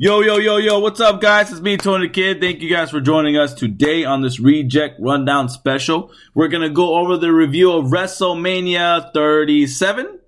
[0.00, 1.50] Yo, yo, yo, yo, what's up, guys?
[1.50, 2.40] It's me, Tony the Kid.
[2.40, 6.12] Thank you guys for joining us today on this Reject Rundown special.
[6.36, 10.20] We're going to go over the review of WrestleMania 37.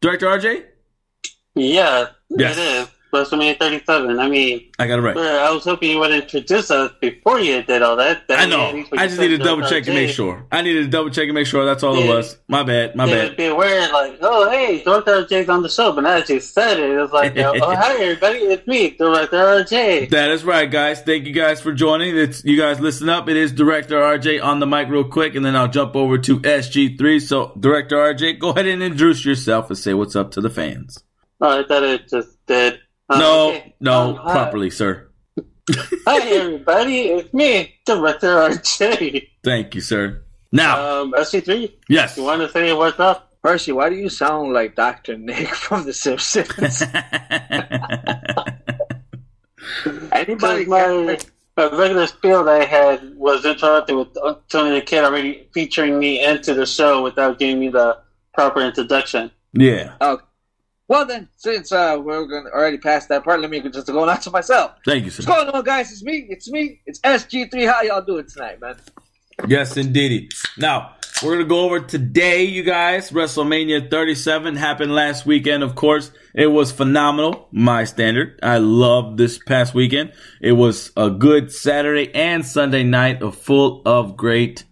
[0.00, 0.64] Director RJ?
[1.54, 2.56] Yeah, Yes.
[2.56, 2.88] it is.
[3.12, 4.18] WrestleMania 37.
[4.18, 5.16] I mean, I got it right.
[5.16, 8.22] I was hoping you would introduce us before you did all that.
[8.30, 8.84] I know.
[8.96, 10.46] I just need to double check and make sure.
[10.52, 12.38] I needed to double check and make sure that's all it was.
[12.48, 12.94] My bad.
[12.94, 13.36] My It bad.
[13.36, 16.90] be weird, like, oh, hey, Director RJ's on the show, but as you said it,
[16.90, 20.10] it was like, oh, hi, everybody, it's me, Director RJ.
[20.10, 21.00] That is right, guys.
[21.02, 22.16] Thank you guys for joining.
[22.16, 23.28] It's you guys listen up.
[23.28, 26.38] It is Director RJ on the mic real quick, and then I'll jump over to
[26.40, 27.20] SG3.
[27.20, 31.02] So, Director RJ, go ahead and introduce yourself and say what's up to the fans.
[31.40, 32.80] Oh, I thought it just did.
[33.10, 33.74] Uh, no, okay.
[33.80, 34.32] no, Um, hi.
[34.32, 35.08] properly, sir.
[36.06, 39.26] Hi, everybody, it's me, Director RJ.
[39.44, 40.22] Thank you, sir.
[40.52, 42.16] Now, Um, SG3, yes.
[42.16, 43.26] you want to say what's up?
[43.42, 45.16] Percy, why do you sound like Dr.
[45.16, 46.82] Nick from The Simpsons?
[50.12, 51.18] Anybody Because my,
[51.56, 54.08] my regular spiel that I had was interrupted with
[54.48, 57.98] Tony the Kid already featuring me into the show without giving me the
[58.34, 59.30] proper introduction.
[59.52, 59.94] yeah.
[60.00, 60.24] Okay.
[60.90, 64.20] Well then, since uh, we're gonna already past that part, let me just go on
[64.22, 64.72] to myself.
[64.84, 65.22] Thank you, sir.
[65.22, 65.92] What's going on, guys?
[65.92, 66.26] It's me.
[66.28, 66.80] It's me.
[66.84, 67.64] It's SG3.
[67.64, 68.74] How y'all doing tonight, man?
[69.46, 70.30] Yes, indeedy.
[70.58, 73.12] Now, we're going to go over today, you guys.
[73.12, 76.10] WrestleMania 37 happened last weekend, of course.
[76.34, 78.40] It was phenomenal, my standard.
[78.42, 80.12] I loved this past weekend.
[80.42, 84.64] It was a good Saturday and Sunday night of full of great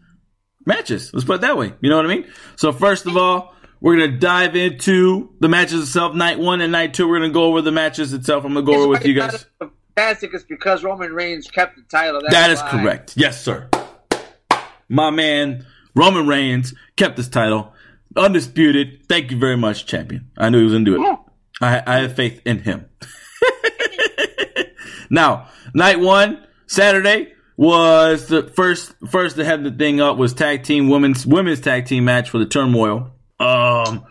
[0.66, 1.14] matches.
[1.14, 1.74] Let's put it that way.
[1.80, 2.26] You know what I mean?
[2.56, 6.14] So, first of all, we're going to dive into the matches itself.
[6.14, 8.44] Night one and night two, we're going to go over the matches itself.
[8.44, 9.46] I'm going to go over with you guys.
[9.96, 12.20] Fantastic is because Roman Reigns kept the title.
[12.20, 13.14] That's That is correct.
[13.16, 13.68] Yes, sir.
[14.88, 17.72] My man, Roman Reigns, kept his title.
[18.16, 19.08] Undisputed.
[19.08, 20.30] Thank you very much, champion.
[20.36, 21.18] I knew he was going to do it.
[21.60, 22.88] I, I have faith in him.
[25.10, 30.62] now, night one, Saturday, was the first first to have the thing up was tag
[30.62, 33.10] team women's women's tag team match for the turmoil.
[33.40, 34.04] Um,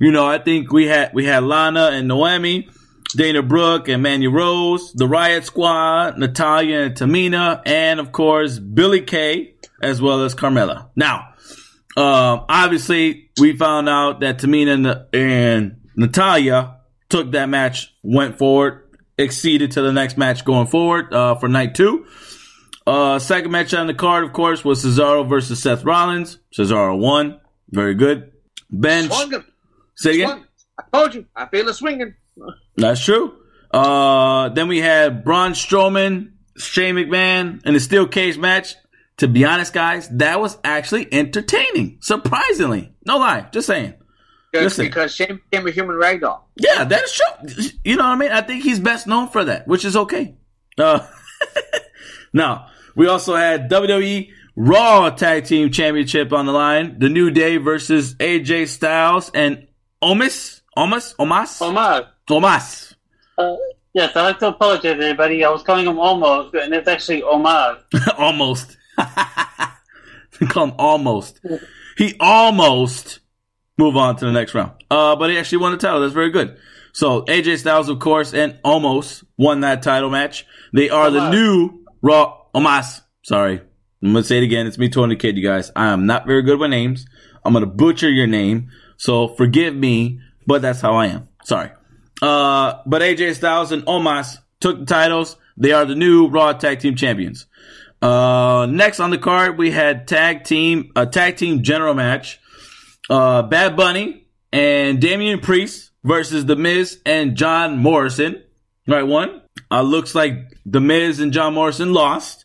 [0.00, 2.68] you know, I think we had we had Lana and Naomi,
[3.16, 9.02] Dana Brooke and Mandy Rose, the Riot Squad, Natalya and Tamina, and of course Billie
[9.02, 10.90] Kay as well as Carmella.
[10.96, 11.28] Now,
[11.96, 18.88] um, obviously we found out that Tamina and, and Natalya took that match, went forward,
[19.16, 22.06] exceeded to the next match going forward uh, for night two.
[22.86, 26.38] Uh, second match on the card, of course, was Cesaro versus Seth Rollins.
[26.52, 27.40] Cesaro won.
[27.70, 28.33] Very good.
[28.80, 29.12] Bench.
[29.12, 29.44] Swung.
[29.96, 30.28] Say again.
[30.28, 30.44] Swung.
[30.78, 31.26] I told you.
[31.36, 32.14] I feel it swinging.
[32.76, 33.36] That's true.
[33.70, 38.74] Uh, then we had Braun Strowman, Shane McMahon in a steel cage match.
[39.18, 41.98] To be honest, guys, that was actually entertaining.
[42.00, 42.92] Surprisingly.
[43.06, 43.48] No lie.
[43.52, 43.94] Just saying.
[44.52, 44.86] Listen.
[44.86, 46.40] because Shane became a human ragdoll.
[46.56, 47.70] Yeah, that is true.
[47.84, 48.32] You know what I mean?
[48.32, 50.36] I think he's best known for that, which is okay.
[50.78, 51.06] Uh,
[52.32, 56.98] now, we also had WWE Raw Tag Team Championship on the line.
[56.98, 59.66] The New Day versus AJ Styles and
[60.02, 60.60] Omis.
[60.76, 61.14] Omis?
[61.16, 61.60] Omas?
[61.62, 62.94] Omar, Omas.
[63.38, 63.56] uh,
[63.92, 65.44] yes, I'd like to apologize, everybody.
[65.44, 67.78] I was calling him almost, and it's actually Omar.
[68.18, 68.76] almost.
[70.48, 71.40] Call him almost.
[71.96, 73.20] He almost
[73.78, 74.72] move on to the next round.
[74.90, 76.00] Uh, but he actually won the title.
[76.00, 76.58] That's very good.
[76.92, 80.44] So AJ Styles, of course, and almost won that title match.
[80.72, 82.40] They are the new Raw.
[82.54, 83.00] Omas.
[83.22, 83.60] Sorry.
[84.04, 84.66] I'm to say it again.
[84.66, 85.72] It's me, Tony Kid, you guys.
[85.74, 87.06] I am not very good with names.
[87.42, 88.70] I'm to butcher your name.
[88.98, 91.28] So forgive me, but that's how I am.
[91.44, 91.70] Sorry.
[92.20, 95.36] Uh, but AJ Styles and Omas took the titles.
[95.56, 97.46] They are the new Raw Tag Team Champions.
[98.02, 102.38] Uh, next on the card, we had tag team, a tag team general match.
[103.08, 108.42] Uh, Bad Bunny and Damian Priest versus The Miz and John Morrison.
[108.86, 109.40] Right one.
[109.70, 110.34] Uh, looks like
[110.66, 112.43] The Miz and John Morrison lost.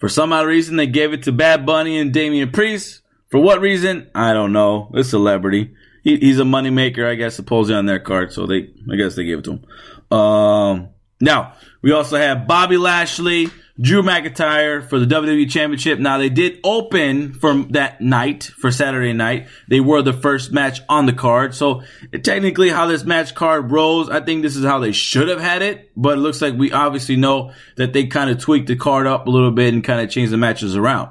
[0.00, 3.02] For some odd reason, they gave it to Bad Bunny and Damian Priest.
[3.28, 4.10] For what reason?
[4.14, 4.90] I don't know.
[4.94, 5.74] It's a celebrity.
[6.02, 8.32] He, he's a moneymaker, I guess, supposedly on their card.
[8.32, 10.18] So they, I guess they gave it to him.
[10.18, 10.88] Um,
[11.20, 13.50] now, we also have Bobby Lashley,
[13.80, 15.98] Drew McIntyre for the WWE Championship.
[15.98, 19.48] Now, they did open from that night, for Saturday night.
[19.68, 21.54] They were the first match on the card.
[21.54, 21.82] So,
[22.22, 25.62] technically, how this match card rolls, I think this is how they should have had
[25.62, 25.90] it.
[25.96, 29.26] But it looks like we obviously know that they kind of tweaked the card up
[29.26, 31.10] a little bit and kind of changed the matches around.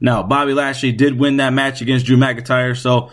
[0.00, 2.76] Now, Bobby Lashley did win that match against Drew McIntyre.
[2.76, 3.10] So,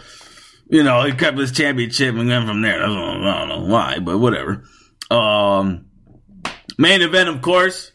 [0.70, 2.82] you know, he kept his championship and went from there.
[2.82, 4.64] I don't know why, but whatever.
[5.12, 5.86] Um,
[6.78, 7.93] main event, of course,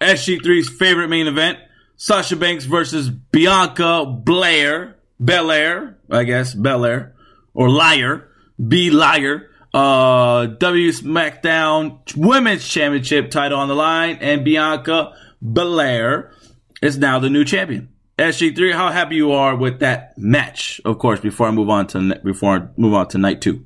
[0.00, 1.58] SG3's favorite main event:
[1.96, 7.14] Sasha Banks versus Bianca Blair, Belair, I guess Belair
[7.54, 8.28] or Liar,
[8.66, 9.50] B Liar.
[9.74, 15.12] Uh, W SmackDown Women's Championship title on the line, and Bianca
[15.42, 16.32] Belair
[16.80, 17.90] is now the new champion.
[18.18, 20.80] SG3, how happy you are with that match?
[20.84, 23.64] Of course, before I move on to before I move on to night two.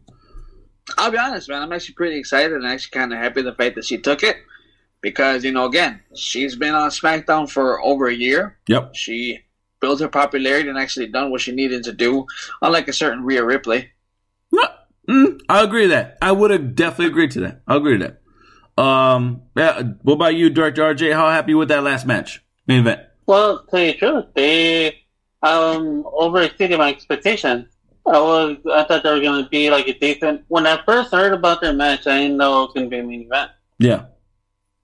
[0.98, 1.62] I'll be honest, man.
[1.62, 4.36] I'm actually pretty excited and actually kind of happy the fact that she took it
[5.02, 8.56] because you know, again, she's been on SmackDown for over a year.
[8.68, 8.94] Yep.
[8.94, 9.40] She
[9.80, 12.24] built her popularity and actually done what she needed to do,
[12.62, 13.90] unlike a certain Rhea Ripley.
[14.52, 14.64] No,
[15.08, 16.16] mm, I agree with that.
[16.22, 17.62] I would have definitely agreed to that.
[17.66, 18.82] I agree with that.
[18.82, 21.12] Um, yeah, what about you, Director RJ?
[21.12, 23.00] How happy with that last match, main event?
[23.26, 24.98] Well, to tell you the truth, they
[25.42, 27.66] um overexceeded my expectations.
[28.06, 30.44] I was I thought they were gonna be like a decent.
[30.48, 33.02] When I first heard about their match, I didn't know it was gonna be a
[33.02, 33.50] main event.
[33.78, 34.06] Yeah.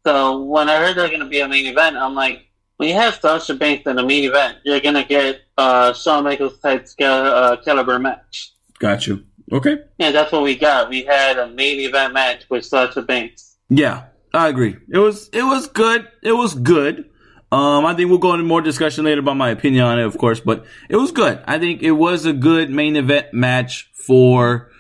[0.08, 2.46] So when I heard they're gonna be a main event, I'm like,
[2.78, 6.58] when you have Sasha Banks in a main event, you're gonna get uh Shawn Michaels
[6.60, 8.54] type uh, caliber match.
[8.78, 9.24] Got you.
[9.52, 9.76] Okay.
[9.98, 10.88] Yeah, that's what we got.
[10.88, 13.58] We had a main event match with Sasha Banks.
[13.68, 14.76] Yeah, I agree.
[14.88, 16.08] It was it was good.
[16.22, 17.10] It was good.
[17.52, 20.16] Um, I think we'll go into more discussion later about my opinion on it, of
[20.16, 21.44] course, but it was good.
[21.46, 24.70] I think it was a good main event match for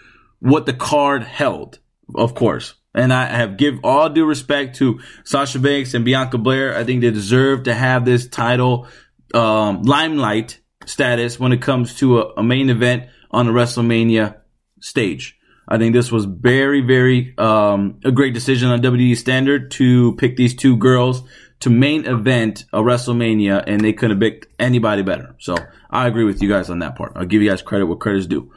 [0.40, 1.80] what the card held,
[2.14, 2.72] of course.
[2.98, 6.76] And I have give all due respect to Sasha Banks and Bianca Blair.
[6.76, 8.88] I think they deserve to have this title
[9.32, 14.40] um, limelight status when it comes to a, a main event on the WrestleMania
[14.80, 15.38] stage.
[15.68, 20.36] I think this was very, very um, a great decision on WWE standard to pick
[20.36, 21.22] these two girls
[21.60, 25.36] to main event a WrestleMania, and they couldn't have picked anybody better.
[25.38, 25.54] So
[25.88, 27.12] I agree with you guys on that part.
[27.14, 28.52] I'll give you guys credit where credit's due.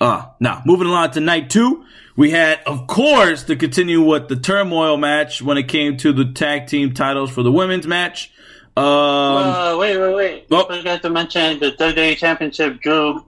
[0.00, 1.84] Uh, now moving along to night two,
[2.16, 6.32] we had, of course, to continue with the turmoil match when it came to the
[6.32, 8.32] tag team titles for the women's match.
[8.76, 10.46] Um, uh, wait, wait, wait!
[10.50, 10.66] Oh.
[10.68, 13.22] I forgot to mention the WWE Championship Drew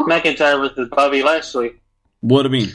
[0.00, 1.72] McIntyre versus Bobby Lashley.
[2.20, 2.74] what do you mean?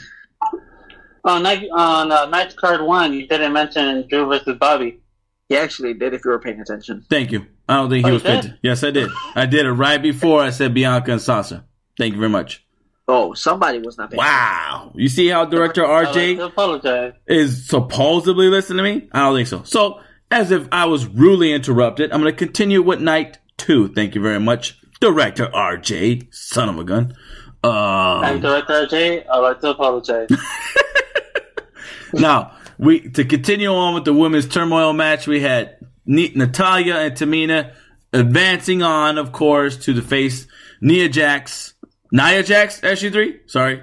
[1.24, 5.00] On night on uh, match card one, you didn't mention Drew versus Bobby.
[5.48, 7.04] He actually did, if you were paying attention.
[7.10, 7.46] Thank you.
[7.68, 8.44] I don't think he Oh, was you did?
[8.44, 8.52] fit.
[8.62, 9.10] Yes, I did.
[9.34, 11.64] I did it right before I said Bianca and Sasha.
[11.98, 12.64] Thank you very much.
[13.08, 14.92] Oh, somebody was not paying Wow.
[14.94, 19.08] You see how director I like to RJ is supposedly listening to me?
[19.12, 19.62] I don't think so.
[19.62, 20.00] So,
[20.30, 23.88] as if I was rudely interrupted, I'm going to continue with night two.
[23.88, 27.14] Thank you very much, director RJ, son of a gun.
[27.62, 29.24] I'm Um, Director J.
[29.24, 30.28] I'd like to apologize.
[32.12, 35.76] now, we to continue on with the women's turmoil match, we had
[36.06, 37.74] Natalya and Tamina
[38.12, 40.46] advancing on, of course, to the face
[40.80, 41.74] Nia Jax,
[42.16, 43.50] Nia Jax, SG3.
[43.50, 43.82] Sorry,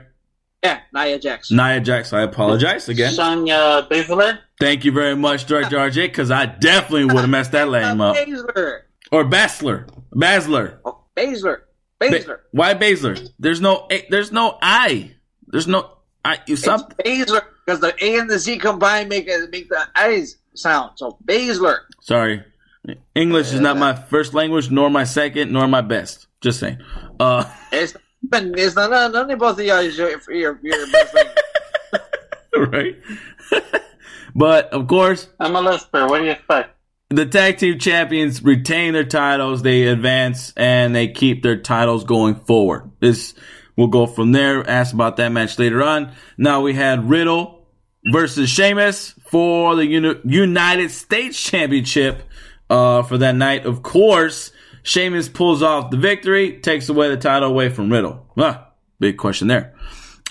[0.63, 1.51] Yeah, Nia Jax.
[1.51, 2.13] Nia Jax.
[2.13, 3.12] I apologize again.
[3.13, 4.39] Sonya Baszler.
[4.59, 8.15] Thank you very much, Director RJ, because I definitely would have messed that name up.
[8.15, 8.80] Baszler.
[9.12, 10.77] Or Basler, Basler.
[10.85, 11.59] Oh, Baszler.
[12.00, 13.30] Ba- Why Basler?
[13.39, 15.12] There's no, A- there's no I.
[15.47, 15.91] There's no
[16.25, 16.39] I.
[16.47, 20.38] You It's some Baszler because the A and the Z combined make make the eyes
[20.56, 20.91] sound.
[20.95, 21.77] So Baszler.
[22.01, 22.44] Sorry.
[23.15, 26.27] English is not my first language, nor my second, nor my best.
[26.41, 26.79] Just saying.
[27.19, 27.95] Uh, It's
[28.31, 31.37] it's not none, none of both of y'all is your your, your best language.
[32.71, 32.95] right?
[34.35, 36.07] but of course, I'm a lisper.
[36.07, 36.73] What do you expect?
[37.15, 42.35] the tag team champions retain their titles, they advance, and they keep their titles going
[42.35, 42.89] forward.
[42.99, 43.35] This
[43.75, 44.67] will go from there.
[44.67, 46.13] Ask about that match later on.
[46.37, 47.67] Now we had Riddle
[48.11, 52.24] versus Sheamus for the Uni- United States Championship
[52.69, 53.65] uh, for that night.
[53.65, 54.51] Of course,
[54.83, 58.27] Sheamus pulls off the victory, takes away the title away from Riddle.
[58.37, 59.73] Ah, big question there.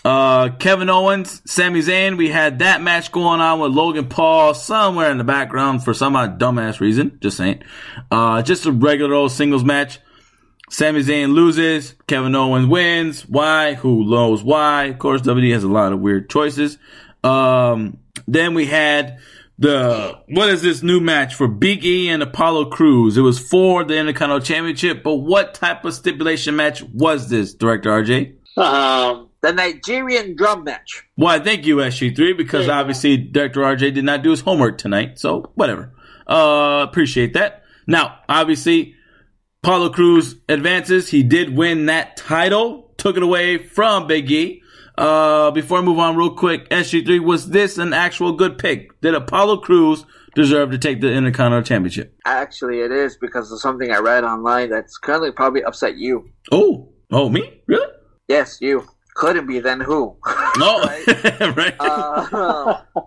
[0.05, 5.11] Uh, Kevin Owens, Sami Zayn, we had that match going on with Logan Paul somewhere
[5.11, 7.19] in the background for some odd dumbass reason.
[7.21, 7.63] Just saying.
[8.11, 10.01] Uh, just a regular old singles match.
[10.71, 11.95] Sami Zayn loses.
[12.07, 13.23] Kevin Owens wins.
[13.29, 13.75] Why?
[13.75, 14.85] Who knows why?
[14.85, 16.79] Of course, WWE has a lot of weird choices.
[17.23, 19.19] Um, then we had
[19.63, 23.17] the, what is this new match for Big E and Apollo Crews?
[23.17, 27.91] It was for the Intercontinental Championship, but what type of stipulation match was this, Director
[27.91, 28.35] RJ?
[28.59, 31.05] Um, The Nigerian drum match.
[31.17, 32.79] Why, thank you, SG3, because Yeah.
[32.79, 35.93] obviously Director RJ did not do his homework tonight, so whatever.
[36.27, 37.63] Uh, appreciate that.
[37.87, 38.95] Now, obviously,
[39.65, 41.09] Apollo Crews advances.
[41.09, 44.62] He did win that title, took it away from Big E.
[44.99, 49.01] Uh, before I move on real quick, SG3, was this an actual good pick?
[49.01, 52.15] Did Apollo Crews deserve to take the Intercontinental Championship?
[52.27, 56.29] Actually, it is because of something I read online that's currently probably upset you.
[56.51, 57.63] Oh, oh, me?
[57.67, 57.87] Really?
[58.29, 58.87] Yes, you.
[59.15, 60.17] Couldn't be, then who?
[60.59, 60.83] No.
[60.83, 61.31] Right.
[61.57, 61.75] right.
[61.81, 62.83] Uh,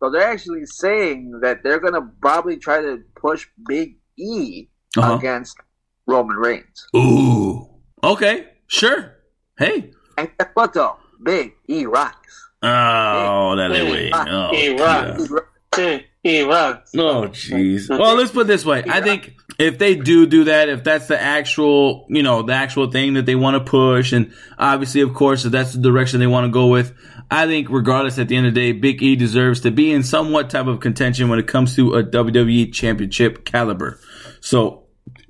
[0.00, 5.16] so they're actually saying that they're going to probably try to push Big E Uh-huh.
[5.18, 5.58] against
[6.06, 6.86] Roman Reigns.
[6.96, 7.68] Ooh.
[8.02, 8.46] Okay.
[8.66, 9.14] Sure.
[9.58, 9.92] Hey.
[10.16, 10.96] And guess what, though?
[11.22, 12.48] Big E rocks.
[12.62, 14.10] Oh, that ain't way.
[14.14, 15.28] Oh, he rocks.
[15.76, 16.90] He- He rocks.
[16.96, 17.88] Oh, jeez.
[17.88, 18.82] Well, let's put it this way.
[18.88, 22.90] I think if they do do that, if that's the actual, you know, the actual
[22.90, 26.26] thing that they want to push, and obviously, of course, if that's the direction they
[26.26, 26.94] want to go with,
[27.30, 30.02] I think regardless, at the end of the day, Big E deserves to be in
[30.02, 34.00] somewhat type of contention when it comes to a WWE championship caliber.
[34.40, 34.84] So,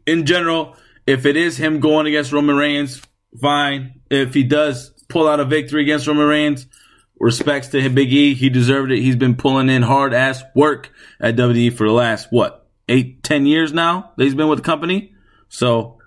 [0.06, 0.76] in general,
[1.06, 3.02] if it is him going against Roman Reigns,
[3.38, 4.00] fine.
[4.10, 6.66] If he does pull out a victory against Roman Reigns,
[7.18, 8.34] respects to Big E.
[8.34, 9.00] He deserved it.
[9.00, 13.46] He's been pulling in hard ass work at WWE for the last what eight, ten
[13.46, 14.12] years now.
[14.16, 15.14] That he's been with the company.
[15.48, 15.98] So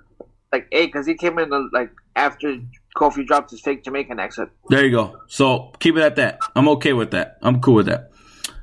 [0.51, 2.57] Like eight, because he came in uh, like after
[2.95, 4.49] Kofi dropped his fake Jamaican accent.
[4.69, 5.19] there you go.
[5.27, 6.39] So keep it at that.
[6.55, 7.37] I'm okay with that.
[7.41, 8.11] I'm cool with that.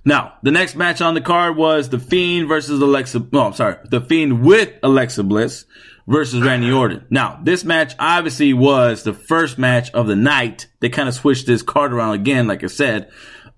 [0.05, 3.27] Now the next match on the card was the Fiend versus Alexa.
[3.33, 5.65] No, I'm sorry, the Fiend with Alexa Bliss
[6.07, 7.07] versus Randy Orton.
[7.11, 10.67] Now this match obviously was the first match of the night.
[10.81, 13.11] They kind of switched this card around again, like I said.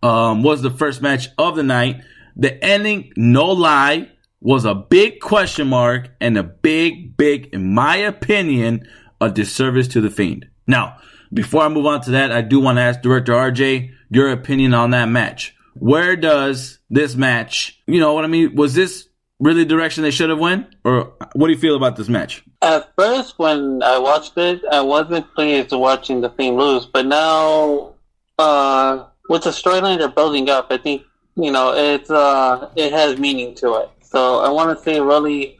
[0.02, 2.02] Um, was the first match of the night.
[2.36, 7.96] The ending, no lie, was a big question mark and a big, big, in my
[7.96, 8.88] opinion,
[9.20, 10.46] a disservice to the Fiend.
[10.66, 10.98] Now,
[11.32, 14.74] before I move on to that, I do want to ask Director RJ your opinion
[14.74, 15.54] on that match.
[15.74, 18.54] Where does this match, you know what I mean?
[18.54, 19.08] Was this
[19.40, 20.74] really direction they should have went?
[20.84, 22.42] Or what do you feel about this match?
[22.62, 26.86] At first, when I watched it, I wasn't pleased watching the thing lose.
[26.86, 27.94] But now,
[28.38, 31.02] uh, with the storyline they're building up, I think
[31.36, 33.90] you know it's uh, it has meaning to it.
[34.02, 35.57] So I want to say really,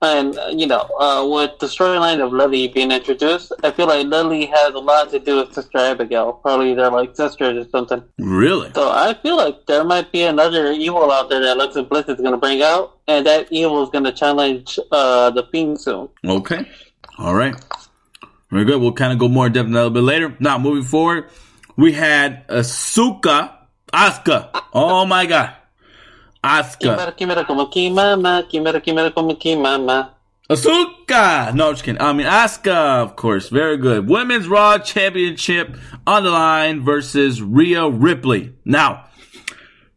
[0.00, 4.06] and uh, you know, uh, with the storyline of Lily being introduced, I feel like
[4.06, 6.34] Lily has a lot to do with Sister Abigail.
[6.34, 8.02] Probably they're like sisters or something.
[8.18, 8.70] Really?
[8.74, 12.16] So I feel like there might be another evil out there that Alexa Bliss is
[12.16, 16.08] going to bring out, and that evil is going to challenge uh, the Fiend soon.
[16.24, 16.68] Okay.
[17.18, 17.54] All right.
[18.50, 18.80] Very good.
[18.80, 20.36] We'll kind of go more in depth a little bit later.
[20.38, 21.28] Now, moving forward,
[21.76, 23.52] we had Asuka.
[23.92, 24.62] Asuka.
[24.72, 25.54] Oh my God.
[26.42, 26.78] Asuka.
[26.78, 30.14] Quimera, quimera como quimera como quimama.
[30.50, 31.54] Asuka!
[31.54, 32.00] No, I'm just kidding.
[32.00, 33.48] I mean, Asuka, of course.
[33.50, 34.08] Very good.
[34.08, 35.76] Women's Raw Championship
[36.06, 38.54] on the line versus Rhea Ripley.
[38.64, 39.04] Now,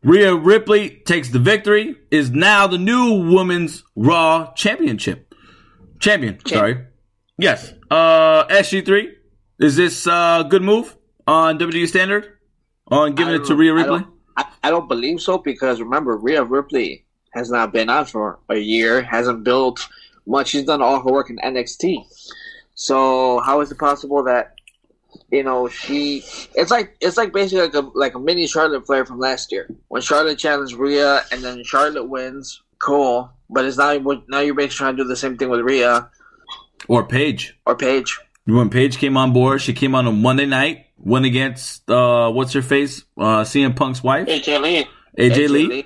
[0.04, 5.34] Rhea Ripley takes the victory, is now the new Women's Raw Championship.
[6.00, 6.86] Champion, sorry.
[7.38, 7.74] Yes.
[7.90, 9.10] Uh, SG3,
[9.60, 12.28] is this a good move on WWE Standard?
[12.88, 14.04] On giving it to Rhea Ripley?
[14.42, 18.58] I, I don't believe so because remember, Rhea Ripley has not been on for a
[18.58, 19.88] year, hasn't built
[20.28, 20.50] much.
[20.50, 22.06] She's done all her work in NXT.
[22.76, 24.56] So how is it possible that
[25.30, 26.24] you know she?
[26.56, 29.70] It's like it's like basically like a like a mini Charlotte Flair from last year
[29.90, 32.62] when Charlotte challenged Rhea and then Charlotte wins.
[32.80, 33.94] Cool, but it's now
[34.28, 36.10] now you're basically trying to do the same thing with Rhea
[36.88, 37.56] Or Paige?
[37.68, 38.18] or Paige.
[38.46, 42.54] when Paige came on board, she came on a Monday night, went against uh, what's
[42.54, 44.88] her face, uh, CM Punk's wife, AJ Lee.
[45.18, 45.86] AJ Lee,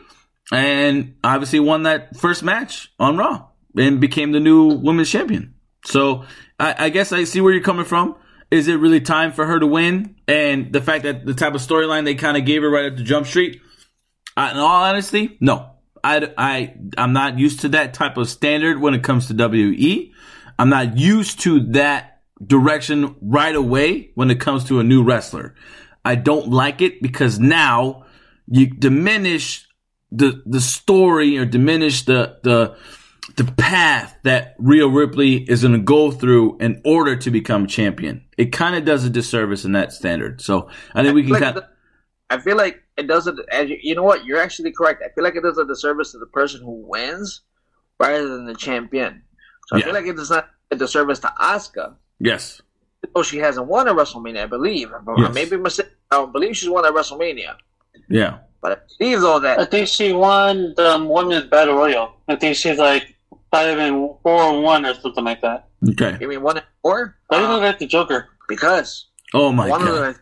[0.52, 5.56] and obviously won that first match on Raw and became the new women's champion.
[5.86, 6.26] So
[6.60, 8.16] I, I guess I see where you're coming from.
[8.52, 10.16] Is it really time for her to win?
[10.28, 12.98] And the fact that the type of storyline they kind of gave her right at
[12.98, 13.62] the jump street,
[14.38, 15.72] I, in all honesty, no.
[16.04, 20.12] I, I, I'm not used to that type of standard when it comes to WWE.
[20.60, 22.15] I'm not used to that
[22.46, 25.56] direction right away when it comes to a new wrestler.
[26.04, 28.06] I don't like it because now
[28.48, 29.68] you diminish
[30.12, 32.78] the the story or diminish the the
[33.38, 38.24] the path that Rhea Ripley is going to go through in order to become champion.
[38.38, 40.42] It kind of does a disservice in that standard.
[40.42, 41.64] So I think we can Like, kind of
[42.30, 43.36] I feel like it does it.
[43.52, 44.26] As you, you know what?
[44.26, 45.04] You're actually correct.
[45.04, 47.42] I feel like it does a disservice to the person who wins
[48.00, 49.24] rather than the champion.
[49.68, 49.86] So I Yeah.
[49.86, 51.96] feel like it does not a disservice to Asuka.
[52.20, 52.62] Yes,
[53.16, 54.90] Oh, she hasn't won at WrestleMania, I believe.
[55.18, 55.34] Yes.
[55.34, 55.88] Maybe mistake.
[56.12, 57.56] I don't believe she's won at WrestleMania.
[58.10, 62.16] yeah, But I believe though I think she won the women's battle royal.
[62.28, 63.16] I think she's like
[63.52, 65.68] five and four and one or something like that.
[65.92, 66.18] okay.
[66.20, 67.16] you mean one and four?
[67.30, 68.28] I think Uh, that's the Joker.
[68.50, 69.06] because
[69.36, 70.08] Oh my one god.
[70.10, 70.16] of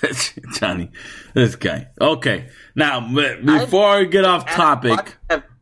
[0.00, 0.90] the Johnny,
[1.34, 1.88] this guy.
[2.00, 5.16] Okay, now b- before we get off topic,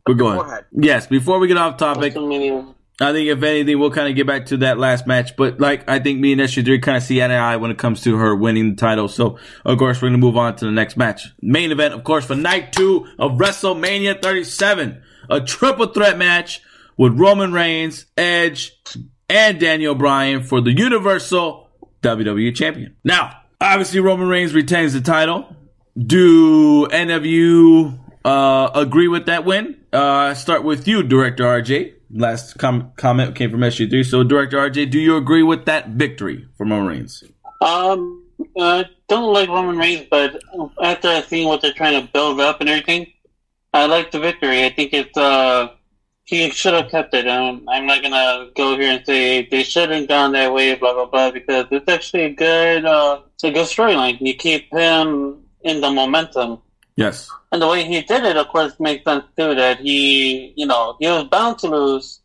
[0.07, 0.41] we're going.
[0.73, 2.75] Yes, before we get off topic, WrestleMania.
[3.01, 5.37] I think if anything, we'll kind of get back to that last match.
[5.37, 7.79] But like, I think me and SG3 kind of see eye to eye when it
[7.79, 9.07] comes to her winning the title.
[9.07, 11.29] So of course, we're gonna move on to the next match.
[11.41, 15.01] Main event, of course, for night two of WrestleMania 37,
[15.31, 16.61] a triple threat match
[16.97, 18.77] with Roman Reigns, Edge,
[19.29, 21.71] and Daniel Bryan for the Universal
[22.03, 22.97] WWE Champion.
[23.05, 25.55] Now, obviously, Roman Reigns retains the title.
[25.97, 29.77] Do any of you uh, agree with that win?
[29.93, 31.95] Uh, start with you, Director RJ.
[32.11, 34.05] Last com- comment came from SG3.
[34.05, 37.07] So, Director RJ, do you agree with that victory for Roman?
[37.61, 38.25] Um,
[38.59, 40.43] uh, don't like Roman Reigns, but
[40.83, 43.13] after I seen what they're trying to build up and everything,
[43.75, 44.65] I like the victory.
[44.65, 45.69] I think it's uh,
[46.25, 47.27] he should have kept it.
[47.29, 51.07] Um, I'm not gonna go here and say they shouldn't gone that way, blah blah
[51.07, 54.19] blah, because it's actually a good, uh, it's a good storyline.
[54.21, 56.63] You keep him in the momentum.
[56.99, 57.31] Yes.
[57.53, 59.55] And the way he did it, of course, makes sense too.
[59.55, 62.21] That he, you know, he was bound to lose.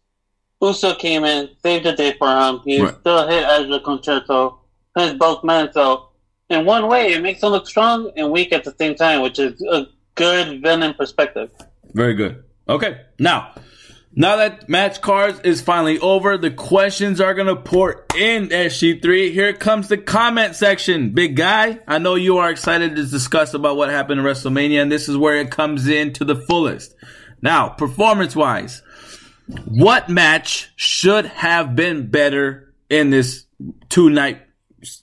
[0.61, 2.59] Uso came in, saved the day for him.
[2.65, 2.95] He Right.
[3.01, 4.59] still hit as a concerto,
[4.97, 5.71] hits both men.
[5.73, 6.09] So,
[6.49, 9.37] in one way, it makes him look strong and weak at the same time, which
[9.37, 11.51] is a good villain perspective.
[11.93, 12.43] Very good.
[12.67, 13.01] Okay.
[13.19, 13.53] Now,
[14.15, 19.31] now that match cards is finally over, the questions are gonna pour in SG3.
[19.31, 21.11] Here comes the comment section.
[21.11, 24.91] Big guy, I know you are excited to discuss about what happened in WrestleMania, and
[24.91, 26.95] this is where it comes in to the fullest.
[27.41, 28.83] Now, performance wise,
[29.65, 33.45] what match should have been better in this
[33.89, 34.41] two night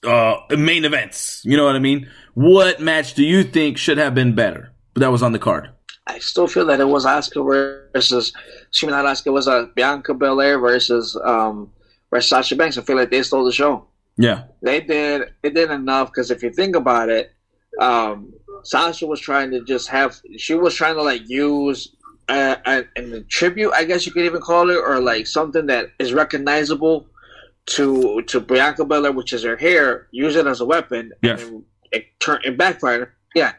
[0.05, 1.43] uh, main events?
[1.45, 2.09] You know what I mean?
[2.35, 4.73] What match do you think should have been better?
[4.95, 5.71] That was on the card.
[6.07, 7.45] I still feel that it was Asuka
[7.95, 8.33] versus,
[8.71, 11.71] excuse me, not it was a Bianca Belair versus um,
[12.11, 12.79] versus Sasha Banks.
[12.79, 13.87] I feel like they stole the show.
[14.17, 14.45] Yeah.
[14.62, 15.33] They did.
[15.43, 17.33] It did enough because if you think about it,
[17.81, 20.21] um, Sasha was trying to just have.
[20.37, 21.95] She was trying to like use
[22.29, 25.91] a, a, an tribute, I guess you could even call it, or like something that
[25.99, 27.09] is recognizable
[27.67, 30.07] to to Bianca Belair, which is her hair.
[30.12, 31.12] Use it as a weapon.
[31.23, 31.43] Yes.
[31.43, 33.11] And it turned it backfired.
[33.35, 33.53] Yeah.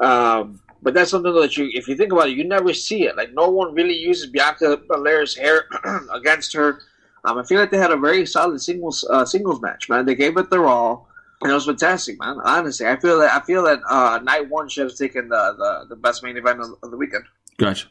[0.00, 3.16] Um, but that's something that you, if you think about it, you never see it.
[3.16, 5.66] Like no one really uses Bianca Belair's hair
[6.12, 6.80] against her.
[7.24, 10.06] Um, I feel like they had a very solid singles uh, singles match, man.
[10.06, 11.08] They gave it their all,
[11.42, 12.38] and it was fantastic, man.
[12.44, 15.94] Honestly, I feel that I feel that uh, night one should have taken the, the,
[15.94, 17.24] the best main event of, of the weekend.
[17.58, 17.88] Gotcha.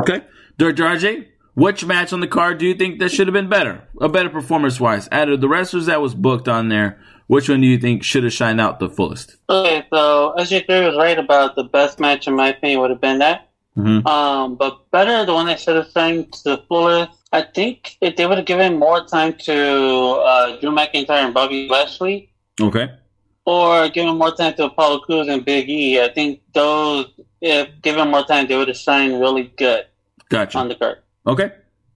[0.00, 0.24] Okay.
[0.58, 3.86] RJ, which match on the card do you think that should have been better?
[4.00, 5.08] A better performance wise?
[5.12, 8.24] Out of the wrestlers that was booked on there, which one do you think should
[8.24, 9.36] have shined out the fullest?
[9.48, 13.18] Okay, so SG3 was right about the best match, in my opinion, would have been
[13.18, 13.50] that.
[13.76, 14.06] Mm-hmm.
[14.06, 17.10] Um, but better, the one that should have signed to the fullest.
[17.32, 21.68] I think if they would have given more time to uh, Drew McIntyre and Bobby
[21.68, 22.88] Lashley, Okay.
[23.44, 27.06] or given more time to Apollo Crews and Big E, I think those,
[27.40, 29.86] if given more time, they would have signed really good
[30.28, 30.58] Gotcha.
[30.58, 30.98] on the card.
[31.26, 31.50] Okay.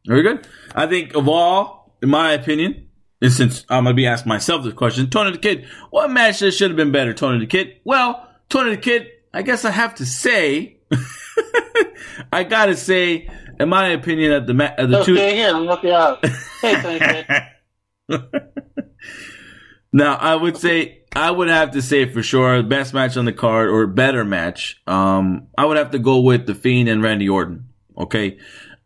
[0.06, 0.46] Very good.
[0.74, 2.87] I think of all, in my opinion,
[3.20, 6.40] and since I'm going to be asking myself this question, Tony the Kid, what match
[6.40, 7.76] that should have been better, Tony the Kid?
[7.84, 10.78] Well, Tony the Kid, I guess I have to say,
[12.32, 13.28] I got to say,
[13.60, 15.14] in my opinion, that the, ma- uh, the Okay, two.
[15.14, 16.24] here, let me look you out.
[16.60, 17.26] Hey, Tony Kid.
[19.92, 23.24] Now, I would say I would have to say for sure the best match on
[23.24, 24.80] the card or better match.
[24.86, 27.70] Um, I would have to go with the Fiend and Randy Orton.
[27.96, 28.38] Okay,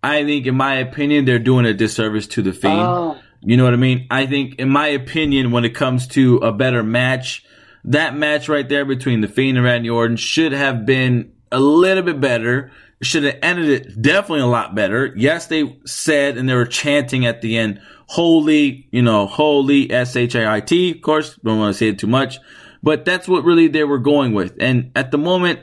[0.02, 2.78] I think in my opinion they're doing a disservice to the Fiend.
[2.80, 4.06] Oh, You know what I mean?
[4.10, 7.44] I think in my opinion when it comes to a better match,
[7.84, 12.04] that match right there between the Fiend and Randy Orton should have been a little
[12.04, 12.70] bit better.
[13.02, 15.12] Should have ended it definitely a lot better.
[15.16, 20.90] Yes, they said and they were chanting at the end, holy, you know, holy S-H-A-I-T.
[20.92, 22.38] Of course, don't want to say it too much,
[22.80, 24.54] but that's what really they were going with.
[24.60, 25.60] And at the moment,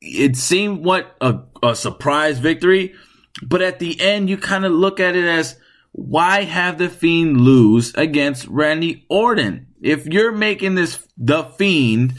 [0.00, 2.94] it seemed what a, a surprise victory,
[3.42, 5.56] but at the end, you kind of look at it as
[5.92, 9.66] why have the Fiend lose against Randy Orton?
[9.82, 12.14] If you're making this the Fiend,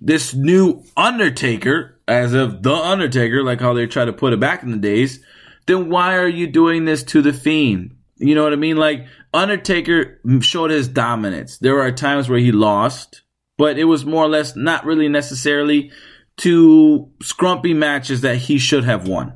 [0.00, 4.62] this new Undertaker, as of the Undertaker, like how they try to put it back
[4.62, 5.24] in the days,
[5.66, 7.96] then why are you doing this to the Fiend?
[8.16, 8.76] You know what I mean?
[8.76, 11.58] Like Undertaker showed his dominance.
[11.58, 13.22] There are times where he lost,
[13.56, 15.90] but it was more or less not really necessarily
[16.38, 19.34] to scrumpy matches that he should have won,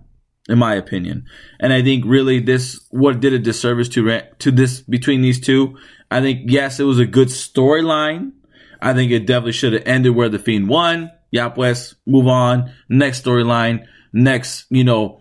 [0.49, 1.27] in my opinion.
[1.61, 5.77] And I think really this what did a disservice to to this between these two.
[6.11, 8.33] I think yes, it was a good storyline.
[8.81, 11.11] I think it definitely should have ended where the Fiend won.
[11.31, 12.73] Yap West, move on.
[12.89, 15.21] Next storyline, next you know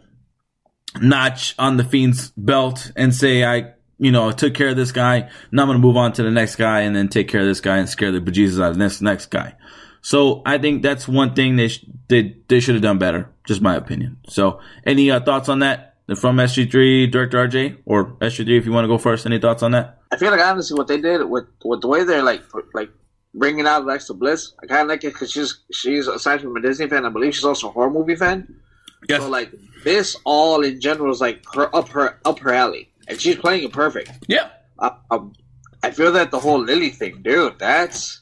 [1.01, 5.29] notch on the Fiend's belt and say I you know took care of this guy.
[5.51, 7.61] Now I'm gonna move on to the next guy and then take care of this
[7.61, 9.55] guy and scare the bejesus out of this next guy.
[10.01, 13.32] So I think that's one thing they sh- they they should have done better.
[13.45, 14.17] Just my opinion.
[14.27, 18.85] So any uh, thoughts on that from SG3 Director RJ or SG3 if you want
[18.85, 19.25] to go first?
[19.25, 19.99] Any thoughts on that?
[20.11, 22.89] I feel like honestly, what they did with with the way they're like like
[23.33, 26.61] bringing out Alexa Bliss, I kind of like it because she's she's aside from a
[26.61, 28.59] Disney fan, I believe she's also a horror movie fan.
[29.09, 29.51] So like
[29.83, 33.63] this, all in general is like her up her up her alley, and she's playing
[33.63, 34.11] it perfect.
[34.27, 34.49] yeah.
[34.79, 35.33] Uh, um,
[35.83, 37.59] I feel that the whole Lily thing, dude.
[37.59, 38.21] That's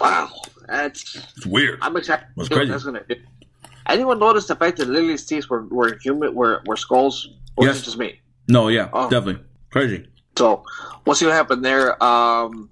[0.00, 0.30] wow.
[0.66, 1.78] That's It's weird.
[1.82, 2.26] I'm excited.
[2.36, 2.70] That's crazy.
[2.70, 3.16] That's gonna do.
[3.88, 7.82] Anyone notice the fact that Lily's teeth were were human were were skulls, or Yes.
[7.82, 8.20] just me?
[8.48, 9.08] No, yeah, Oh.
[9.08, 10.06] definitely crazy.
[10.36, 10.62] So
[11.04, 12.02] we'll see what happened there.
[12.02, 12.70] Um,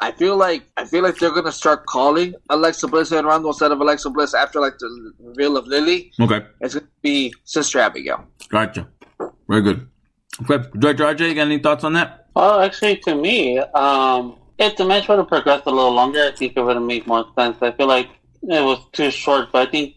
[0.00, 3.72] I feel like I feel like they're gonna start calling Alexa Bliss and Rondo instead
[3.72, 6.12] of Alexa Bliss after like the reveal of Lily.
[6.20, 8.24] Okay, It's gonna be Sister Abigail.
[8.50, 8.88] gotcha.
[9.48, 9.86] Very good.
[10.42, 12.26] Okay, Director RJ, you got any thoughts on that?
[12.34, 16.32] Well, actually, to me, um, if the match would have progressed a little longer, I
[16.36, 17.56] think it would have made more sense.
[17.62, 18.08] I feel like
[18.42, 19.94] it was too short, but I think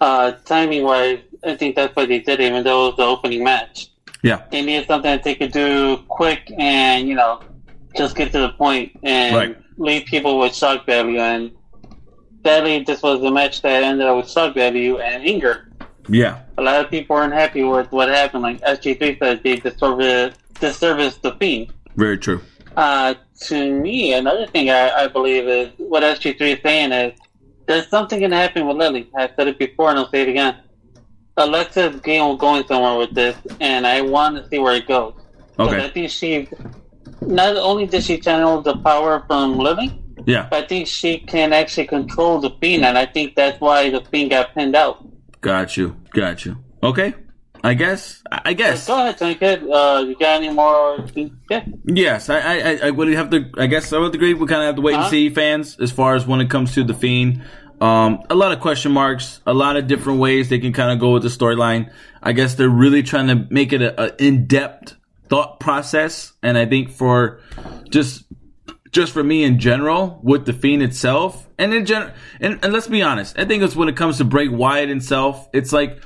[0.00, 3.04] uh, timing wise, I think that's why they did it, even though it was the
[3.04, 3.90] opening match.
[4.22, 7.42] Yeah, They needed something that they could do quick and, you know,
[7.96, 9.56] just get to the point and Right.
[9.78, 11.18] leave people with shock value.
[11.20, 11.52] And
[12.44, 15.68] sadly, this was the match that ended up with shock value and anger.
[16.08, 18.42] yeah, A lot of people weren't happy with what happened.
[18.42, 21.72] Like SG3 said, they disservice, disservice the Fiend.
[21.96, 22.40] very true.
[22.76, 27.18] Uh, to me, another thing I, I believe is what SG3 is saying is
[27.66, 29.08] there's something going to happen with Lily.
[29.14, 30.56] I said it before and I'll say it again.
[31.36, 35.12] Alexa's game going somewhere with this, and I want to see where it goes.
[35.58, 35.84] Okay.
[35.84, 36.48] I think she,
[37.20, 41.52] not only did she channel the power from Lily, Yeah, but I think she can
[41.52, 45.06] actually control the Fiend, and I think that's why the Fiend got pinned out.
[45.42, 46.56] got you, got you.
[46.82, 47.12] Okay,
[47.66, 48.86] I guess, I guess.
[48.86, 49.68] Go ahead, Tony Kid.
[49.68, 51.04] Uh, you got any more?
[51.50, 51.64] Yeah.
[51.84, 53.50] Yes, I, I, I- would have to.
[53.58, 54.34] I guess I would agree.
[54.34, 55.10] We kind of have to wait and Huh?
[55.10, 57.42] see, fans, as far as when it comes to the fiend.
[57.80, 61.00] Um, a lot of question marks, a lot of different ways they can kind of
[61.00, 61.92] go with the storyline.
[62.22, 64.94] I guess they're really trying to make it a, a in-depth
[65.28, 67.40] thought process, and I think for
[67.90, 68.24] just
[68.92, 72.86] just for me in general with the fiend itself, and in general, and, and let's
[72.86, 76.00] be honest, I think it's when it comes to Bray Wyatt himself, it's like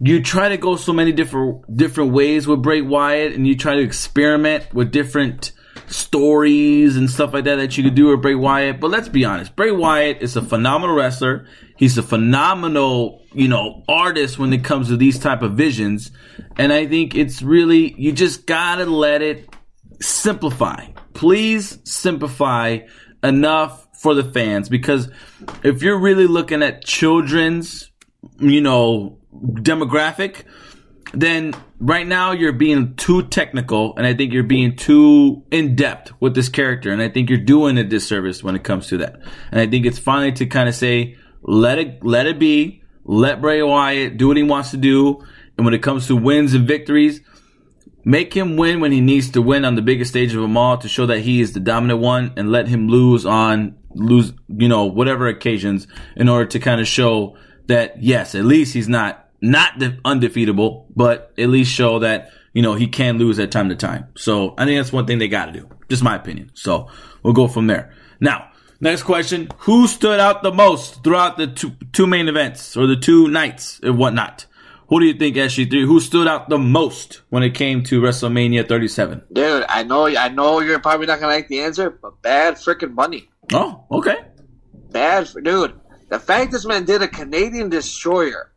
[0.00, 3.76] you try to go so many different different ways with Bray Wyatt, and you try
[3.76, 5.52] to experiment with different
[5.88, 8.80] stories and stuff like that that you could do with Bray Wyatt.
[8.80, 11.46] But let's be honest, Bray Wyatt is a phenomenal wrestler.
[11.76, 16.10] He's a phenomenal, you know, artist when it comes to these type of visions.
[16.56, 19.48] And I think it's really you just gotta let it
[20.00, 20.86] simplify.
[21.14, 22.80] Please simplify
[23.22, 25.10] enough for the fans because
[25.62, 27.90] if you're really looking at children's,
[28.38, 30.44] you know, demographic,
[31.12, 36.12] then right now you're being too technical and I think you're being too in depth
[36.20, 39.20] with this character and I think you're doing a disservice when it comes to that.
[39.50, 43.40] And I think it's finally to kind of say, let it, let it be, let
[43.40, 45.24] Bray Wyatt do what he wants to do.
[45.56, 47.20] And when it comes to wins and victories,
[48.08, 50.78] Make him win when he needs to win on the biggest stage of them all
[50.78, 54.68] to show that he is the dominant one and let him lose on lose, you
[54.68, 59.25] know, whatever occasions in order to kind of show that yes, at least he's not
[59.40, 63.68] not de- undefeatable, but at least show that, you know, he can lose at time
[63.68, 64.08] to time.
[64.16, 65.68] So I think that's one thing they got to do.
[65.88, 66.50] Just my opinion.
[66.54, 66.88] So
[67.22, 67.92] we'll go from there.
[68.20, 69.48] Now, next question.
[69.58, 73.80] Who stood out the most throughout the two, two main events or the two nights
[73.82, 74.46] and whatnot?
[74.88, 75.84] Who do you think, SG3?
[75.84, 79.22] Who stood out the most when it came to WrestleMania 37?
[79.32, 82.94] Dude, I know, I know you're probably not gonna like the answer, but bad freaking
[82.94, 83.28] money.
[83.52, 84.16] Oh, okay.
[84.92, 85.74] Bad, dude.
[86.08, 88.52] The fact this man did a Canadian destroyer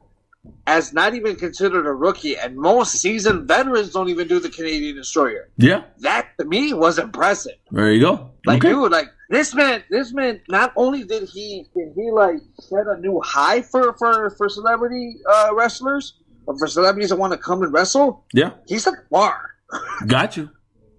[0.68, 4.96] as not even considered a rookie, and most seasoned veterans don't even do the Canadian
[4.96, 5.50] destroyer.
[5.58, 7.56] Yeah, That to me was impressive.
[7.72, 8.32] there you go.
[8.46, 8.74] Like, okay.
[8.74, 10.42] dude, like this man, this man.
[10.48, 15.18] Not only did he did he like set a new high for for for celebrity
[15.30, 18.26] uh, wrestlers, or for celebrities that want to come and wrestle.
[18.34, 19.56] Yeah, He set the bar.
[20.08, 20.50] got you.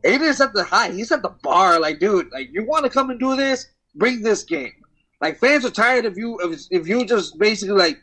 [0.05, 0.92] He didn't set the high.
[0.92, 1.81] He set the bar.
[1.81, 3.66] Like, dude, like you want to come and do this?
[3.94, 4.72] Bring this game.
[5.20, 7.98] Like fans are tired of you of if you just basically like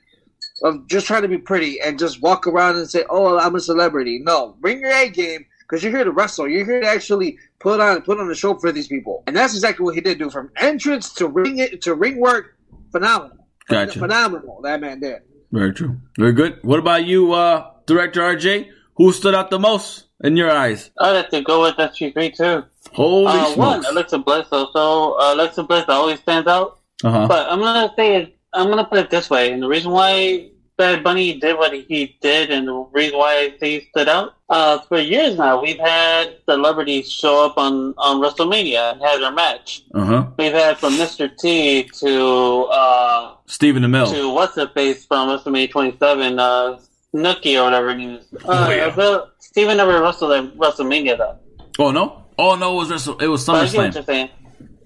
[0.64, 3.60] of just trying to be pretty and just walk around and say, "Oh, I'm a
[3.60, 6.48] celebrity." No, bring your A game because you're here to wrestle.
[6.48, 9.54] You're here to actually put on put on a show for these people, and that's
[9.54, 10.20] exactly what he did.
[10.20, 12.56] Do from entrance to ring it to ring work,
[12.92, 13.46] phenomenal.
[13.70, 14.00] Gotcha.
[14.00, 14.62] Phenomenal.
[14.64, 15.22] That man did.
[15.52, 15.98] Very true.
[16.18, 16.60] Very good.
[16.64, 18.70] What about you, uh, Director RJ?
[18.98, 20.90] Who stood out the most in your eyes?
[21.00, 22.64] I'd have to go with SG3 too.
[22.94, 23.90] Holy Uh, one, smokes.
[23.92, 24.48] Alexa Bliss.
[24.50, 26.80] So, so uh, Alexa Bliss always stands out.
[27.04, 27.28] Uh huh.
[27.28, 28.37] But I'm gonna say it.
[28.54, 32.18] I'm gonna put it this way, and the reason why Bad Bunny did what he
[32.22, 34.34] did, and the reason why he stood out.
[34.50, 39.32] Uh, for years now, we've had celebrities show up on on WrestleMania and have their
[39.32, 39.84] match.
[39.94, 40.28] Uh huh.
[40.38, 41.36] We've had from Mr.
[41.38, 44.12] T to uh, Stephen Amell.
[44.14, 46.80] to what's the face from WrestleMania 27, uh,
[47.14, 48.26] Snooki or whatever name is.
[48.46, 49.20] Uh, Oh, yeah.
[49.40, 51.38] Steven never wrestled at WrestleMania though.
[51.80, 52.24] Oh no.
[52.38, 52.74] Oh no.
[52.76, 54.30] It was Wrestle- it was I get what SummerSlam.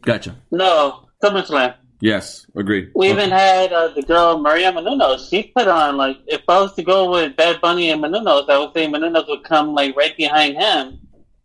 [0.02, 0.36] Gotcha.
[0.52, 1.76] No, SummerSlam.
[2.02, 2.46] Yes.
[2.56, 2.92] Agreed.
[2.96, 3.14] We Okay.
[3.18, 5.30] even had uh, the girl Maria Menounos.
[5.30, 8.58] She put on like if I was to go with Bad Bunny and Menounos, I
[8.58, 11.00] would say Menounos would come like right behind him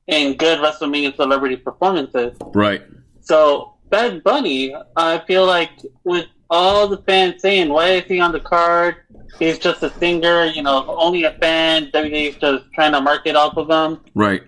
[0.07, 2.37] in good WrestleMania celebrity performances.
[2.55, 2.83] Right.
[3.21, 5.71] So Bad Bunny, I feel like
[6.05, 8.97] with all the fans saying why is he on the card?
[9.39, 11.91] He's just a singer, you know, only a fan.
[11.93, 14.01] WWE's just trying to market off of him.
[14.15, 14.43] Right.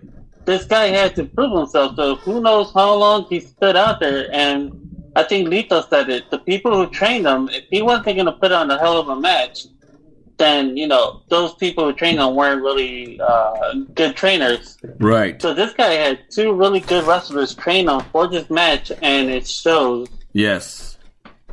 [0.47, 1.95] this guy had to prove himself.
[1.97, 4.29] So who knows how long he stood out there?
[4.33, 4.88] And
[5.19, 6.31] I think Lito said it.
[6.31, 9.09] The people who trained him, if he wasn't going to put on a hell of
[9.09, 9.67] a match,
[10.37, 14.79] then you know those people who trained him weren't really uh, good trainers.
[15.01, 15.43] Right.
[15.43, 19.49] So this guy had two really good wrestlers train him for this match, and it
[19.49, 20.07] shows.
[20.33, 20.99] Yes.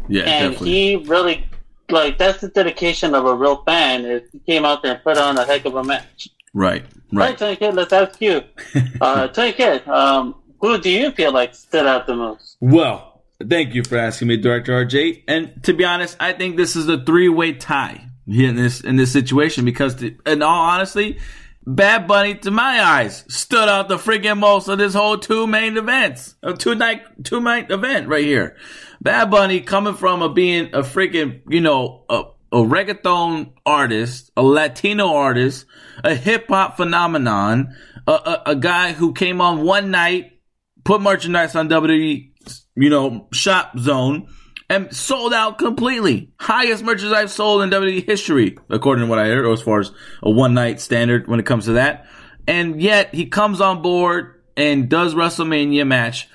[0.07, 0.71] Yeah, and definitely.
[0.71, 1.49] he really
[1.89, 4.05] like that's the dedication of a real fan.
[4.05, 6.29] Is he came out there and put on a heck of a match.
[6.53, 6.83] right.
[7.11, 7.37] Right, Right.
[7.37, 8.43] Tony Kid, let's ask you.
[9.01, 12.57] uh, Tony Kid, um, who do you feel like stood out the most?
[12.59, 13.14] Well,
[13.47, 15.23] thank you for asking me, Director RJ.
[15.27, 19.11] And to be honest, I think this is a three-way tie in this in this
[19.11, 21.19] situation because, to, in all honesty,
[21.67, 25.77] Bad Bunny, to my eyes, stood out the freaking most of this whole two main
[25.77, 28.55] events, a two night two night event right here.
[29.01, 34.43] Bad Bunny coming from a being a freaking you know a a reggaeton artist, a
[34.43, 35.65] Latino artist,
[36.03, 37.75] a hip hop phenomenon,
[38.07, 40.39] a, a, a guy who came on one night
[40.83, 42.31] put merchandise on WWE,
[42.75, 44.27] you know, shop zone
[44.69, 46.31] and sold out completely.
[46.39, 49.79] Highest merchandise I've sold in WWE history, according to what I heard, or as far
[49.79, 49.91] as
[50.23, 52.07] a one night standard when it comes to that.
[52.47, 56.29] And yet he comes on board and does WrestleMania match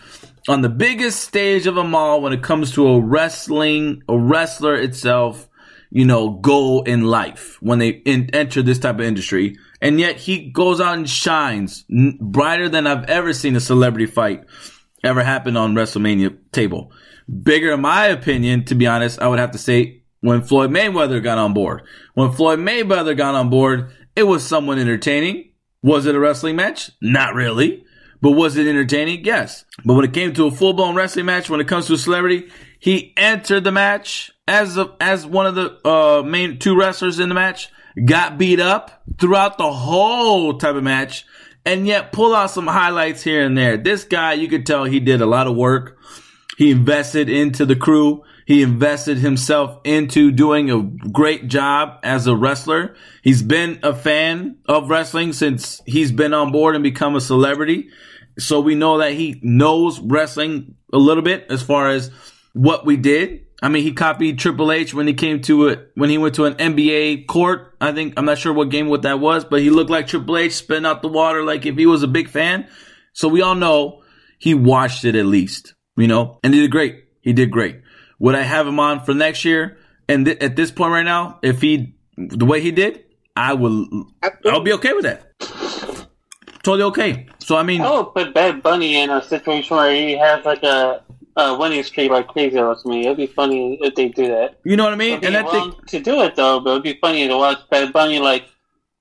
[0.48, 4.74] on the biggest stage of them all when it comes to a wrestling, a wrestler
[4.74, 5.48] itself,
[5.90, 9.56] you know, goal in life when they in, enter this type of industry.
[9.80, 11.84] And yet he goes out and shines
[12.20, 14.44] brighter than I've ever seen a celebrity fight
[15.02, 16.92] ever happened on WrestleMania table.
[17.42, 21.22] Bigger, in my opinion, to be honest, I would have to say when Floyd Mayweather
[21.22, 21.82] got on board.
[22.14, 25.52] When Floyd Mayweather got on board, it was somewhat entertaining.
[25.82, 26.90] Was it a wrestling match?
[27.00, 27.84] Not really.
[28.20, 29.24] But was it entertaining?
[29.24, 29.64] Yes.
[29.84, 31.98] But when it came to a full blown wrestling match, when it comes to a
[31.98, 37.18] celebrity, he entered the match as a, as one of the uh, main two wrestlers
[37.18, 37.70] in the match,
[38.04, 41.24] got beat up throughout the whole type of match,
[41.64, 43.76] and yet pull out some highlights here and there.
[43.76, 45.98] This guy, you could tell he did a lot of work.
[46.56, 48.22] He invested into the crew.
[48.46, 52.96] He invested himself into doing a great job as a wrestler.
[53.22, 57.90] He's been a fan of wrestling since he's been on board and become a celebrity.
[58.38, 62.10] So we know that he knows wrestling a little bit as far as
[62.52, 63.46] what we did.
[63.62, 66.46] I mean, he copied Triple H when he came to it, when he went to
[66.46, 67.76] an NBA court.
[67.80, 70.38] I think, I'm not sure what game what that was, but he looked like Triple
[70.38, 72.66] H spitting out the water like if he was a big fan.
[73.12, 74.02] So we all know
[74.38, 77.04] he watched it at least, you know, and he did great.
[77.20, 77.80] He did great.
[78.18, 79.78] Would I have him on for next year?
[80.08, 83.04] And th- at this point right now, if he, the way he did,
[83.36, 83.86] I will,
[84.46, 85.26] I'll be okay with that.
[86.62, 87.26] Totally okay.
[87.38, 90.62] So, I mean, I would put Bad Bunny in a situation where he has like
[90.62, 91.02] a,
[91.36, 93.06] a winning streak like crazy or me.
[93.06, 94.58] It'd be funny if they do that.
[94.64, 95.18] you know what I mean?
[95.18, 97.58] It'd be And wrong think, to do it though, but it'd be funny to watch
[97.70, 98.44] Bad Bunny like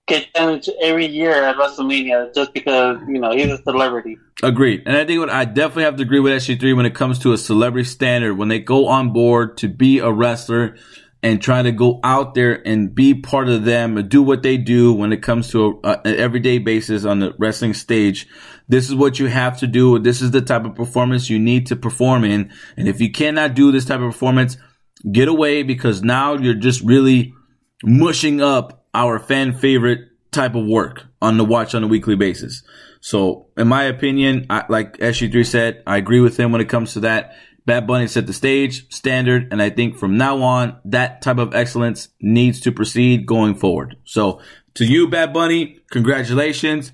[0.08, 4.18] get damaged every year at WrestleMania just because you know he's a celebrity.
[4.44, 4.84] Agreed.
[4.86, 7.34] And I think what I definitely have to agree with SG3 when it comes to
[7.34, 10.76] a celebrity standard, when they go on board to be a wrestler
[11.22, 14.58] and try to go out there and be part of them and do what they
[14.58, 18.28] do when it comes to a, an everyday basis on the wrestling stage.
[18.70, 20.00] This is what you have to do.
[20.00, 22.52] This is the type of performance you need to perform in.
[22.78, 24.58] And if you cannot do this type of performance,
[25.12, 27.34] get away because now you're just really
[27.84, 30.02] mushing up our fan favorite
[30.32, 32.64] type of work on the watch on a weekly basis.
[33.02, 36.94] So, in my opinion, I, like SG3 said, I agree with him when it comes
[36.94, 37.34] to that.
[37.66, 41.54] Bad Bunny set the stage standard, and I think from now on, that type of
[41.54, 43.96] excellence needs to proceed going forward.
[44.04, 44.42] So,
[44.76, 46.92] to you, Bad Bunny, congratulations.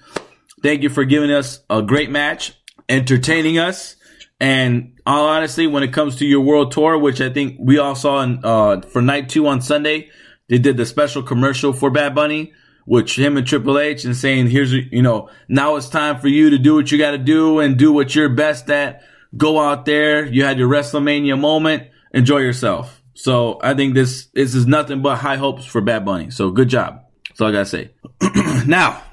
[0.66, 2.54] Thank you for giving us a great match,
[2.90, 3.98] entertaining us,
[4.40, 7.94] and all honestly, when it comes to your world tour, which I think we all
[7.94, 10.10] saw in, uh, for night two on Sunday,
[10.50, 12.52] they did the special commercial for Bad Bunny,
[12.86, 16.50] which him and Triple H and saying, here's, you know, now it's time for you
[16.50, 19.04] to do what you got to do and do what you're best at.
[19.38, 20.26] Go out there.
[20.26, 21.92] You had your WrestleMania moment.
[22.12, 23.04] Enjoy yourself.
[23.14, 26.32] So I think this, this is nothing but high hopes for Bad Bunny.
[26.32, 27.04] So good job.
[27.30, 27.92] That's all I got to say.
[28.66, 29.04] now,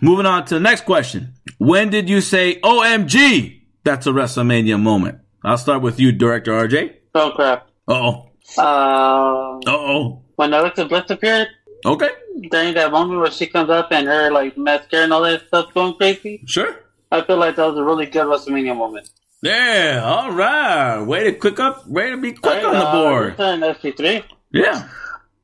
[0.00, 1.34] moving on to the next question.
[1.58, 3.60] When did you say, OMG?
[3.84, 5.18] That's a WrestleMania moment.
[5.44, 6.94] I'll start with you, Director RJ.
[7.14, 7.68] Oh crap!
[7.88, 8.22] Uh oh.
[8.62, 10.22] Um, Uh oh.
[10.36, 11.48] when Alexa Bliss appeared
[11.84, 12.08] Okay.
[12.50, 15.72] during that moment where she comes up and her like mascara and all that stuff
[15.74, 16.74] going crazy, Sure.
[17.12, 19.08] I feel like that was a really good WrestleMania moment.
[19.42, 20.02] Yeah.
[20.04, 21.00] All right.
[21.02, 21.86] Way to quick up.
[21.86, 23.36] Way to be quick on the uh, board.
[23.36, 24.24] Turn SG3.
[24.52, 24.88] Yeah.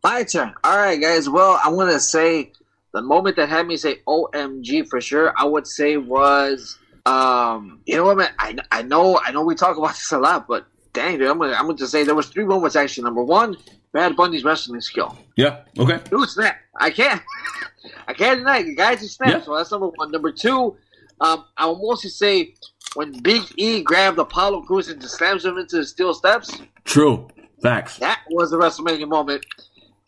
[0.02, 0.52] My turn.
[0.64, 1.28] All right, guys.
[1.28, 2.52] Well, I'm gonna say
[2.92, 5.32] the moment that had me say "OMG" for sure.
[5.36, 8.30] I would say was, um, you know what, man?
[8.38, 11.38] I, I know I know we talk about this a lot, but dang, dude, I'm
[11.38, 13.04] gonna I'm gonna say there was three moments actually.
[13.04, 13.56] Number one,
[13.92, 15.16] Bad Bunny's wrestling skill.
[15.36, 15.62] Yeah.
[15.78, 15.98] Okay.
[16.10, 16.56] Dude, snap!
[16.78, 17.22] I can't,
[18.08, 18.64] I can't deny it.
[18.64, 19.32] The guy just snapped.
[19.32, 19.42] Yeah.
[19.42, 20.10] So that's number one.
[20.10, 20.76] Number two,
[21.20, 22.54] Um, I will mostly say
[22.94, 26.60] when Big E grabbed Apollo Crews and just slams him into the steel steps.
[26.84, 27.28] True.
[27.62, 27.98] Facts.
[27.98, 29.46] That was a WrestleMania moment.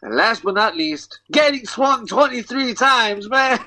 [0.04, 3.58] And last but not least, getting swung 23 times, man.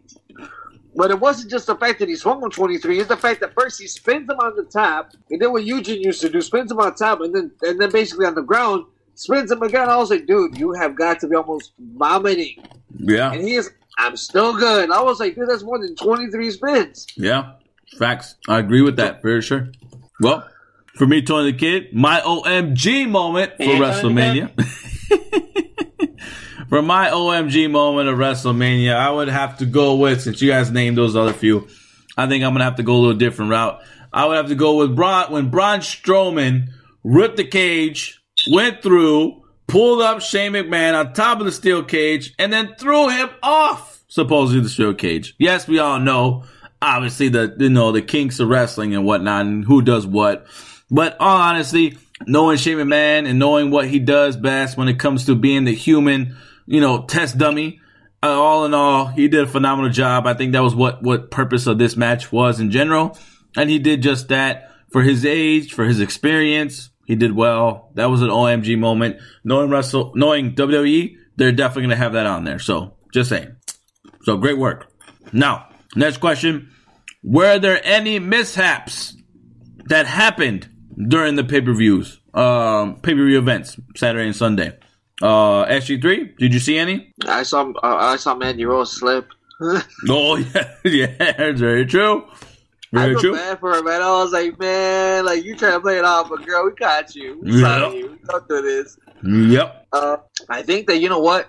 [0.96, 3.52] but it wasn't just the fact that he swung him 23, it's the fact that
[3.52, 6.70] first he spins him on the top, and then what Eugene used to do, spins
[6.70, 9.90] him on top, and then and then basically on the ground, spins him again.
[9.90, 12.56] I was like, dude, you have got to be almost vomiting.
[12.96, 13.32] Yeah.
[13.32, 14.90] And he is, I'm still good.
[14.90, 17.06] I was like, dude, that's more than 23 spins.
[17.14, 17.52] Yeah.
[17.98, 18.36] Facts.
[18.48, 19.68] I agree with that for sure.
[20.20, 20.48] Well,
[20.94, 24.88] for me, Tony the Kid, my OMG moment for Yeah, WrestleMania.
[26.68, 30.70] for my OMG moment of WrestleMania, I would have to go with, since you guys
[30.70, 31.68] named those other few,
[32.16, 33.80] I think I'm going to have to go a little different route.
[34.12, 36.68] I would have to go with Braun, when Braun Strowman
[37.04, 42.34] ripped the cage, went through, pulled up Shane McMahon on top of the steel cage,
[42.38, 45.34] and then threw him off, supposedly the steel cage.
[45.38, 46.44] Yes, we all know,
[46.80, 50.46] obviously, the, you know, the kinks of wrestling and whatnot, and who does what.
[50.90, 55.26] But all honesty, knowing Shane Man and knowing what he does best when it comes
[55.26, 57.80] to being the human, you know, test dummy,
[58.22, 60.26] uh, all in all, he did a phenomenal job.
[60.26, 63.18] I think that was what, what purpose of this match was in general.
[63.56, 66.90] And he did just that for his age, for his experience.
[67.04, 67.90] He did well.
[67.94, 69.16] That was an OMG moment.
[69.42, 72.58] Knowing Russell, knowing WWE, they're definitely to have that on there.
[72.58, 73.56] So just saying.
[74.22, 74.90] So great work.
[75.32, 76.70] Now, next question.
[77.24, 79.16] Were there any mishaps
[79.86, 80.68] that happened
[81.08, 84.78] during the pay-per-views, um, pay-per-view events, Saturday and Sunday?
[85.20, 87.12] Uh, SG3, did you see any?
[87.26, 89.28] I saw uh, I saw Mandy Rose slip.
[90.08, 92.24] Oh, yeah, yeah, it's very true.
[92.94, 93.32] I Very feel true.
[93.34, 94.02] bad for her, man.
[94.02, 97.14] I was like, man, like you trying to play it off, but girl, we got
[97.14, 97.38] you.
[97.40, 97.92] We saw Yeah.
[97.92, 98.18] you.
[98.28, 98.98] Don't do this.
[99.24, 99.86] Yep.
[99.92, 100.16] Uh,
[100.50, 101.48] I think that you know what.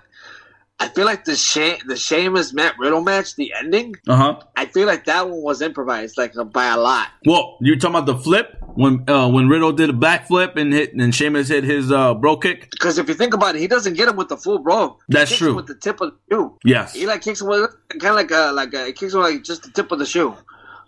[0.80, 3.94] I feel like the shame, the Sheamus Matt Riddle match, the ending.
[4.08, 4.40] Uh huh.
[4.56, 7.08] I feel like that one was improvised, like by a lot.
[7.26, 10.94] Well, you're talking about the flip when uh, when Riddle did a backflip and hit
[10.94, 12.70] and Sheamus hit his uh, bro kick.
[12.70, 14.98] Because if you think about it, he doesn't get him with the full bro.
[15.08, 15.50] He That's kicks true.
[15.50, 16.58] Him with the tip of the shoe.
[16.64, 16.94] Yes.
[16.94, 19.62] He like kicks him with kind of like a like a, kicks him like just
[19.62, 20.34] the tip of the shoe.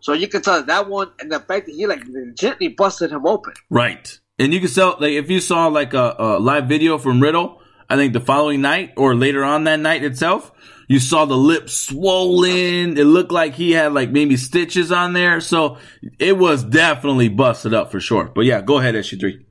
[0.00, 2.02] So you can tell that one and the fact that he like
[2.34, 3.54] gently busted him open.
[3.70, 4.18] Right.
[4.38, 7.62] And you can tell, like, if you saw like a, a live video from Riddle,
[7.88, 10.52] I think the following night or later on that night itself,
[10.88, 12.96] you saw the lips swollen.
[12.96, 15.40] It looked like he had like maybe stitches on there.
[15.40, 15.78] So
[16.18, 18.30] it was definitely busted up for sure.
[18.34, 19.44] But yeah, go ahead, SG3.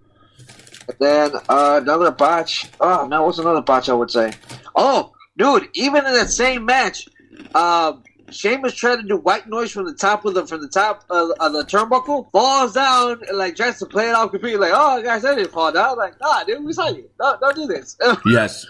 [0.88, 2.68] And then uh, another botch.
[2.80, 3.90] Oh no, what's another botch?
[3.90, 4.34] I would say.
[4.76, 7.08] Oh, dude, even in that same match,
[7.54, 11.04] um, Sheamus tried to do white noise from the top of the from the top
[11.10, 14.60] of, of the turnbuckle, falls down and like tries to play it off completely.
[14.60, 15.98] Like, oh, guys, I didn't fall down.
[15.98, 17.10] Like, nah, dude, we saw you.
[17.20, 17.98] No, don't do this.
[18.26, 18.66] Yes.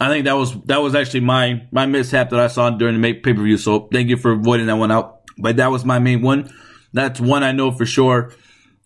[0.00, 3.12] I think that was that was actually my my mishap that I saw during the
[3.14, 3.58] pay per view.
[3.58, 5.20] So thank you for avoiding that one out.
[5.36, 6.50] But that was my main one.
[6.92, 8.32] That's one I know for sure.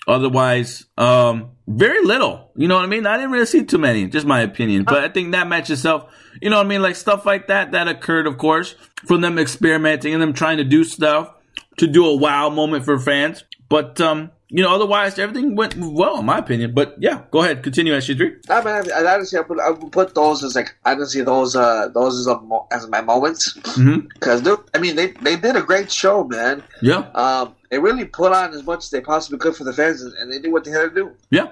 [0.07, 2.51] Otherwise, um, very little.
[2.57, 3.07] You know what I mean?
[3.07, 4.85] I didn't really see too many, just my opinion.
[4.85, 6.83] But I think that match itself, you know what I mean?
[6.83, 8.75] Like stuff like that, that occurred, of course,
[9.07, 11.33] from them experimenting and them trying to do stuff
[11.79, 13.45] to do a wow moment for fans.
[13.71, 16.73] But, um, you know, otherwise everything went well, in my opinion.
[16.73, 18.23] But yeah, go ahead, continue, SG3.
[18.49, 20.75] I mean, I, I honestly, I would, I put those as like
[21.07, 22.39] see those uh those as, a,
[22.71, 24.07] as my moments Mm-hmm.
[24.15, 24.41] because
[24.75, 26.63] I mean they they did a great show, man.
[26.81, 30.01] Yeah, Um, they really put on as much as they possibly could for the fans,
[30.03, 31.11] and they did what they had to do.
[31.31, 31.49] yeah.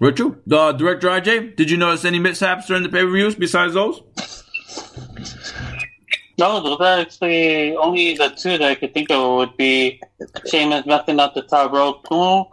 [0.00, 0.32] Very true.
[0.50, 4.00] Uh, Director RJ, did you notice any mishaps during the pay per views besides those?
[6.40, 10.00] No, those are actually only the two that I could think of would be
[10.46, 12.08] Sheamus messing up the top rope.
[12.08, 12.46] Boom.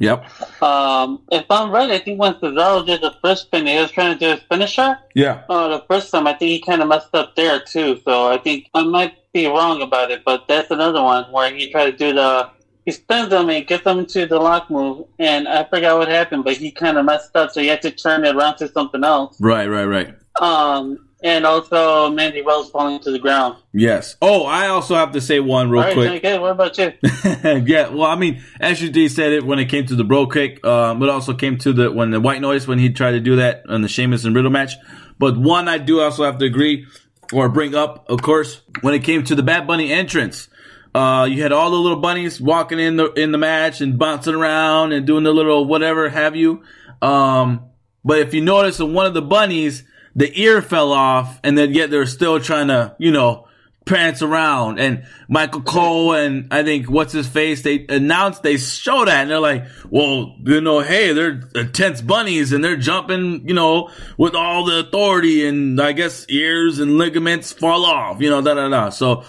[0.00, 0.62] Yep.
[0.62, 4.16] Um, if I'm right, I think when Cesaro did the first spin, he was trying
[4.16, 4.98] to do his finisher.
[5.14, 5.42] Yeah.
[5.48, 8.00] Oh, the first time, I think he kind of messed up there too.
[8.04, 11.70] So I think I might be wrong about it, but that's another one where he
[11.70, 12.50] tried to do the.
[12.84, 16.42] He spins them and gets them into the lock move, and I forgot what happened,
[16.42, 19.04] but he kind of messed up, so he had to turn it around to something
[19.04, 19.40] else.
[19.40, 20.14] Right, right, right.
[20.40, 23.56] Um, and also Mandy Wells falling to the ground.
[23.72, 24.16] Yes.
[24.20, 26.10] Oh, I also have to say one real right, quick.
[26.24, 26.92] okay, what about you?
[27.64, 30.26] yeah, well, I mean, as you SUD said it when it came to the bro
[30.26, 33.20] kick, um, but also came to the when the white noise when he tried to
[33.20, 34.74] do that on the Sheamus and Riddle match.
[35.18, 36.86] But one I do also have to agree
[37.32, 40.48] or bring up, of course, when it came to the Bad Bunny entrance.
[40.94, 44.34] Uh, you had all the little bunnies walking in the in the match and bouncing
[44.34, 46.62] around and doing the little whatever have you.
[47.00, 47.70] Um,
[48.04, 49.84] but if you notice, in one of the bunnies,
[50.14, 53.48] the ear fell off, and then yet they're still trying to, you know,
[53.84, 54.78] prance around.
[54.78, 59.30] And Michael Cole and I think what's his face, they announced they show that, and
[59.30, 64.34] they're like, well, you know, hey, they're intense bunnies, and they're jumping, you know, with
[64.34, 68.68] all the authority, and I guess ears and ligaments fall off, you know, da da
[68.68, 68.90] da.
[68.90, 69.24] So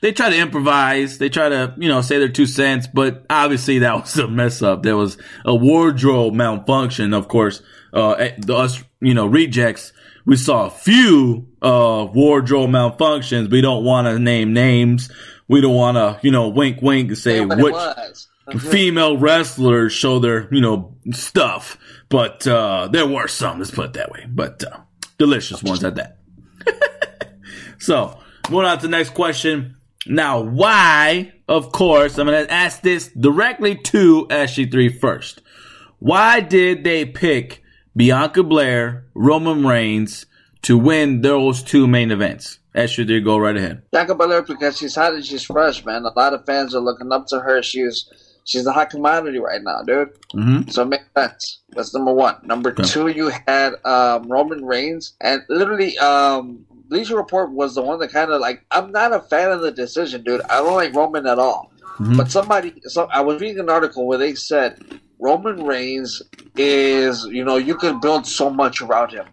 [0.00, 1.18] they try to improvise.
[1.18, 4.62] They try to, you know, say their two cents, but obviously that was a mess
[4.62, 4.82] up.
[4.82, 7.14] There was a wardrobe malfunction.
[7.14, 7.62] Of course,
[7.92, 9.92] uh, the us, you know, rejects.
[10.28, 13.50] We saw a few, uh, wardrobe malfunctions.
[13.50, 15.10] We don't want to name names.
[15.48, 18.28] We don't want to, you know, wink, wink and say Yeah, which was.
[18.58, 21.78] female wrestlers show their, you know, stuff.
[22.10, 24.26] But, uh, there were some, let's put it that way.
[24.28, 24.80] But, uh,
[25.16, 26.18] delicious ones at that.
[27.78, 28.18] so,
[28.50, 29.78] moving on to the next question.
[30.06, 35.40] Now, why, of course, I'm going to ask this directly to SG3 first.
[36.00, 37.62] Why did they pick
[37.98, 40.24] Bianca Blair, Roman Reigns
[40.62, 42.60] to win those two main events?
[42.76, 43.82] SG3, go right ahead.
[43.90, 46.04] Bianca Belair because she's hot and she's fresh, man.
[46.04, 47.60] A lot of fans are looking up to her.
[47.60, 48.08] She's
[48.44, 50.10] she's a hot commodity right now, dude.
[50.32, 50.70] Mm-hmm.
[50.70, 51.58] So it makes sense.
[51.70, 52.36] That's number one.
[52.44, 52.84] Number Okay.
[52.84, 58.12] two, you had um, Roman Reigns, and literally, um, Bleacher Report was the one that
[58.12, 58.64] kind of like.
[58.70, 60.42] I'm not a fan of the decision, dude.
[60.42, 61.72] I don't like Roman at all.
[61.98, 62.16] Mhm.
[62.16, 64.78] But somebody, so I was reading an article where they said
[65.20, 66.22] Roman Reigns
[66.56, 69.26] is, you know, you could build so much around him.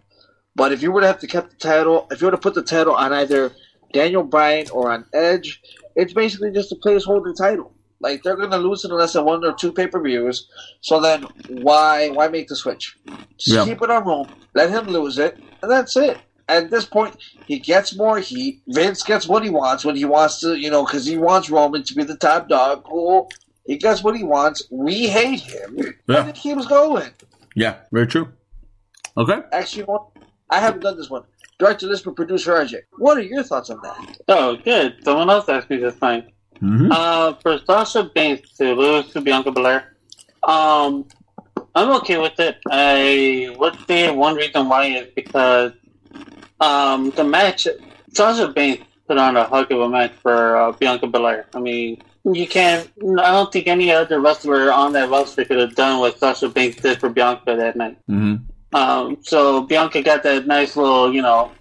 [0.54, 2.54] But if you were to have to keep the title, if you were to put
[2.54, 3.52] the title on either
[3.92, 5.60] Daniel Bryan or on Edge,
[5.94, 7.72] it's basically just a placeholder title.
[8.00, 10.48] Like they're gonna lose it unless they one or two pay per views.
[10.80, 12.96] So then why why make the switch?
[13.38, 13.64] Just Yeah.
[13.64, 16.18] keep it on Roman, let him lose it, and that's it.
[16.48, 17.16] At this point,
[17.46, 18.62] he gets more heat.
[18.68, 21.82] Vince gets what he wants when he wants to, you know, because he wants Roman
[21.84, 22.84] to be the top dog.
[22.84, 23.28] Cool.
[23.66, 24.62] He gets what he wants.
[24.70, 25.78] We hate him.
[26.08, 26.20] Yeah.
[26.20, 27.10] And it keeps going.
[27.54, 28.32] Yeah, very true.
[29.16, 29.40] Okay.
[29.52, 30.24] Actually, you know what?
[30.50, 31.24] I haven't done this one.
[31.58, 32.82] Director Lisper, producer RJ.
[32.98, 34.18] What are your thoughts on that?
[34.28, 35.02] Oh, good.
[35.02, 36.24] Someone else asked me this time.
[36.62, 36.92] Mm-hmm.
[36.92, 39.96] Uh, for Sasha Banks to lose to Bianca Belair,
[40.42, 41.06] um,
[41.74, 42.58] I'm okay with it.
[42.70, 45.72] I would say one reason why is because
[46.60, 47.66] um, the match,
[48.12, 51.46] Sasha Banks put on a heck of a match for uh, Bianca Belair.
[51.54, 52.02] I mean,
[52.32, 52.90] you can't.
[53.00, 56.76] I don't think any other wrestler on that roster could have done what Sasha Banks
[56.76, 57.98] did for Bianca that night.
[58.08, 58.76] Mm-hmm.
[58.76, 61.52] Um, so Bianca got that nice little, you know,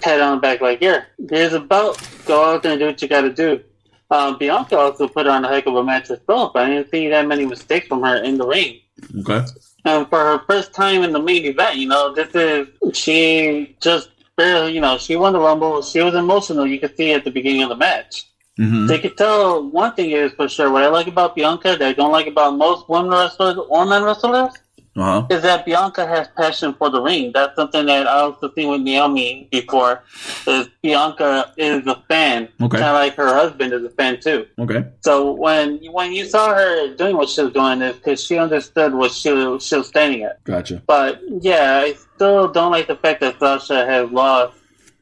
[0.00, 2.06] pat on the back, like, here, here's a belt.
[2.26, 3.62] Go out there and do what you got to do.
[4.10, 6.54] Um, Bianca also put on a heck of a match herself.
[6.54, 8.80] I didn't see that many mistakes from her in the ring.
[9.20, 9.44] Okay.
[9.84, 14.10] And for her first time in the main event, you know, this is, she just
[14.36, 15.82] barely, you know, she won the Rumble.
[15.82, 16.66] She was emotional.
[16.66, 18.30] You could see at the beginning of the match.
[18.58, 18.86] Mm-hmm.
[18.86, 20.70] They could tell one thing is for sure.
[20.70, 24.02] What I like about Bianca that I don't like about most women wrestlers or men
[24.04, 24.52] wrestlers
[24.94, 25.26] Uh huh.
[25.30, 27.30] is that Bianca has passion for the ring.
[27.32, 30.04] That's something that I also seen with Naomi before.
[30.46, 32.76] Is Bianca is a fan, Okay.
[32.76, 34.44] kind of like her husband is a fan too.
[34.58, 34.84] Okay.
[35.00, 38.92] So when when you saw her doing what she was doing, is because she understood
[38.92, 40.44] what she was, she was standing at.
[40.44, 40.82] Gotcha.
[40.86, 44.58] But yeah, I still don't like the fact that Sasha has lost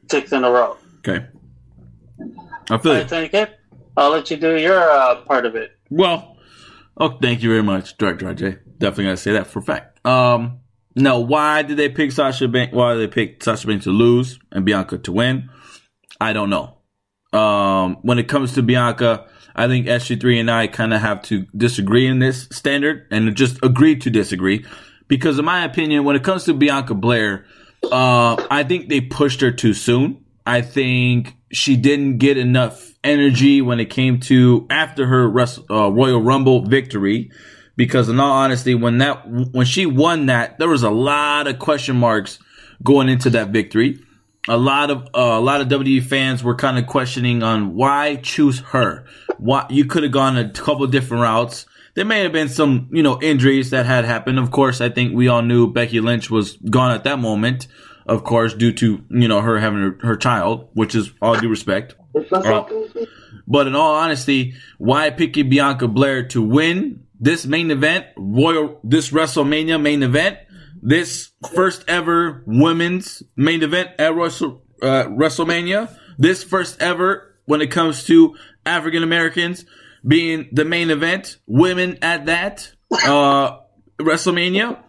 [0.09, 0.77] six in a row.
[0.99, 1.25] Okay.
[2.69, 3.01] I feel All you.
[3.03, 3.49] right, Tony Kid,
[3.97, 5.71] I'll let you do your uh, part of it.
[5.89, 6.37] Well,
[6.97, 8.59] oh, thank you very much, Director RJ.
[8.77, 10.05] Definitely gotta say that for a fact.
[10.05, 10.59] Um,
[10.95, 12.73] no, why did they pick Sasha Banks?
[12.73, 15.49] Why did they pick Sasha Banks to lose and Bianca to win?
[16.19, 16.77] I don't know.
[17.33, 21.45] Um, when it comes to Bianca, I think SG3 and I kind of have to
[21.55, 24.65] disagree in this standard and just agree to disagree.
[25.07, 27.45] Because in my opinion, when it comes to Bianca Blair,
[27.91, 30.23] uh, I think they pushed her too soon.
[30.45, 36.21] I think she didn't get enough energy when it came to after her uh, Royal
[36.21, 37.31] Rumble victory.
[37.77, 41.57] Because in all honesty, when that when she won that, there was a lot of
[41.57, 42.37] question marks
[42.83, 43.99] going into that victory.
[44.47, 48.17] A lot of uh, a lot of WWE fans were kind of questioning on why
[48.17, 49.05] choose her.
[49.37, 51.65] Why you could have gone a couple different routes.
[51.95, 54.37] There may have been some you know injuries that had happened.
[54.37, 57.67] Of course, I think we all knew Becky Lynch was gone at that moment.
[58.05, 61.49] Of course, due to you know her having her, her child, which is all due
[61.49, 61.95] respect.
[62.31, 62.63] Uh,
[63.47, 69.11] but in all honesty, why picking Bianca Blair to win this main event, Royal, this
[69.11, 70.39] WrestleMania main event,
[70.81, 77.67] this first ever women's main event at Wrestle, uh, WrestleMania, this first ever when it
[77.67, 78.35] comes to
[78.65, 79.65] African Americans
[80.05, 82.71] being the main event, women at that,
[83.05, 83.59] uh,
[83.99, 84.81] WrestleMania,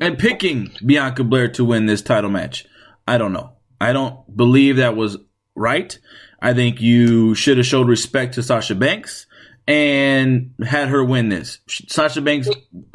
[0.00, 2.66] and picking Bianca Blair to win this title match.
[3.06, 3.52] I don't know.
[3.80, 5.18] I don't believe that was
[5.54, 5.98] right.
[6.40, 9.26] I think you should have showed respect to Sasha Banks
[9.66, 11.58] and had her win this.
[11.68, 12.48] Sasha Banks,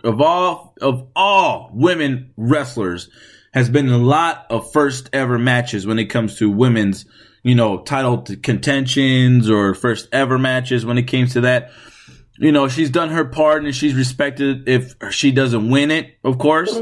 [0.03, 3.09] of all of all women wrestlers,
[3.53, 7.05] has been in a lot of first ever matches when it comes to women's,
[7.43, 10.85] you know, title contentions or first ever matches.
[10.85, 11.71] When it comes to that,
[12.39, 16.37] you know, she's done her part and she's respected if she doesn't win it, of
[16.37, 16.79] course.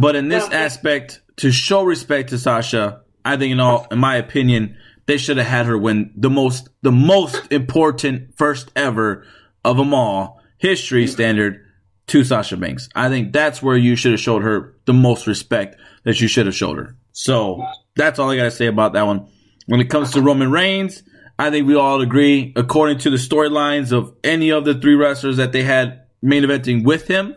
[0.00, 4.16] But in this aspect, to show respect to Sasha, I think in all, in my
[4.16, 9.24] opinion, they should have had her win the most the most important first ever
[9.64, 11.64] of them all, history standard,
[12.08, 12.88] to Sasha Banks.
[12.94, 16.46] I think that's where you should have showed her the most respect that you should
[16.46, 16.96] have showed her.
[17.12, 17.64] So
[17.94, 19.28] that's all I gotta say about that one.
[19.66, 21.04] When it comes to Roman Reigns,
[21.38, 25.36] I think we all agree, according to the storylines of any of the three wrestlers
[25.36, 27.34] that they had main eventing with him,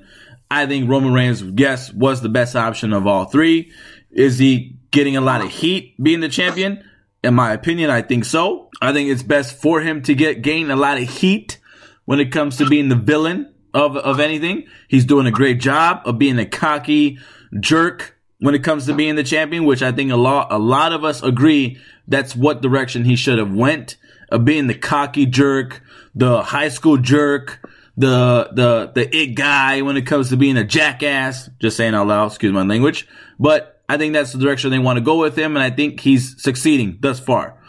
[0.50, 3.72] I think Roman Reigns, yes, was the best option of all three.
[4.10, 6.84] Is he getting a lot of heat being the champion?
[7.24, 8.70] In my opinion, I think so.
[8.82, 11.60] I think it's best for him to get gain a lot of heat
[12.06, 14.68] when it comes to being the villain of, of anything.
[14.88, 17.20] He's doing a great job of being a cocky
[17.60, 20.94] jerk when it comes to being the champion, which I think a lot, a lot
[20.94, 21.78] of us agree
[22.08, 23.98] that's what direction he should have went
[24.32, 25.82] of being the cocky jerk,
[26.16, 27.60] the high school jerk,
[27.98, 31.50] the, the, the it guy when it comes to being a jackass.
[31.60, 33.08] Just saying out loud, excuse my language.
[33.38, 35.58] But I think that's the direction they want to go with him.
[35.58, 37.62] And I think he's succeeding thus far.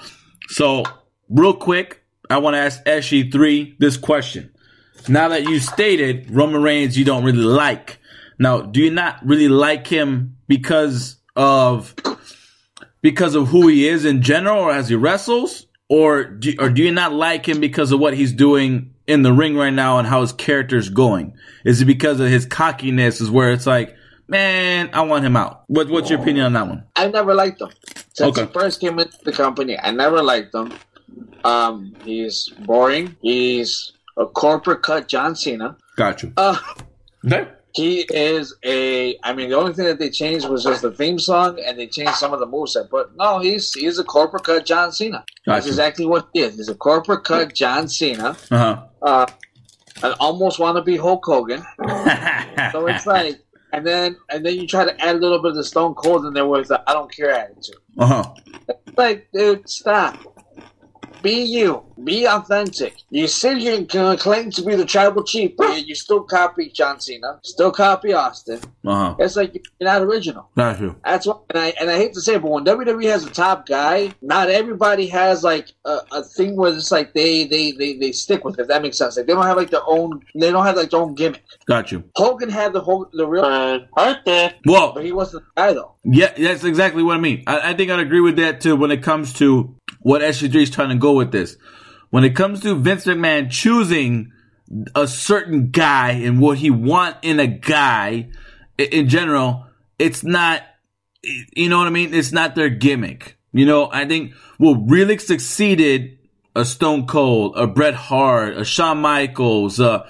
[0.48, 0.84] So
[1.28, 4.52] real quick, I want to ask SG3 this question.
[5.08, 7.98] Now that you stated Roman Reigns, you don't really like.
[8.38, 11.94] Now, do you not really like him because of
[13.00, 16.82] because of who he is in general, or as he wrestles, or do, or do
[16.82, 20.06] you not like him because of what he's doing in the ring right now and
[20.06, 21.32] how his character's going?
[21.64, 23.20] Is it because of his cockiness?
[23.20, 23.96] Is where it's like,
[24.28, 25.62] man, I want him out.
[25.68, 26.84] What, what's your opinion on that one?
[26.96, 27.70] I never liked him
[28.12, 28.46] since Okay.
[28.46, 29.78] he first came into the company.
[29.78, 30.72] I never liked him.
[31.44, 33.16] Um, he's boring.
[33.22, 35.76] He's a corporate cut John Cena.
[35.96, 36.32] Got you.
[36.36, 36.58] Uh,
[37.24, 37.48] Okay.
[37.74, 39.16] He is a.
[39.22, 41.86] I mean, the only thing that they changed was just the theme song, and they
[41.86, 42.90] changed some of the moveset.
[42.90, 45.24] But no, he's he's a corporate cut John Cena.
[45.46, 45.68] That's Gotcha.
[45.68, 46.56] exactly what he is.
[46.56, 48.36] He's a corporate cut John Cena.
[48.50, 48.82] Uh huh.
[49.02, 49.26] Uh,
[50.02, 51.62] an almost want to be Hulk Hogan.
[52.72, 53.40] So it's like,
[53.72, 56.24] and then and then you try to add a little bit of the Stone Cold
[56.26, 57.76] in there with the I don't care attitude.
[57.98, 58.34] uh huh.
[58.96, 60.29] Like, dude, stop.
[61.22, 61.84] Be you.
[62.02, 62.94] Be authentic.
[63.10, 66.22] You sit here and uh, claim to be the tribal chief, but you, you still
[66.22, 68.60] copy John Cena, still copy Austin.
[68.86, 69.16] Uh huh.
[69.18, 70.48] It's like you're not original.
[70.56, 70.96] Got you.
[71.04, 71.36] That's why.
[71.50, 74.14] and I and I hate to say, it, but when WWE has a top guy,
[74.22, 78.44] not everybody has like a, a thing where it's like they, they they they stick
[78.44, 78.62] with it.
[78.62, 79.16] If that makes sense.
[79.16, 80.24] Like they don't have like their own.
[80.34, 81.44] They don't have like their own gimmick.
[81.66, 82.04] Got you.
[82.16, 84.54] Hogan had the whole the real, But Hart did.
[84.64, 85.94] Well, but he wasn't the guy though.
[86.04, 87.44] Yeah, that's exactly what I mean.
[87.46, 90.70] I, I think I'd agree with that too when it comes to what SG3 is
[90.70, 91.56] trying to go with this.
[92.10, 94.32] When it comes to Vince McMahon choosing
[94.94, 98.30] a certain guy and what he want in a guy
[98.78, 99.66] in general,
[99.98, 100.62] it's not,
[101.22, 102.14] you know what I mean?
[102.14, 103.36] It's not their gimmick.
[103.52, 106.18] You know, I think what really succeeded
[106.54, 110.08] a Stone Cold, a Bret Hart, a Shawn Michaels, uh,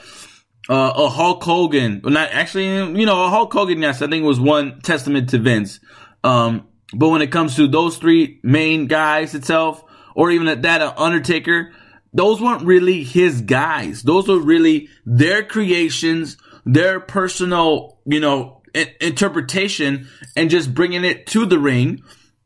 [0.68, 2.66] uh, a Hulk Hogan, not actually,
[2.98, 5.80] you know, a Hulk Hogan, yes, I think was one testament to Vince.
[6.22, 9.84] Um, but when it comes to those three main guys itself,
[10.14, 11.72] or even at that, uh, Undertaker,
[12.12, 14.02] those weren't really his guys.
[14.02, 16.36] Those were really their creations,
[16.66, 22.02] their personal, you know, i- interpretation and just bringing it to the ring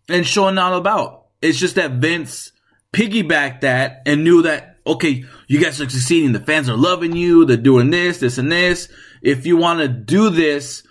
[0.08, 1.26] and showing all about.
[1.40, 2.52] It's just that Vince
[2.92, 6.32] piggybacked that and knew that, okay, you guys are succeeding.
[6.32, 7.44] The fans are loving you.
[7.44, 8.88] They're doing this, this, and this.
[9.22, 10.82] If you want to do this,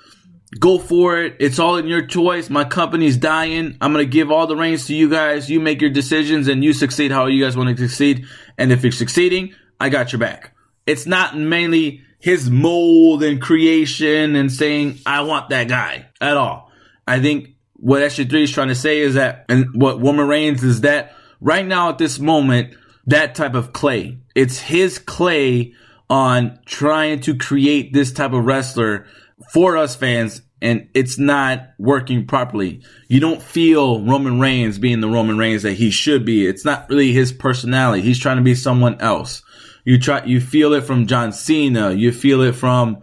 [0.60, 1.36] go for it.
[1.40, 2.50] It's all in your choice.
[2.50, 3.78] My company's dying.
[3.82, 5.50] I'm going to give all the reins to you guys.
[5.50, 8.26] You make your decisions and you succeed how you guys want to succeed.
[8.58, 10.56] And if you're succeeding, I got your back.
[10.86, 16.72] It's not mainly his mold and creation and saying, I want that guy at all.
[17.08, 20.82] I think what SG3 is trying to say is that, and what Roman Reigns is
[20.82, 22.76] that right now at this moment,
[23.08, 25.74] that type of clay, it's his clay
[26.10, 29.06] on trying to create this type of wrestler
[29.52, 32.82] for us fans and it's not working properly.
[33.10, 36.48] You don't feel Roman Reigns being the Roman Reigns that he should be.
[36.48, 38.02] It's not really his personality.
[38.02, 39.44] He's trying to be someone else.
[39.84, 41.92] You try, you feel it from John Cena.
[41.92, 43.02] You feel it from,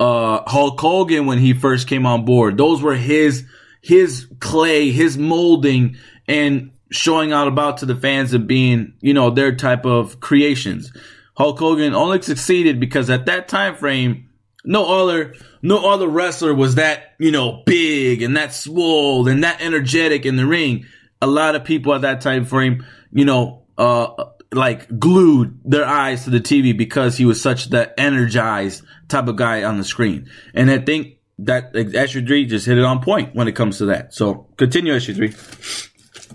[0.00, 2.56] uh, Hulk Hogan when he first came on board.
[2.56, 3.44] Those were his,
[3.82, 9.28] his clay, his molding and showing out about to the fans of being, you know,
[9.28, 10.90] their type of creations.
[11.36, 14.30] Hulk Hogan only succeeded because at that time frame,
[14.64, 19.60] no other, no other wrestler was that, you know, big and that swole and that
[19.60, 20.86] energetic in the ring.
[21.20, 26.24] A lot of people at that time frame, you know, uh, like glued their eyes
[26.24, 30.28] to the TV because he was such that energized type of guy on the screen.
[30.52, 34.12] And I think that SG3 just hit it on point when it comes to that.
[34.14, 35.88] So continue SG3.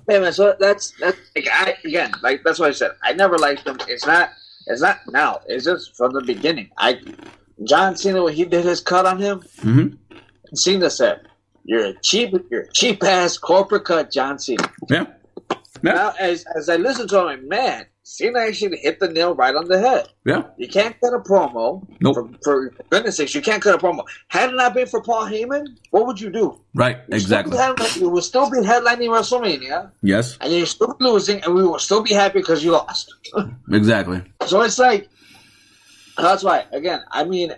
[0.10, 0.34] Yeah, man.
[0.34, 2.92] So that's that's like, I, again, like that's what I said.
[3.04, 3.78] I never liked him.
[3.88, 4.30] It's not.
[4.66, 5.40] It's not now.
[5.48, 6.70] It's just from the beginning.
[6.78, 7.00] I
[7.64, 9.42] John Cena when he did his cut on him.
[9.62, 9.88] hmm
[10.54, 11.22] Cena said,
[11.64, 12.34] "You're a cheap.
[12.50, 15.06] You're a cheap ass corporate cut, John Cena." Yeah.
[15.84, 15.94] Yeah.
[15.94, 19.68] Now, as as I listen to him, man, Cena actually hit the nail right on
[19.68, 20.08] the head.
[20.26, 20.44] Yeah.
[20.58, 21.86] You can't cut a promo.
[22.02, 22.16] Nope.
[22.16, 24.04] For, for goodness sakes, you can't cut a promo.
[24.30, 26.60] Had it not been for Paul Heyman, what would you do?
[26.74, 26.98] Right.
[27.10, 27.58] You Exactly.
[28.02, 30.38] You would still be headlining WrestleMania, Yes.
[30.42, 33.14] and you're still losing, and we will still be happy because you lost.
[33.72, 34.24] Exactly.
[34.48, 35.10] So it's like
[36.18, 36.66] that's why.
[36.72, 37.54] Again, I mean,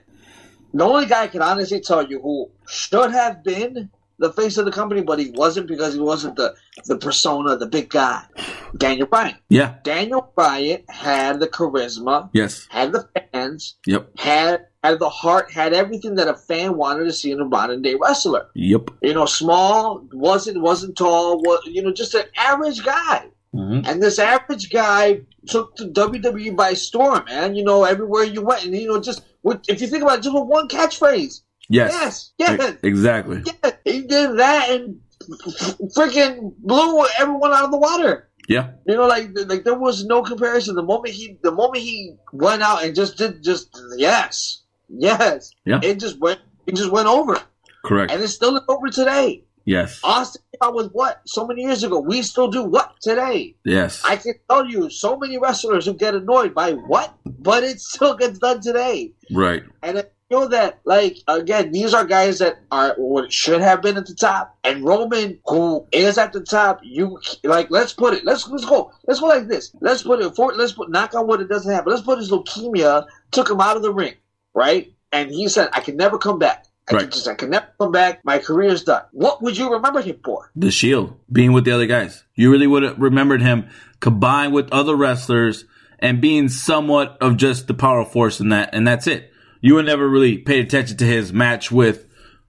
[0.74, 3.90] the only guy I can honestly tell you who should have been
[4.20, 6.54] the face of the company, but he wasn't because he wasn't the
[6.86, 8.24] the persona, the big guy.
[8.78, 9.36] Daniel Bryan.
[9.50, 9.76] Yeah.
[9.84, 12.68] Daniel Bryan had the charisma, Yes.
[12.70, 14.20] had the fans, Yep.
[14.20, 17.82] had had the heart, had everything that a fan wanted to see in a modern
[17.82, 18.48] day wrestler.
[18.56, 18.92] Yep.
[19.02, 23.26] You know, small, wasn't wasn't tall, was you know, just an average guy.
[23.54, 27.56] Hmm And this average guy took the WWE by storm, man.
[27.56, 30.24] You know, everywhere you went, and you know, just with, if you think about it,
[30.24, 31.42] just with one catchphrase.
[31.70, 32.32] Yes.
[32.40, 33.44] Yes, yes, Exactly.
[33.46, 33.74] yes.
[33.86, 35.00] He did that and
[35.96, 38.30] freaking blew everyone out of the water.
[38.48, 38.72] Yeah.
[38.88, 40.76] You know, like like there was no comparison.
[40.76, 45.80] The moment he the moment he went out and just did just yes, yes, Yeah.
[45.84, 47.40] it just went it just went over,
[47.86, 48.12] Correct.
[48.12, 49.44] and it's still over today.
[49.70, 50.00] Yes.
[50.04, 50.42] Austin
[50.74, 52.00] with what so many years ago.
[52.00, 53.56] We still do what today.
[53.64, 54.02] Yes.
[54.04, 58.16] I can tell you so many wrestlers who get annoyed by what, but it still
[58.16, 59.14] gets done today.
[59.32, 59.62] Right.
[59.84, 63.98] And I feel that, like, again, these are guys that are what should have been
[63.98, 64.58] at the top.
[64.64, 68.92] And Roman, who is at the top, you like, let's put it, let's let's go,
[69.08, 69.76] let's go like this.
[69.82, 71.92] Let's put it for, let's put knock on wood, it doesn't happen.
[71.92, 74.16] Let's put his leukemia took him out of the ring,
[74.56, 74.92] right?
[75.12, 76.66] And he said, I can never come back.
[76.90, 77.12] I Right.
[77.12, 78.26] just, I can never come back.
[78.26, 79.04] My career's done.
[79.12, 80.50] What would you remember him for?
[80.56, 82.24] The Shield, being with the other guys.
[82.36, 83.68] You really would have remembered him
[84.00, 85.66] combined with other wrestlers
[86.00, 89.32] and being somewhat of just the power force in that, and that's it.
[89.62, 92.08] You would never really paid attention to his match with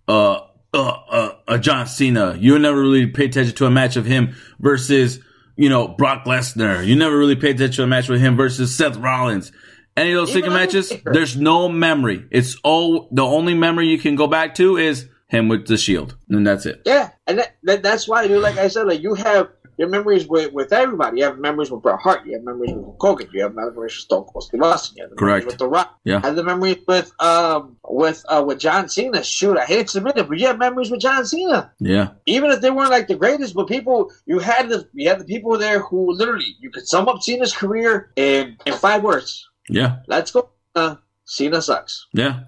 [0.09, 0.41] uh,
[0.73, 2.37] uh, uh, uh John Cena.
[2.39, 5.19] You would never really pay attention to a match of him versus
[5.57, 6.87] you know Brock Lesnar.
[6.87, 9.51] You never really paid attention to a match with him versus Seth Rollins.
[9.97, 12.25] Any of those single matches, there's no memory.
[12.31, 16.17] It's all the only memory you can go back to is him with the Shield,
[16.29, 16.83] and that's it.
[16.85, 18.43] Yeah, and that, that that's why, dude.
[18.43, 19.49] Like I said, like you have
[19.81, 21.19] your memories with, with everybody.
[21.19, 22.27] You have memories with Bret Hart.
[22.27, 23.29] You have memories with Hogan.
[23.33, 24.99] You have memories with Stone Cold Steve Austin.
[24.99, 25.45] You have Correct.
[25.45, 25.99] memories with The Rock.
[26.05, 26.17] Yeah.
[26.17, 29.25] You have the memories with um with uh with John Cena.
[29.25, 31.73] Shoot, I hate to admit it, but you have memories with John Cena.
[31.79, 35.19] Yeah, Even if they weren't like the greatest, but people you had the you had
[35.19, 39.49] the people there who literally you could sum up Cena's career in in five words.
[39.71, 39.97] Yeah.
[40.07, 40.51] Let's go.
[40.75, 42.07] Uh, Cena sucks.
[42.13, 42.41] Yeah,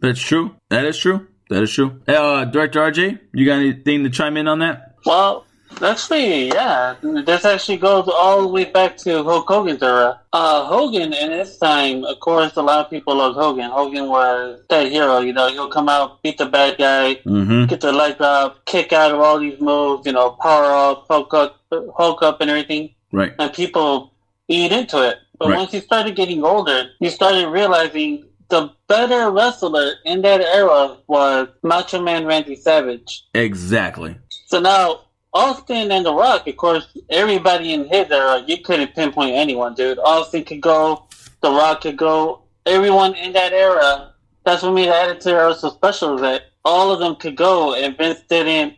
[0.00, 0.54] that's true.
[0.68, 1.26] That is true.
[1.50, 2.00] That is true.
[2.08, 4.96] Uh, Director RJ, you got anything to chime in on that?
[5.04, 5.44] Well,
[5.82, 6.94] actually, yeah.
[7.02, 10.20] This actually goes all the way back to Hulk Hogan's era.
[10.32, 13.70] Uh, Hogan, in his time, of course, a lot of people love Hogan.
[13.70, 15.18] Hogan was that hero.
[15.20, 17.66] You know, he'll come out, beat the bad guy, Mm-hmm.
[17.66, 20.06] get the leg up, kick out of all these moves.
[20.06, 21.60] You know, power up, Hulk up,
[21.96, 22.94] Hulk up, and everything.
[23.12, 23.32] Right.
[23.38, 24.14] And people
[24.48, 25.18] eat into it.
[25.42, 25.58] But Right.
[25.58, 31.48] once you started getting older, he started realizing the better wrestler in that era was
[31.64, 33.24] Macho Man Randy Savage.
[33.34, 34.14] Exactly.
[34.46, 35.00] So now,
[35.34, 39.98] Austin and The Rock, of course, everybody in his era, you couldn't pinpoint anyone, dude.
[39.98, 41.08] Austin could go,
[41.40, 44.12] The Rock could go, everyone in that era.
[44.44, 47.96] That's what made the Attitude Era so special, that all of them could go, and
[47.96, 48.74] Vince didn't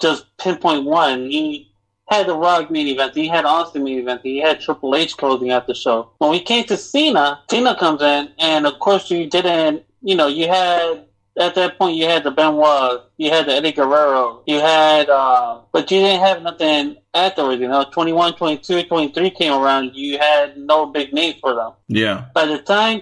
[0.00, 1.30] just pinpoint one.
[1.30, 1.67] He
[2.08, 5.50] had The Rock main event, he had Austin main event, he had Triple H closing
[5.50, 6.10] out the show.
[6.18, 10.26] When we came to Cena, Cena comes in, and of course, you didn't, you know,
[10.26, 11.04] you had
[11.38, 15.60] at that point you had the Benoit, you had the Eddie Guerrero, you had, uh,
[15.72, 20.56] but you didn't have nothing afterwards, you know, 21, 22, 23 came around, you had
[20.56, 21.72] no big name for them.
[21.88, 22.26] Yeah.
[22.34, 23.00] By the time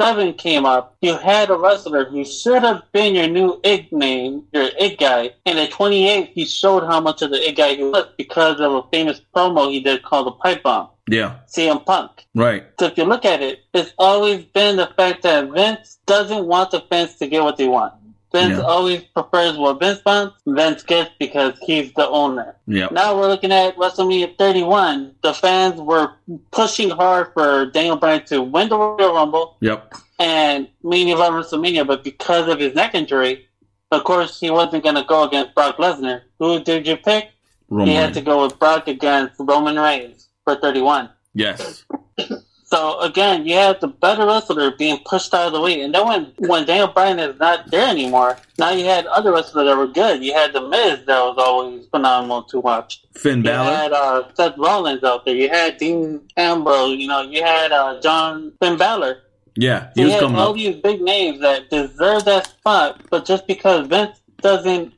[0.00, 4.44] 27 came up, you had a wrestler who should have been your new ig name,
[4.52, 7.82] your ig guy, and at 28 he showed how much of the ig guy he
[7.82, 11.40] was because of a famous promo he did called the Pipe Bomb, Yeah.
[11.46, 12.26] CM Punk.
[12.34, 12.64] Right.
[12.78, 16.70] So if you look at it, it's always been the fact that Vince doesn't want
[16.70, 17.92] the fans to get what they want.
[18.32, 18.62] Vince Yeah.
[18.64, 20.36] always prefers what Vince wants.
[20.46, 22.56] Vince gets because he's the owner.
[22.66, 22.88] Yeah.
[22.92, 25.14] Now we're looking at WrestleMania 31.
[25.22, 26.12] The fans were
[26.52, 29.94] pushing hard for Daniel Bryan to win the Royal Rumble Yep.
[30.20, 33.46] and main event WrestleMania, but because of his neck injury,
[33.90, 36.22] of course he wasn't going to go against Brock Lesnar.
[36.38, 37.30] Who did you pick?
[37.68, 37.88] Roman.
[37.88, 41.08] He had to go with Brock against Roman Reigns for 31.
[41.34, 41.84] Yes.
[42.70, 46.06] So again, you have the better wrestler being pushed out of the way, and then
[46.06, 49.88] when when Daniel Bryan is not there anymore, now you had other wrestlers that were
[49.88, 50.22] good.
[50.22, 53.02] You had the Miz that was always phenomenal to watch.
[53.14, 53.70] Finn Balor.
[53.70, 55.34] You had uh, Seth Rollins out there.
[55.34, 56.96] You had Dean Ambrose.
[56.96, 59.18] You know, you had uh, John Finn Balor.
[59.56, 59.90] Yeah.
[59.96, 60.54] he So you had all up.
[60.56, 64.94] these big names that deserve that spot, but just because Vince doesn't,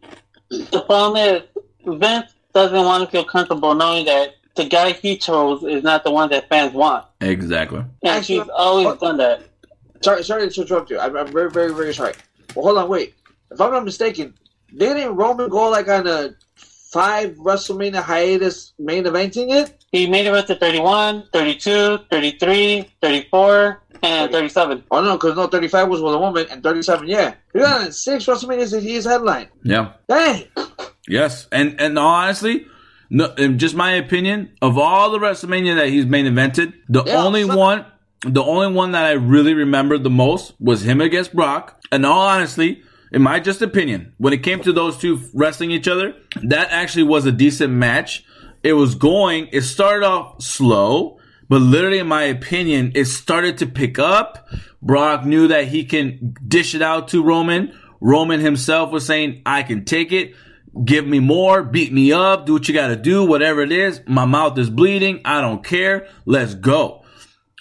[0.50, 1.42] the problem is
[1.86, 6.10] Vince doesn't want to feel comfortable knowing that the guy he chose is not the
[6.10, 7.06] one that fans want.
[7.20, 7.84] Exactly.
[8.02, 9.42] And she's always oh, done that.
[10.02, 10.98] Sorry, sorry to interrupt you.
[10.98, 12.14] I'm, I'm very, very, very sorry.
[12.54, 13.14] Well, hold on, wait.
[13.50, 14.34] If I'm not mistaken,
[14.76, 16.34] didn't Roman go like on a
[16.92, 19.84] five WrestleMania hiatus main eventing it?
[19.90, 24.84] He made it to 31, 32, 33, 34, and 37.
[24.90, 27.34] Oh no, because no, 35 was with a woman and 37, yeah.
[27.52, 29.48] He got on six WrestleManias that he's headline.
[29.62, 29.92] Yeah.
[30.08, 30.44] Dang.
[31.08, 32.66] Yes, and and honestly,
[33.12, 37.22] no, in just my opinion, of all the WrestleMania that he's main evented, the Yeah,
[37.24, 37.84] only fuck- one,
[38.24, 41.78] the only one that I really remember the most was him against Brock.
[41.92, 42.82] And all honestly,
[43.12, 47.02] in my just opinion, when it came to those two wrestling each other, that actually
[47.02, 48.24] was a decent match.
[48.62, 49.48] It was going.
[49.52, 54.48] It started off slow, but literally, in my opinion, it started to pick up.
[54.80, 57.76] Brock knew that he can dish it out to Roman.
[58.00, 60.34] Roman himself was saying, I can take it.
[60.84, 64.00] Give me more, beat me up, do what you gotta do, whatever it is.
[64.06, 65.20] My mouth is bleeding.
[65.24, 66.08] I don't care.
[66.24, 67.04] Let's go.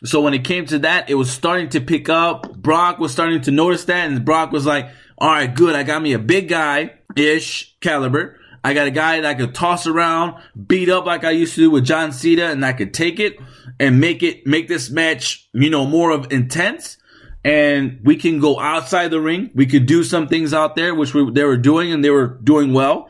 [0.03, 2.55] So when it came to that, it was starting to pick up.
[2.57, 5.75] Brock was starting to notice that, and Brock was like, all right, good.
[5.75, 8.39] I got me a big guy ish caliber.
[8.63, 11.61] I got a guy that I could toss around, beat up like I used to
[11.61, 13.37] do with John Cena, and I could take it
[13.79, 16.97] and make it, make this match, you know, more of intense.
[17.43, 19.49] And we can go outside the ring.
[19.55, 22.27] We could do some things out there, which we, they were doing and they were
[22.27, 23.09] doing well.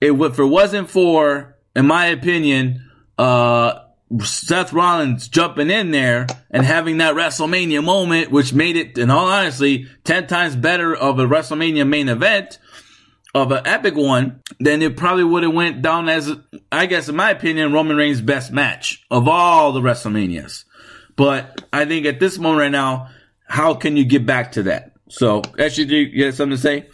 [0.00, 3.80] It, if it wasn't for, in my opinion, uh,
[4.22, 9.26] Seth Rollins jumping in there and having that WrestleMania moment, which made it, in all
[9.26, 12.58] honesty, 10 times better of a WrestleMania main event
[13.34, 16.32] of an epic one, then it probably would have went down as,
[16.72, 20.64] I guess, in my opinion, Roman Reigns' best match of all the WrestleManias.
[21.16, 23.10] But I think at this moment right now,
[23.46, 24.92] how can you get back to that?
[25.08, 26.88] So, actually, do you have something to say?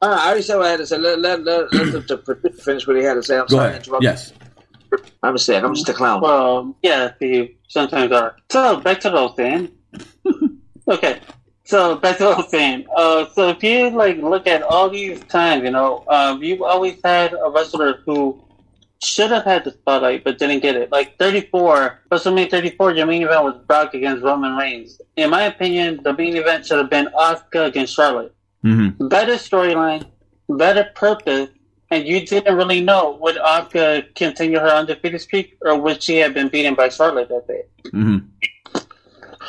[0.00, 0.98] Uh, I already said what I had to say.
[0.98, 3.38] Let, let, let, let the, the producer finish what he had to say.
[3.38, 3.88] I'm Go sorry ahead.
[4.00, 4.32] Yes.
[5.22, 5.62] I'm a sick.
[5.62, 6.20] I'm just a clown.
[6.20, 8.36] Well, yeah, they sometimes are.
[8.50, 9.70] So, back to the whole thing.
[10.88, 11.20] okay.
[11.64, 12.86] So, back to the whole thing.
[12.96, 16.98] Uh, so, if you, like, look at all these times, you know, um, you've always
[17.04, 18.42] had a wrestler who
[19.02, 20.90] should have had the spotlight but didn't get it.
[20.90, 25.00] Like 34, WrestleMania 34, your main event was Brock against Roman Reigns.
[25.16, 28.34] In my opinion, the main event should have been Asuka against Charlotte.
[28.64, 29.08] Mm-hmm.
[29.08, 30.06] Better storyline,
[30.48, 31.50] better purpose,
[31.90, 36.34] and you didn't really know would Asuka continue her undefeated streak or would she have
[36.34, 37.62] been beaten by Charlotte that day.
[37.86, 38.26] Mm-hmm.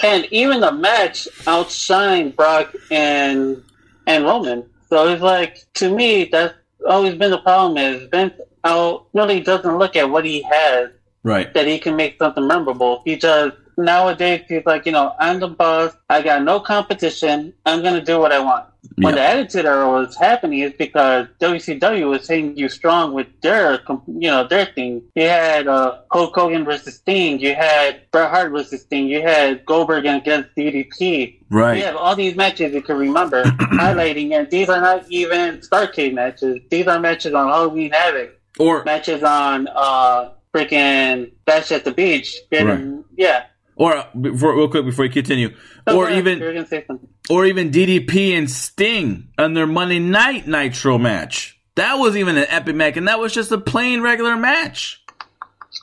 [0.01, 3.61] And even the match outshined Brock and
[4.07, 4.69] and Roman.
[4.89, 6.53] So it's like to me that's
[6.87, 8.33] always been the problem is Vince
[8.64, 10.89] out really doesn't look at what he has
[11.24, 11.53] Right.
[11.53, 13.01] that he can make something memorable.
[13.05, 15.93] He just nowadays he's like, you know, I'm the boss.
[16.10, 17.53] I got no competition.
[17.66, 18.66] I'm gonna do what I want.
[18.95, 23.80] When the Attitude Era was happening, is because WCW was hitting you strong with their,
[24.07, 25.03] you know, their thing.
[25.16, 27.39] You had uh, Hulk Hogan versus Sting.
[27.39, 29.07] You had Bret Hart versus Sting.
[29.07, 31.39] You had Goldberg against DDP.
[31.49, 31.78] Right.
[31.78, 36.14] You have all these matches you can remember highlighting, and these are not even Starcade
[36.14, 36.60] matches.
[36.70, 42.36] These are matches on Halloween Havoc Or matches on uh freaking Bash at the Beach.
[42.51, 43.45] Getting, Yeah.
[43.76, 45.55] or uh, before, real quick before you continue,
[45.88, 47.07] So or ahead, even you're gonna say something.
[47.30, 51.57] or even DDP and Sting on their Monday Night Nitro match.
[51.76, 55.01] That was even an epic match, and that was just a plain regular match.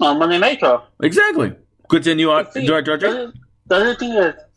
[0.01, 0.83] on Monday Nitro.
[1.03, 1.55] Exactly.
[1.89, 2.99] Continue on, See, Director.
[2.99, 3.21] The Director.
[3.23, 3.33] other,
[3.69, 4.51] the other thing that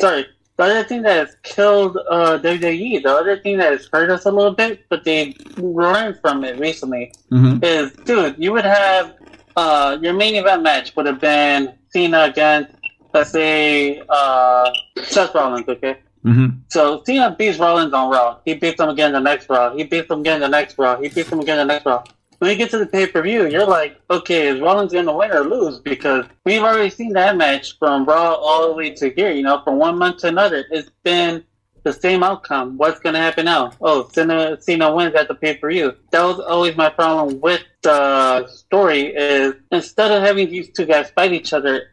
[0.00, 0.26] sorry,
[0.58, 4.26] the other thing that has killed uh, WWE, the other thing that has hurt us
[4.26, 7.62] a little bit, but they learned from it recently, Mm-hmm.
[7.62, 9.14] is dude, you would have
[9.56, 12.72] uh, your main event match would have been Cena against,
[13.14, 14.70] let's say, uh,
[15.04, 15.98] Seth Rollins, okay?
[16.24, 16.58] Mm-hmm.
[16.68, 18.38] So Cena beats Rollins on Raw.
[18.44, 19.74] He beats him again the next Raw.
[19.76, 21.00] He beats him again the next Raw.
[21.00, 22.02] He beats him again the next Raw.
[22.38, 25.12] When you get to the pay per view, you're like, okay, is Rollins going to
[25.12, 25.80] win or lose?
[25.80, 29.32] Because we've already seen that match from Raw all the way to here.
[29.32, 31.42] You know, from one month to another, it's been
[31.82, 32.76] the same outcome.
[32.76, 33.72] What's going to happen now?
[33.80, 35.94] Oh, Cena, Cena wins at the pay per view.
[36.10, 39.14] That was always my problem with the story.
[39.16, 41.90] Is instead of having these two guys fight each other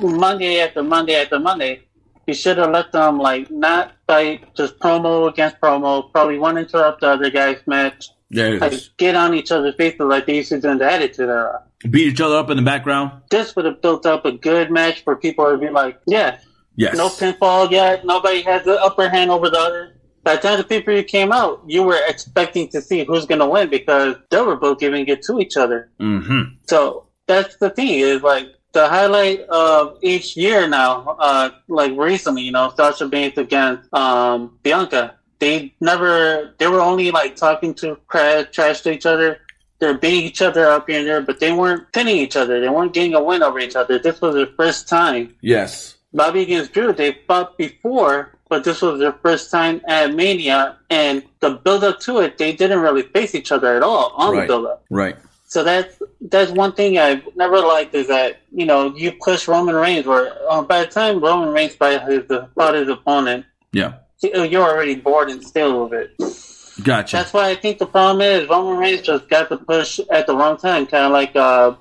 [0.00, 1.82] Monday after Monday after Monday,
[2.26, 6.10] you should have let them like not fight just promo against promo.
[6.10, 8.08] Probably one interrupt the other guy's match.
[8.30, 11.28] There Like get on each other's faces like they used to do in the Attitude
[11.28, 11.62] Era.
[11.88, 13.12] Beat each other up in the background.
[13.30, 16.38] This would have built up a good match for people to be like, yeah,
[16.76, 16.96] Yes.
[16.96, 18.04] no pinfall yet.
[18.04, 19.94] Nobody has the upper hand over the other.
[20.24, 23.46] By the time the people came out, you were expecting to see who's going to
[23.46, 25.90] win because they were both giving it to each other.
[26.00, 26.54] Mm-hmm.
[26.66, 32.42] So that's the thing is like the highlight of each year now, uh, like recently,
[32.42, 35.16] you know, Sasha Banks against um, Bianca.
[35.44, 39.40] They never, they were only like talking to trash to each other
[39.80, 42.60] they're beating each other up here and there, but they weren't pinning each other.
[42.60, 43.98] They weren't getting a win over each other.
[43.98, 45.34] This was their first time.
[45.40, 45.96] Yes.
[46.14, 51.24] Bobby against Drew, they fought before, but this was their first time at Mania, and
[51.40, 54.42] the build up to it, they didn't really face each other at all on Right.
[54.42, 54.84] the build up.
[54.90, 55.16] Right.
[55.46, 59.74] So that's that's one thing I've never liked is that you know you push Roman
[59.74, 62.24] Reigns, where uh, by the time Roman Reigns by his,
[62.54, 63.94] fought his opponent, Yeah.
[64.32, 66.84] You're already bored and stale with it.
[66.84, 67.16] Gotcha.
[67.16, 70.36] That's why I think the problem is Roman Reigns just got the push at the
[70.36, 71.74] wrong time, kind of like uh,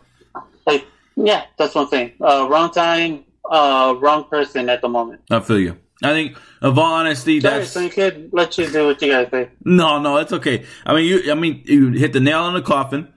[0.67, 0.85] like
[1.15, 2.13] yeah, that's one thing.
[2.21, 5.21] Uh, wrong time, uh, wrong person at the moment.
[5.31, 5.77] I feel you.
[6.03, 9.09] I think, of all honesty, Sorry, that's so you could let you do what you
[9.11, 9.49] guys say.
[9.63, 10.65] no, no, it's okay.
[10.85, 13.07] I mean, you, I mean, you hit the nail on the coffin.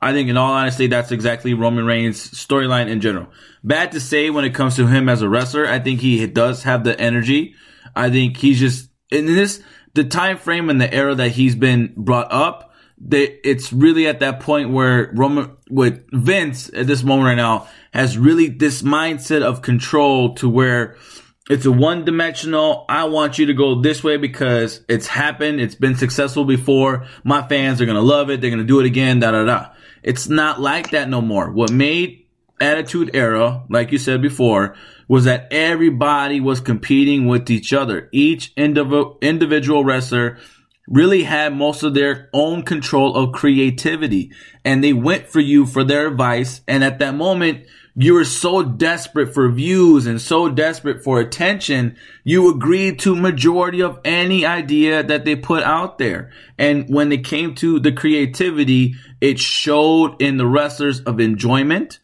[0.00, 3.26] I think, in all honesty, that's exactly Roman Reigns' storyline in general.
[3.64, 5.66] Bad to say when it comes to him as a wrestler.
[5.66, 7.56] I think he does have the energy.
[7.94, 9.62] I think he's just in this
[9.94, 12.72] the time frame and the era that he's been brought up.
[13.00, 17.68] That it's really at that point where Roman with Vince at this moment right now
[17.92, 20.96] has really this mindset of control to where
[21.48, 22.84] it's a one dimensional.
[22.88, 25.60] I want you to go this way because it's happened.
[25.60, 27.06] It's been successful before.
[27.24, 28.40] My fans are going to love it.
[28.40, 29.20] They're going to do it again.
[29.20, 29.70] Da, da, da.
[30.02, 31.50] It's not like that no more.
[31.50, 32.26] What made
[32.60, 38.08] Attitude Era, like you said before, was that everybody was competing with each other.
[38.12, 40.38] Each indiv- individual wrestler
[40.86, 44.32] really had most of their own control of creativity
[44.64, 46.62] and they went for you for their advice.
[46.66, 47.66] And at that moment,
[48.00, 53.82] you were so desperate for views and so desperate for attention, you agreed to majority
[53.82, 56.30] of any idea that they put out there.
[56.56, 61.98] And when it came to the creativity, it showed in the wrestlers of enjoyment,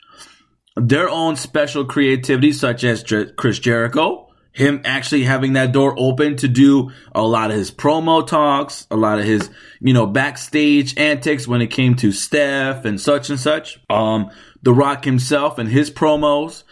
[0.76, 6.36] their own special creativity, such as Jer- Chris Jericho, him actually having that door open
[6.36, 9.50] to do a lot of his promo talks, a lot of his,
[9.80, 13.80] you know, backstage antics when it came to Steph and such and such.
[13.90, 14.30] Um,
[14.62, 16.62] The Rock himself and his promos,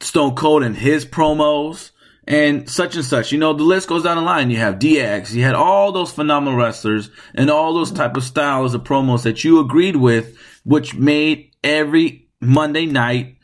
[0.00, 1.92] Stone Cold and his promos,
[2.26, 3.32] and such and such.
[3.32, 4.50] You know, the list goes down the line.
[4.50, 8.74] You have DX, you had all those phenomenal wrestlers and all those type of styles
[8.74, 13.36] of promos that you agreed with, which made every Monday night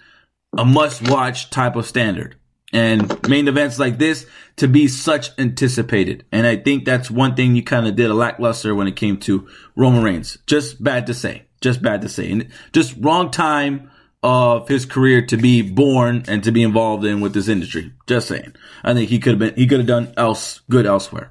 [0.56, 2.36] a must watch type of standard.
[2.72, 4.26] And main events like this
[4.56, 6.26] to be such anticipated.
[6.30, 9.16] And I think that's one thing you kind of did a lackluster when it came
[9.20, 10.36] to Roman Reigns.
[10.46, 11.46] Just bad to say.
[11.62, 12.30] Just bad to say.
[12.30, 13.90] And just wrong time
[14.22, 17.92] of his career to be born and to be involved in with this industry.
[18.06, 18.54] Just saying.
[18.82, 21.30] I think he could have been, he could have done else, good elsewhere.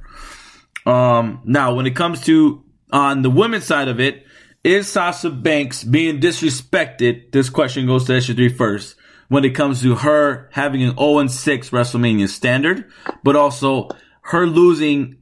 [0.85, 4.25] Um, now when it comes to on the women's side of it,
[4.67, 7.31] is Sasha Banks being disrespected?
[7.31, 8.95] This question goes to SG3 first.
[9.29, 12.91] When it comes to her having an 0 6 WrestleMania standard,
[13.23, 13.89] but also
[14.23, 15.17] her losing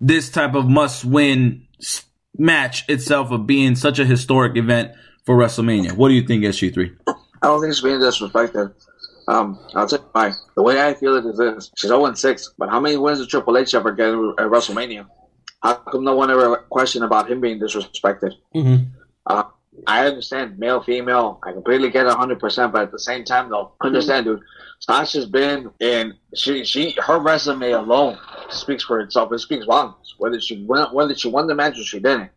[0.00, 1.66] this type of must win
[2.38, 4.92] match itself of being such a historic event
[5.24, 5.92] for WrestleMania.
[5.92, 6.96] What do you think, SG3?
[7.06, 8.72] I don't think she's being disrespected.
[9.28, 10.32] Um, I'll tell you why.
[10.54, 13.28] The way I feel it is this: she's 0 6, but how many wins did
[13.28, 15.06] Triple H ever get at WrestleMania?
[15.62, 18.32] How come no one ever questioned about him being disrespected?
[18.54, 18.84] Mm-hmm.
[19.26, 19.44] Uh,
[19.86, 21.40] I understand male, female.
[21.42, 24.42] I completely get it 100%, but at the same time, though, understand, dude.
[24.80, 28.18] Sasha's been in she she her resume alone
[28.50, 29.32] speaks for itself.
[29.32, 30.14] It speaks volumes.
[30.18, 32.30] Whether she won whether she won the match or she didn't.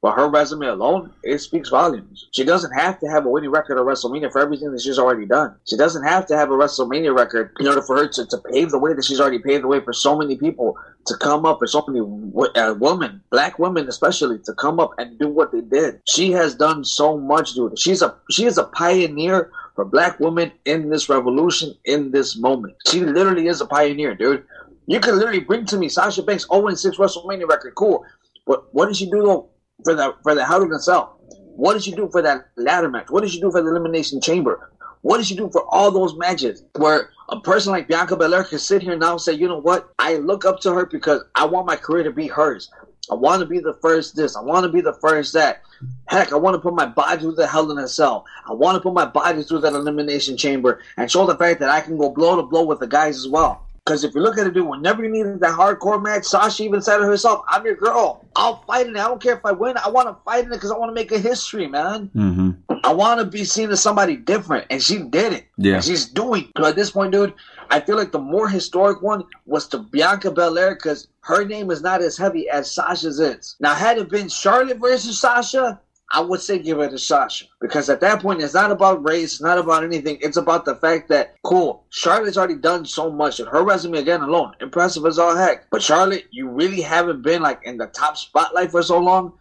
[0.00, 2.28] But her resume alone, it speaks volumes.
[2.32, 5.26] She doesn't have to have a winning record at WrestleMania for everything that she's already
[5.26, 5.56] done.
[5.68, 8.70] She doesn't have to have a WrestleMania record in order for her to, to pave
[8.70, 10.76] the way that she's already paved the way for so many people
[11.06, 14.92] to come up, for so many w- uh, women, black women especially, to come up
[14.98, 16.00] and do what they did.
[16.08, 17.76] She has done so much, dude.
[17.76, 22.76] She's a she is a pioneer for black women in this revolution, in this moment.
[22.86, 24.44] She literally is a pioneer, dude.
[24.86, 28.04] You can literally bring to me Sasha Banks 0 6 WrestleMania record, cool.
[28.46, 29.50] But what did she do though
[29.84, 31.18] for the for the Hell in a Cell?
[31.56, 33.10] What did she do for that ladder match?
[33.10, 34.70] What did she do for the Elimination Chamber?
[35.02, 38.58] What did she do for all those matches where a person like Bianca Belair can
[38.58, 39.92] sit here now and say, you know what?
[39.98, 42.70] I look up to her because I want my career to be hers.
[43.10, 44.36] I want to be the first this.
[44.36, 45.62] I want to be the first that.
[46.08, 48.26] Heck, I want to put my body through the Hell in a Cell.
[48.46, 51.70] I want to put my body through that Elimination Chamber and show the fact that
[51.70, 53.67] I can go blow to blow with the guys as well.
[53.88, 56.82] Because if you look at it, dude, whenever you needed that hardcore match, Sasha even
[56.82, 58.28] said it herself, I'm your girl.
[58.36, 58.98] I'll fight in it.
[58.98, 59.78] I don't care if I win.
[59.78, 62.10] I want to fight in it because I want to make a history, man.
[62.14, 62.50] Mm-hmm.
[62.84, 64.66] I want to be seen as somebody different.
[64.68, 65.46] And she did it.
[65.56, 65.76] Yeah.
[65.76, 66.52] And she's doing.
[66.58, 67.32] So at this point, dude,
[67.70, 71.80] I feel like the more historic one was to Bianca Belair because her name is
[71.80, 73.56] not as heavy as Sasha's is.
[73.58, 75.80] Now, had it been Charlotte versus Sasha,
[76.10, 79.34] I would say give it to Sasha because at that point it's not about race,
[79.34, 80.18] it's not about anything.
[80.22, 84.22] It's about the fact that cool, Charlotte's already done so much, and her resume again
[84.22, 85.68] alone impressive as all heck.
[85.70, 89.34] But Charlotte, you really haven't been like in the top spotlight for so long.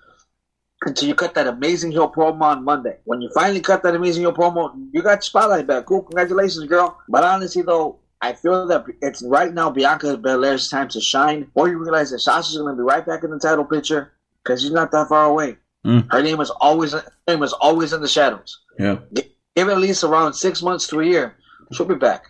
[0.86, 2.97] until you cut that amazing heel promo on Monday.
[3.05, 5.86] When you finally cut that amazing heel promo, you got spotlight back.
[5.86, 6.97] Cool, congratulations, girl.
[7.09, 11.49] But honestly, though, I feel that it's right now Bianca Belair's time to shine.
[11.55, 14.13] Or you realize that Sasha's going to be right back in the title picture
[14.43, 15.57] because she's not that far away.
[15.88, 16.11] Mm.
[16.11, 18.59] Her name is always her name is always in the shadows.
[18.77, 18.97] Yeah.
[19.13, 21.35] Give it at least around six months to a year.
[21.71, 22.25] She'll be back.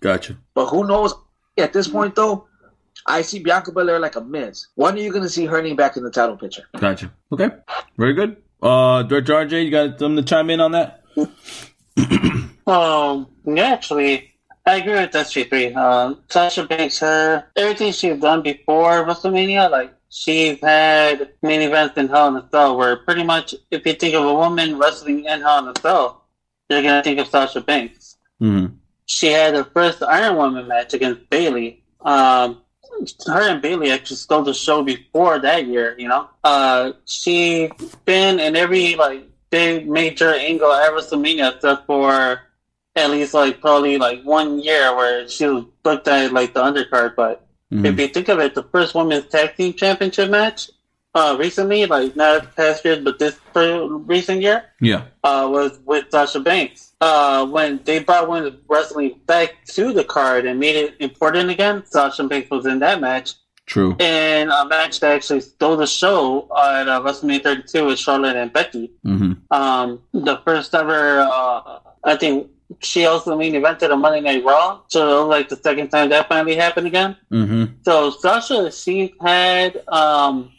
[0.00, 0.36] Gotcha.
[0.54, 1.14] But who knows?
[1.58, 2.48] At this point, though,
[3.06, 4.66] I see Bianca Belair like a Miz.
[4.74, 6.64] When are you going to see her name back in the title picture?
[6.78, 7.12] Gotcha.
[7.32, 7.50] Okay.
[7.96, 8.36] Very good.
[8.62, 11.02] Uh, Director RJ, you got something to chime in on that?
[12.66, 14.34] Um, yeah, actually,
[14.66, 15.76] I agree with SG3.
[15.76, 22.08] Um, Sasha Banks, her everything she's done before WrestleMania, like she's had main events in
[22.08, 25.40] Hell in a Cell, where pretty much if you think of a woman wrestling in
[25.42, 26.24] Hell in a Cell,
[26.70, 28.16] you're gonna think of Sasha Banks.
[28.40, 28.74] Mm-hmm.
[29.04, 31.84] She had her first Iron Woman match against Bayley.
[32.00, 32.62] Um,
[33.26, 35.94] her and Bayley actually stole the show before that year.
[35.98, 37.70] You know, uh, she's
[38.04, 42.40] been in every like big major angle at WrestleMania except for
[42.96, 47.14] at least like probably like one year where she was booked at like the undercard.
[47.14, 47.84] But Mm-hmm.
[47.86, 50.70] if you think of it, the first women's tag team championship match
[51.14, 55.02] uh, recently, like not past year, but this recent year, Yeah.
[55.24, 56.92] uh, was with Sasha Banks.
[57.00, 61.82] Uh, when they brought women's wrestling back to the card and made it important again,
[61.86, 63.34] Sasha Banks was in that match.
[63.66, 63.96] True.
[63.98, 68.52] And a match that actually stole the show at uh, WrestleMania 32 with Charlotte and
[68.52, 68.92] Becky.
[69.04, 69.32] Mm-hmm.
[69.52, 72.48] Um, the first ever, uh, I think
[72.80, 74.80] she also main evented a Monday Night Raw.
[74.88, 77.16] So like the second time that finally happened again.
[77.30, 77.74] Mm-hmm.
[77.82, 80.52] So Sasha, she had um,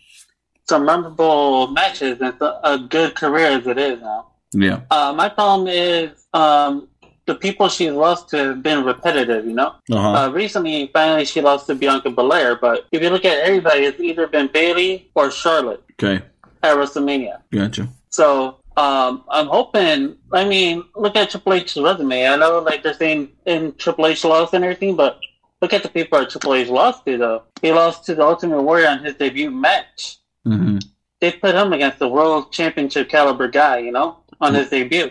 [0.68, 4.28] some memorable matches and a good career as it is now.
[4.53, 4.82] Yeah.
[4.89, 6.88] Uh, my problem is um,
[7.26, 9.76] the people she's lost to have been repetitive, you know?
[9.91, 10.14] Uh-huh.
[10.14, 13.99] Uh, recently, finally, she lost to Bianca Belair, but if you look at everybody, it's
[13.99, 16.24] either been Bayley or Charlotte okay.
[16.64, 17.41] at WrestleMania.
[17.51, 17.89] Gotcha.
[18.10, 20.17] So um, I'm hoping.
[20.32, 22.28] I mean, look at Triple H's resume.
[22.28, 25.19] I know, like they're saying in Triple H lost and everything, but
[25.61, 27.17] look at the people that Triple H lost to.
[27.17, 30.19] Though he lost to the Ultimate Warrior on his debut match.
[30.45, 30.78] Mm-hmm.
[31.19, 35.09] They put him against the World Championship caliber guy, you know, on his debut.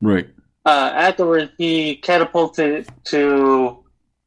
[0.00, 0.28] Right.
[0.66, 3.84] Uh, afterwards, he catapulted to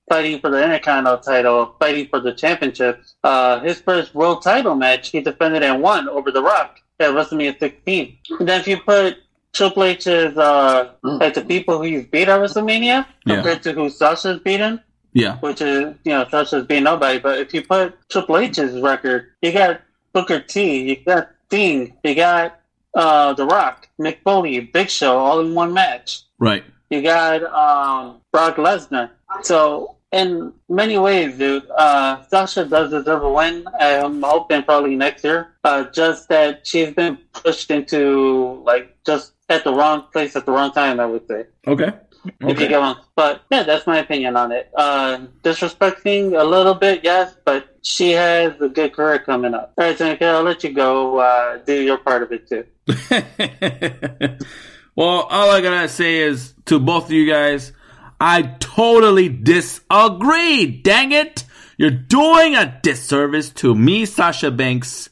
[0.08, 3.04] fighting for the Intercontinental title, fighting for the championship.
[3.22, 7.60] Uh, his first world title match, he defended and won over The Rock at WrestleMania
[7.60, 8.18] 16.
[8.40, 9.18] And then if you put
[9.54, 13.36] Triple H's, uh, like the people who he's beat at WrestleMania Yeah.
[13.36, 14.82] compared to who Sasha's beaten,
[15.14, 15.38] Yeah.
[15.38, 17.20] which is, you know, Sasha's beating nobody.
[17.20, 19.82] But if you put Triple H's record, you got
[20.14, 22.60] Booker T, you got Sting, you got
[22.94, 26.22] uh, The Rock, Mick Foley, Big Show, all in one match.
[26.40, 26.64] Right.
[26.90, 29.10] You got um, Brock Lesnar.
[29.44, 33.66] So in many ways, dude, uh, Sasha does deserve a win.
[33.80, 35.56] I'm hoping probably next year.
[35.64, 40.52] Uh, just that she's been pushed into like just at the wrong place at the
[40.52, 41.00] wrong time.
[41.00, 41.46] I would say.
[41.68, 41.92] Okay.
[42.26, 42.68] If you Okay.
[42.68, 42.98] get one.
[43.16, 44.70] But yeah, that's my opinion on it.
[44.76, 49.72] Uh, disrespecting a little bit, yes, but she has a good career coming up.
[49.78, 52.66] All right, Seneca, I'll let you go uh, do your part of it too.
[54.96, 57.72] well, all I gotta say is to both of you guys,
[58.20, 60.66] I totally disagree.
[60.66, 61.44] Dang it.
[61.78, 65.10] You're doing a disservice to me, Sasha Banks,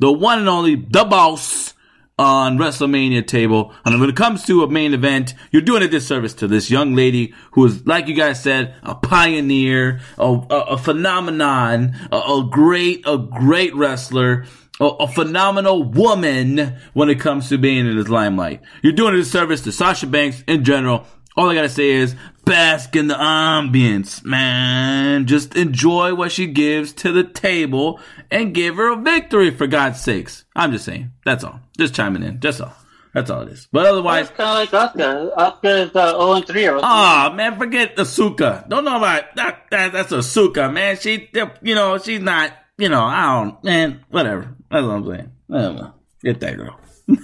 [0.00, 1.74] the one and only, the boss
[2.18, 3.72] on WrestleMania table.
[3.84, 6.94] And when it comes to a main event, you're doing a disservice to this young
[6.94, 12.48] lady who is, like you guys said, a pioneer, a, a, a phenomenon, a, a
[12.50, 14.44] great, a great wrestler,
[14.80, 18.62] a, phenomenal woman when it comes to being in this limelight.
[18.82, 21.06] You're doing a disservice to Sasha Banks in general.
[21.36, 25.26] All I gotta say is bask in the ambience, man.
[25.26, 30.00] Just enjoy what she gives to the table and give her a victory for God's
[30.00, 30.44] sakes.
[30.54, 31.12] I'm just saying.
[31.24, 31.60] That's all.
[31.78, 32.40] Just chiming in.
[32.40, 32.72] Just all.
[33.14, 33.68] That's all it is.
[33.72, 35.32] But otherwise, It's kind of like Oscar.
[35.36, 38.68] Oscar is uh, 0 and 3 or Ah man, forget Asuka.
[38.68, 39.66] Don't know about that.
[39.70, 40.96] that that's Asuka, man.
[40.96, 41.28] She,
[41.62, 42.52] you know, she's not.
[42.78, 43.64] You know, I don't.
[43.64, 44.54] Man, whatever.
[44.70, 45.32] That's what I'm saying.
[45.52, 45.94] I don't know.
[46.22, 46.78] Get that girl.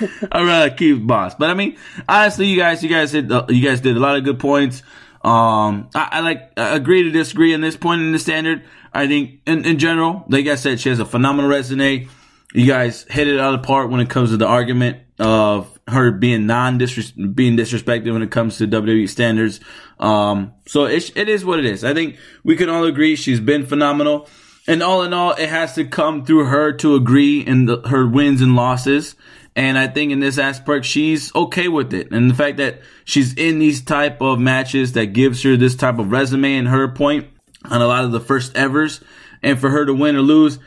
[0.32, 1.34] I'd rather keep boss.
[1.34, 1.76] But I mean,
[2.08, 4.82] honestly, you guys, you guys did, uh, you guys did a lot of good points.
[5.24, 8.64] Um, I, I like I agree to disagree on this point in the standard.
[8.92, 12.08] I think in, in general, like I said, she has a phenomenal resume.
[12.54, 16.10] You guys hit it out of park when it comes to the argument of her
[16.10, 19.60] being non being disrespected when it comes to WWE standards.
[19.98, 21.84] Um, so it, it is what it is.
[21.84, 24.28] I think we can all agree she's been phenomenal.
[24.66, 28.06] And all in all, it has to come through her to agree in the, her
[28.06, 29.16] wins and losses.
[29.54, 32.10] And I think in this aspect, she's okay with it.
[32.10, 35.98] And the fact that she's in these type of matches that gives her this type
[35.98, 37.28] of resume and her point
[37.64, 39.00] on a lot of the first evers.
[39.42, 40.58] And for her to win or lose,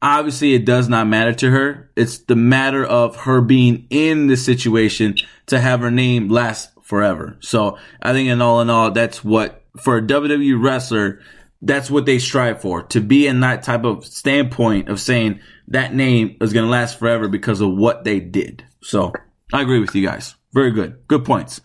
[0.00, 1.90] obviously it does not matter to her.
[1.96, 5.16] It's the matter of her being in the situation
[5.46, 7.36] to have her name last forever.
[7.40, 11.20] So I think in all in all, that's what for a WWE wrestler,
[11.62, 15.94] that's what they strive for to be in that type of standpoint of saying that
[15.94, 18.64] name is going to last forever because of what they did.
[18.82, 19.12] So
[19.52, 20.34] I agree with you guys.
[20.52, 21.06] Very good.
[21.06, 21.60] Good points.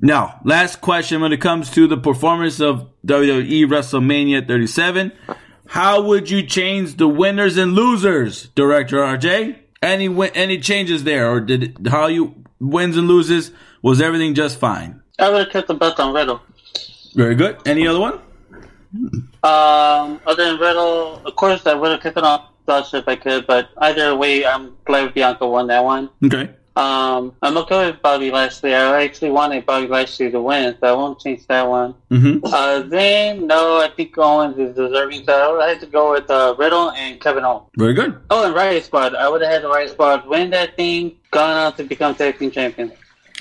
[0.00, 5.12] Now, last question when it comes to the performance of WWE WrestleMania 37.
[5.66, 9.56] How would you change the winners and losers, Director RJ?
[9.80, 15.00] Any any changes there, or did how you wins and loses was everything just fine?
[15.18, 16.40] I would have kept the belt on Riddle.
[17.14, 17.58] Very good.
[17.66, 18.20] Any other one?
[18.94, 23.16] Um, other than Riddle, of course, I would have kept it on Sasha if I
[23.16, 26.10] could, but either way, I'm glad Bianca won that one.
[26.24, 26.50] Okay.
[26.74, 28.74] Um, I'm okay with Bobby Lashley.
[28.74, 31.94] I actually wanted Bobby Lashley to win, so I won't change that one.
[32.10, 32.46] Mm-hmm.
[32.46, 36.54] Uh, then, no, I think Owens is deserving, so I had to go with uh,
[36.58, 37.66] Riddle and Kevin Owens.
[37.76, 38.18] Very good.
[38.30, 39.14] Oh, and Riot Squad.
[39.14, 42.38] I would have had the Riot Squad win that thing, gone on to become tag
[42.38, 42.92] team champions.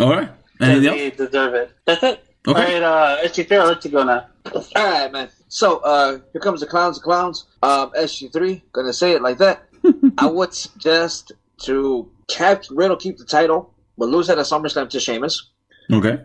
[0.01, 0.29] All right.
[0.59, 1.17] They Anything else?
[1.17, 1.71] deserve it.
[1.85, 2.25] That's it.
[2.47, 2.59] Okay.
[2.59, 4.25] All right, uh, SG3, I'll let you go now.
[4.53, 5.29] All right, man.
[5.51, 7.45] So uh, here comes the clowns, the clowns.
[7.61, 9.67] Um, SG3, gonna say it like that.
[10.17, 11.33] I would suggest
[11.63, 15.49] to keep Riddle keep the title, but lose it at SummerSlam to Sheamus.
[15.91, 16.21] Okay.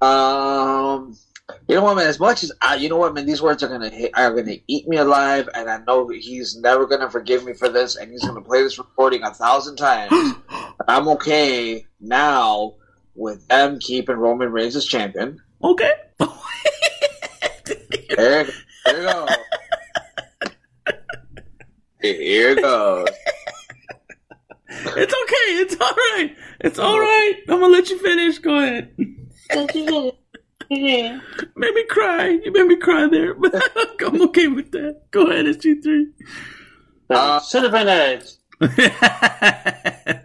[0.00, 1.18] Um,
[1.66, 2.06] you know what, man?
[2.06, 4.58] As much as I, you know what, man, these words are gonna hit, are gonna
[4.68, 8.24] eat me alive, and I know he's never gonna forgive me for this, and he's
[8.24, 10.12] gonna play this recording a thousand times.
[10.88, 12.74] I'm okay now
[13.16, 15.42] with M keeping Roman Reigns as champion.
[15.64, 15.92] Okay.
[18.18, 18.48] There,
[18.88, 19.26] there you go.
[22.00, 23.08] Here goes.
[24.70, 25.48] It's okay.
[25.60, 26.36] It's all right.
[26.60, 27.34] It's all right.
[27.48, 28.38] I'm gonna let you finish.
[28.38, 28.94] Go ahead.
[30.70, 32.38] Made me cry.
[32.44, 33.54] You made me cry there, but
[34.06, 35.10] I'm okay with that.
[35.10, 36.04] Go ahead, it's SG3.
[37.10, 38.24] Uh, Should have been Edge.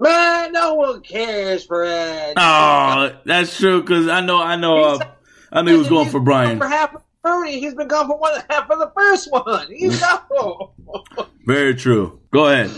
[0.00, 2.34] Man, no one cares for Edge.
[2.36, 3.84] oh, that's true.
[3.84, 4.98] Cause I know, I know, uh,
[5.52, 6.60] I knew he was going for For Brian.
[6.60, 9.66] half of he's been gone for one half of the first one.
[9.72, 10.00] He's
[10.30, 10.70] gone.
[11.46, 12.20] Very true.
[12.32, 12.70] Go ahead.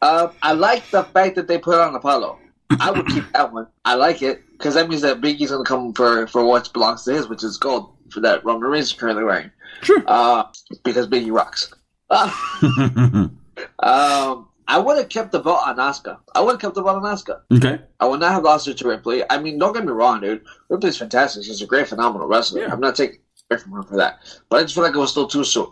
[0.00, 2.38] Um, I like the fact that they put on Apollo.
[2.80, 3.66] I would keep that one.
[3.84, 7.04] I like it because that means that Big E's gonna come for for what belongs
[7.04, 9.50] to his, which is gold for that Roman Reigns is currently wearing.
[9.82, 10.02] Sure.
[10.06, 10.44] Uh,
[10.84, 11.72] because Biggie rocks.
[12.10, 12.30] Uh,
[13.80, 16.18] um, I would have kept the vote on Asuka.
[16.34, 17.40] I would have kept the vote on Asuka.
[17.54, 17.82] okay.
[18.00, 19.22] I would not have lost it to Ripley.
[19.30, 20.44] I mean, don't get me wrong, dude.
[20.68, 21.44] Ripley's fantastic.
[21.44, 22.62] She's a great, phenomenal wrestler.
[22.62, 22.72] Yeah.
[22.72, 23.22] I'm not taking away
[23.56, 24.18] from her for that.
[24.48, 25.68] But I just feel like it was still too soon.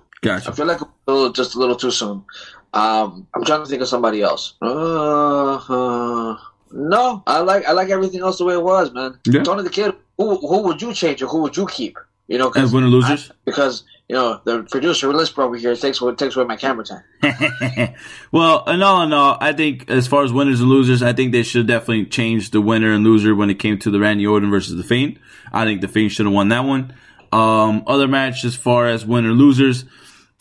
[0.48, 2.24] I feel like it was a little, just a little too soon.
[2.72, 4.54] Um, I'm trying to think of somebody else.
[4.62, 6.36] Uh, uh,
[6.72, 9.18] no, I like I like everything else the way it was, man.
[9.26, 9.42] Yeah.
[9.42, 9.94] Tony the Kid.
[10.16, 11.96] Who who would you change or who would you keep?
[12.28, 13.30] You know, As winner losers.
[13.44, 17.04] because you know the producer Lisper over here takes takes away my camera time.
[18.32, 21.32] well, in all in all, I think as far as winners and losers, I think
[21.32, 24.50] they should definitely change the winner and loser when it came to the Randy Orton
[24.50, 25.20] versus the Fiend.
[25.52, 26.94] I think the Fiend should have won that one.
[27.32, 29.84] Um, other match as far as winner losers,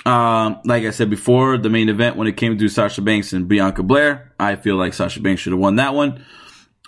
[0.06, 3.48] um, like I said before, the main event when it came to Sasha Banks and
[3.48, 6.24] Bianca Belair, I feel like Sasha Banks should have won that one.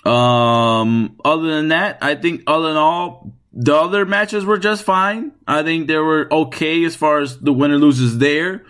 [0.05, 5.31] Um, other than that, I think other than all, the other matches were just fine.
[5.47, 8.63] I think they were okay as far as the winner loses there.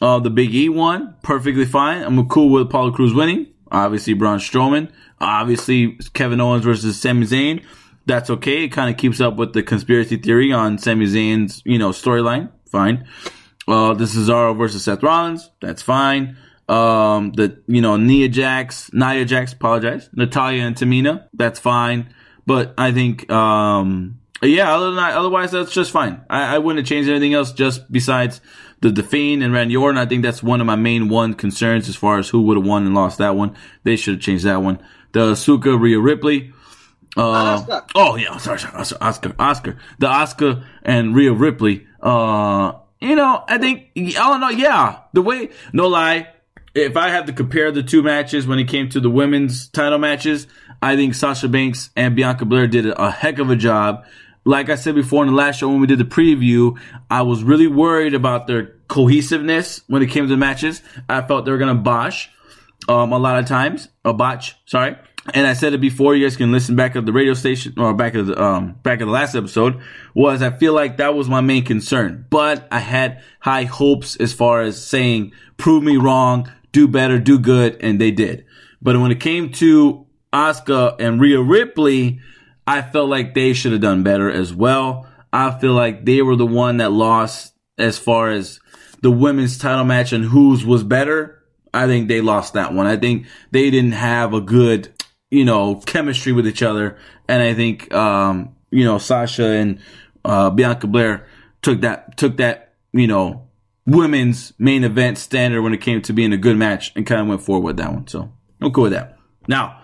[0.00, 2.02] Uh, the Big E one, perfectly fine.
[2.02, 3.48] I'm cool with Apollo Crews winning.
[3.70, 4.90] Obviously, Braun Strowman.
[5.20, 7.64] Obviously, Kevin Owens versus Sami Zayn.
[8.08, 8.64] That's okay.
[8.64, 12.50] It kind of keeps up with the conspiracy theory on Sami Zayn's, you know, storyline.
[12.70, 13.06] Fine.
[13.68, 15.50] Uh, the Cesaro versus Seth Rollins.
[15.60, 16.38] That's fine.
[16.70, 20.08] Um, the, you know, Nia Jax, Nia Jax, apologize.
[20.14, 21.28] Natalya and Tamina.
[21.34, 22.14] That's fine.
[22.46, 26.22] But I think, um, yeah, other than that, otherwise that's just fine.
[26.30, 28.40] I, I wouldn't have changed anything else just besides
[28.80, 29.98] the The and Randy Orton.
[29.98, 32.66] I think that's one of my main one concerns as far as who would have
[32.66, 33.54] won and lost that one.
[33.84, 34.78] They should have changed that one.
[35.12, 36.54] The Asuka Rhea Ripley.
[37.18, 37.90] Uh, Asuka.
[37.96, 41.86] oh yeah, sorry, sorry, Oscar, Oscar, Oscar, the Oscar and Rhea Ripley.
[42.00, 44.50] Uh, you know, I think I don't know.
[44.50, 46.28] Yeah, the way, no lie,
[46.74, 49.98] if I had to compare the two matches when it came to the women's title
[49.98, 50.46] matches,
[50.80, 54.04] I think Sasha Banks and Bianca Belair did a heck of a job.
[54.44, 56.78] Like I said before in the last show when we did the preview,
[57.10, 60.82] I was really worried about their cohesiveness when it came to the matches.
[61.08, 62.30] I felt they were gonna botch
[62.88, 64.56] um, a lot of times, a botch.
[64.64, 64.96] Sorry.
[65.34, 66.14] And I said it before.
[66.14, 69.00] You guys can listen back at the radio station or back at the um, back
[69.00, 69.80] at the last episode.
[70.14, 74.32] Was I feel like that was my main concern, but I had high hopes as
[74.32, 78.46] far as saying prove me wrong, do better, do good, and they did.
[78.80, 82.20] But when it came to Oscar and Rhea Ripley,
[82.66, 85.06] I felt like they should have done better as well.
[85.32, 88.60] I feel like they were the one that lost as far as
[89.02, 91.42] the women's title match and whose was better,
[91.72, 92.86] I think they lost that one.
[92.86, 94.92] I think they didn't have a good,
[95.30, 96.96] you know, chemistry with each other.
[97.28, 99.80] And I think, um, you know, Sasha and,
[100.24, 101.26] uh, Bianca Belair
[101.62, 103.48] took that, took that, you know,
[103.86, 107.26] women's main event standard when it came to being a good match and kind of
[107.26, 108.06] went forward with that one.
[108.06, 108.30] So
[108.60, 109.18] I'm cool with that.
[109.46, 109.82] Now,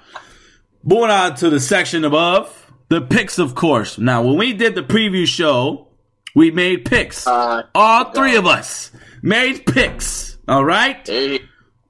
[0.83, 3.99] moving on to the section above, the picks, of course.
[3.99, 5.89] Now, when we did the preview show,
[6.35, 7.27] we made picks.
[7.27, 8.91] Uh, All three of us
[9.23, 10.37] made picks.
[10.47, 11.03] All right?
[11.05, 11.39] there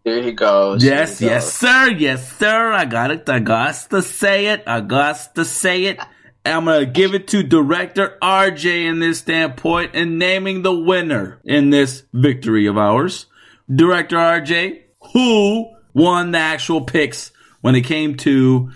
[0.05, 0.85] he, there he goes.
[0.85, 1.53] Yes, he yes, goes.
[1.55, 1.91] sir.
[1.91, 2.73] Yes, sir.
[2.73, 3.29] I got it.
[3.29, 4.63] I got to say it.
[4.67, 6.01] I got to say it.
[6.47, 11.41] I'm going to give it to director RJ in this standpoint and naming the winner
[11.45, 13.27] in this victory of ours.
[13.75, 14.83] Director RJ,
[15.15, 17.33] who won the actual picks
[17.63, 18.71] when it came to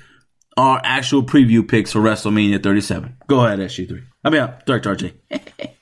[0.57, 3.19] our actual preview picks for WrestleMania 37.
[3.27, 4.03] Go ahead, SG3.
[4.25, 5.13] I mean, uh, Director RJ.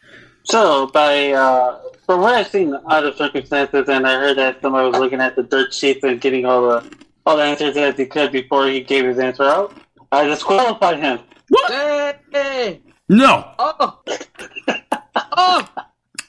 [0.49, 1.77] So, by uh,
[2.07, 5.37] from what I've seen out of circumstances, and I heard that somebody was looking at
[5.37, 6.97] the dirt sheets and getting all the
[7.27, 9.77] all the answers as he could before he gave his answer out,
[10.13, 11.19] I disqualified him.
[11.49, 12.21] What?
[12.33, 12.81] Hey!
[13.09, 13.53] No!
[13.59, 14.01] Oh!
[15.17, 15.69] oh!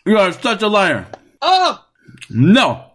[0.06, 1.06] You are such a liar.
[1.42, 1.86] Oh!
[2.30, 2.86] No!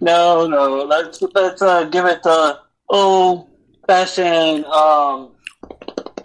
[0.00, 2.58] No, no, let's let's uh, give it the
[2.88, 3.48] old
[3.86, 4.64] fashioned.
[4.66, 5.32] Um,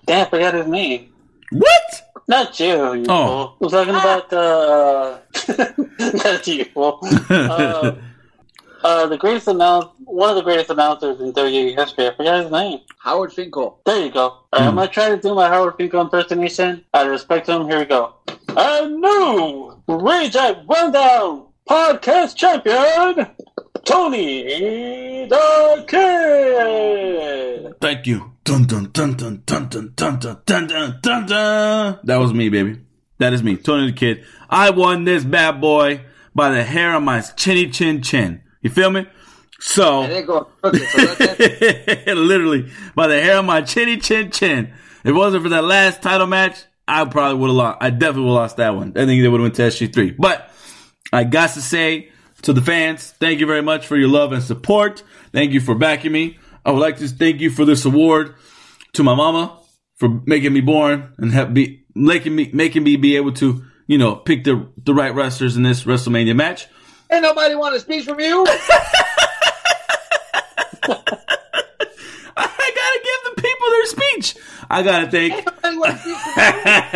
[0.05, 1.13] damn, I forgot his name.
[1.51, 2.06] what?
[2.27, 3.55] Not you, you Oh.
[3.59, 3.67] fool.
[3.67, 5.19] I'm talking about uh,
[6.23, 6.99] not you, fool.
[7.29, 7.95] Uh,
[8.83, 12.07] uh, the greatest announce, one of the greatest announcers in WWE history.
[12.07, 12.79] I forgot his name.
[12.99, 13.79] Howard Finkel.
[13.85, 14.21] There you go.
[14.21, 16.83] All right, I'm gonna try to do my Howard Finkel impersonation.
[16.93, 18.13] I respect him, here we go.
[18.49, 23.27] A new Reject Rundown Podcast Champion,
[23.87, 27.75] Tony the Kid.
[27.79, 28.33] Thank you.
[28.43, 31.99] Dun dun dun dun dun dun dun dun dun dun dun dun.
[32.03, 32.81] That was me, baby.
[33.19, 34.25] That is me, Tony the Kid.
[34.49, 36.01] I won this bad boy
[36.35, 38.41] by the hair on my chinny chin chin.
[38.61, 39.07] You feel me?
[39.61, 40.81] So And they go crooked.
[40.81, 44.73] So that's literally by the hair on my chinny chin chin.
[45.05, 47.77] If it wasn't for that last title match, I probably would have lost.
[47.79, 48.89] I definitely would have lost that one.
[48.97, 50.17] I think they would have went to SG3.
[50.17, 50.51] But
[51.13, 52.11] I got to say
[52.47, 55.03] to the fans, thank you very much for your love and support.
[55.33, 56.39] Thank you for backing me.
[56.63, 58.35] I would like to thank you for this award
[58.93, 59.59] to my mama
[59.97, 63.97] for making me born and have be making me making me be able to you
[63.97, 66.67] know pick the the right wrestlers in this WrestleMania match.
[67.11, 68.45] Ain't nobody want a speech from you.
[68.47, 68.55] I
[72.77, 74.37] gotta give the people their speech.
[74.69, 76.43] I gotta thank Nobody want a speech from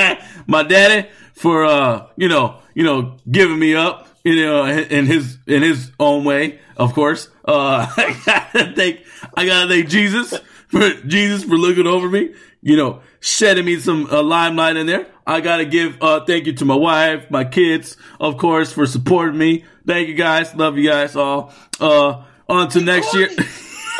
[0.07, 0.15] you.
[0.47, 5.37] my daddy for uh you know you know giving me up you know in his
[5.47, 7.29] in his own way of course.
[7.45, 9.01] Uh I gotta thank
[9.35, 10.33] I gotta thank Jesus
[10.67, 15.07] for Jesus for looking over me you know shedding me some uh, limelight in there.
[15.25, 19.37] I gotta give uh thank you to my wife my kids of course for supporting
[19.37, 19.65] me.
[19.85, 20.53] Thank you guys.
[20.55, 21.53] Love you guys all.
[21.79, 23.29] Uh on to next year.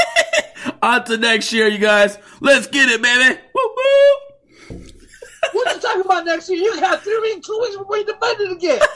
[0.81, 2.18] on to next year you guys.
[2.39, 3.39] Let's get it baby.
[3.53, 4.81] Woo woo
[5.53, 6.60] What you talking about next year?
[6.60, 8.81] You got three weeks, two weeks before you defend it again.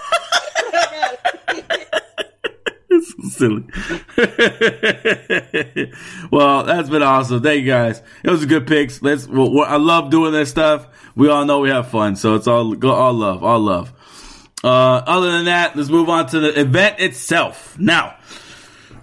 [2.88, 3.64] It's silly.
[6.31, 7.41] well, that's been awesome.
[7.43, 8.02] Thank you guys.
[8.23, 9.02] It was a good picks.
[9.02, 9.27] Let's.
[9.27, 10.88] Well, I love doing this stuff.
[11.15, 13.91] We all know we have fun, so it's all go all love, all love.
[14.64, 14.68] Uh,
[15.06, 17.77] other than that, let's move on to the event itself.
[17.77, 18.18] Now,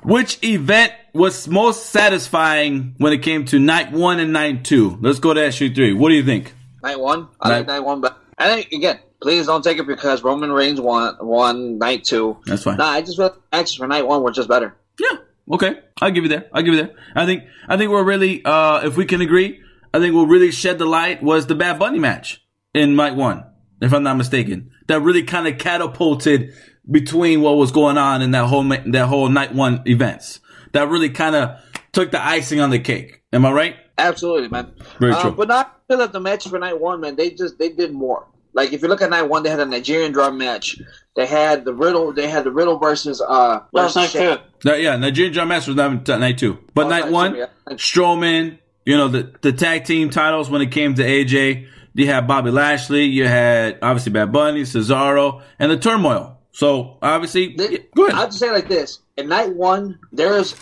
[0.02, 4.96] which event was most satisfying when it came to night one and night two?
[5.02, 5.92] Let's go to issue three.
[5.92, 6.54] What do you think?
[6.82, 7.28] night one.
[7.40, 10.52] I like Night- night one, but I think again, please don't take it because Roman
[10.52, 12.36] Reigns won one night two.
[12.46, 12.76] That's fine.
[12.76, 14.76] Nah, I just felt matches for night one were just better.
[15.00, 15.18] Yeah.
[15.50, 15.80] Okay.
[16.00, 16.46] I'll give you there.
[16.52, 16.94] I'll give you there.
[17.14, 19.60] I think I think we're really uh if we can agree,
[19.94, 22.44] I think what really shed the light was the Bad Bunny match
[22.74, 23.44] in night one,
[23.80, 24.70] if I'm not mistaken.
[24.88, 26.52] That really kind of catapulted
[26.90, 30.40] between what was going on in that whole that whole night one events.
[30.72, 31.58] That really kind of
[31.92, 33.22] took the icing on the cake.
[33.32, 33.76] Am I right?
[33.98, 34.72] Absolutely, man.
[34.98, 35.30] Very Um, true.
[35.32, 37.14] but not feel that the match for night one, man.
[37.16, 38.26] They just they did more.
[38.54, 40.78] Like if you look at night one, they had a Nigerian drum match.
[41.16, 42.12] They had the riddle.
[42.12, 43.60] They had the riddle versus uh.
[43.72, 44.70] Last night versus too.
[44.70, 47.12] Uh, yeah, Nigerian Drum Master was not t- night two, but Oh, night night two,
[47.12, 47.46] one, yeah.
[47.70, 48.58] Strowman.
[48.84, 51.68] You know the the tag team titles when it came to AJ.
[51.94, 53.04] You had Bobby Lashley.
[53.04, 56.38] You had obviously Bad Bunny, Cesaro, and the Turmoil.
[56.52, 58.18] So obviously, They- yeah, go ahead.
[58.18, 60.54] I'll just say it like this: in night one, there's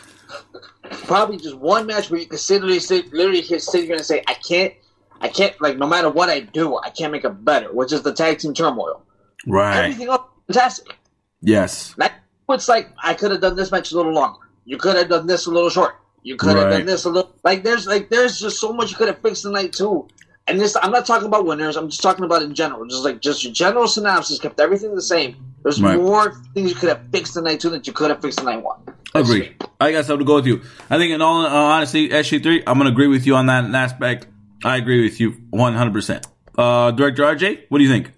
[1.05, 4.23] probably just one match where you can sit literally sit literally sit here and say,
[4.27, 4.75] "I can't,
[5.21, 7.73] I can't." Like no matter what I do, I can't make it better.
[7.73, 9.03] Which is the tag team turmoil.
[9.47, 9.85] right.
[9.85, 10.97] Everything else, is fantastic.
[11.43, 11.95] Yes.
[11.97, 12.13] Night
[12.51, 14.41] it's like I could have done this match a little longer.
[14.65, 15.95] You could have done this a little short.
[16.23, 16.79] You could have Right.
[16.79, 17.31] done this a little.
[17.45, 20.09] Like there's like there's just so much you could have fixed in night two.
[20.49, 21.77] And this, I'm not talking about winners.
[21.77, 22.85] I'm just talking about in general.
[22.87, 25.37] Just like just your general synopsis kept everything the same.
[25.63, 25.97] There's Right.
[25.97, 28.47] more things you could have fixed in night two than you could have fixed in
[28.47, 28.79] night one.
[29.15, 29.55] Agree.
[29.81, 30.61] I guess I would go with you.
[30.89, 33.73] I think in all uh, honesty, SG3, I'm going to agree with you on that
[33.75, 34.27] aspect.
[34.65, 36.25] I agree with you 100%.
[36.57, 38.13] Uh, Director RJ, what do you think?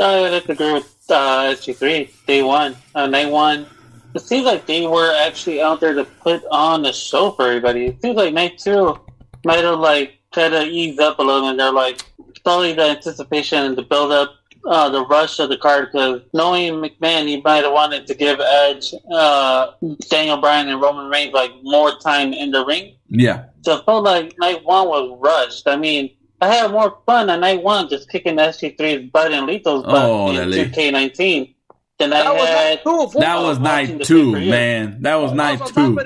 [0.00, 2.26] I agree with uh, SG3.
[2.26, 3.66] Day one, uh, night one.
[4.14, 7.86] It seems like they were actually out there to put on a show for everybody.
[7.86, 8.98] It seems like night two
[9.44, 12.00] might have like tried to ease up a little, and they're like
[12.44, 14.36] probably the anticipation and the build up,
[14.66, 15.88] uh, the rush of the card.
[15.92, 19.72] Because knowing McMahon, he might have wanted to give Edge, uh,
[20.08, 22.94] Daniel Bryan, and Roman Reigns like more time in the ring.
[23.08, 23.44] Yeah.
[23.62, 25.66] So it felt like night one was rushed.
[25.66, 26.10] I mean,
[26.40, 30.32] I had more fun on night one just kicking SG3's butt and Lethal's butt Oh,
[30.34, 31.54] that in 2K19
[31.98, 32.54] than I That was had.
[32.54, 32.82] night two.
[32.84, 33.20] fool.
[33.20, 35.02] That was night two, man.
[35.02, 35.98] That was night two.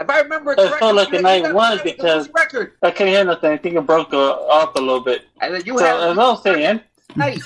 [0.00, 3.12] If I remember It felt correctly, like a night one the because- record, I couldn't
[3.12, 3.50] hear nothing.
[3.52, 5.22] I think it broke uh, off a little bit.
[5.42, 6.80] and then you So had as I was saying,
[7.16, 7.40] night.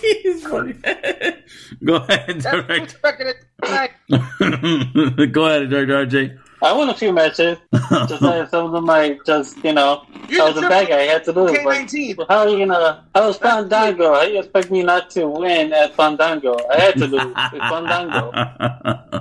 [0.00, 0.72] He's funny.
[1.84, 2.86] Go ahead, That's Director.
[2.86, 3.70] the record at
[5.20, 5.32] night.
[5.32, 6.38] go ahead, Director RJ.
[6.64, 7.58] I won a few matches.
[8.08, 11.00] Just like some of them might just, you know, I was a bad guy.
[11.00, 11.50] I had to lose.
[11.52, 12.26] But K19.
[12.28, 13.04] how are you gonna?
[13.14, 14.14] I was Fandango.
[14.14, 16.56] How you expect me not to win at Fandango?
[16.70, 17.22] I had to lose.
[17.22, 17.36] It's
[17.70, 18.30] Fandango.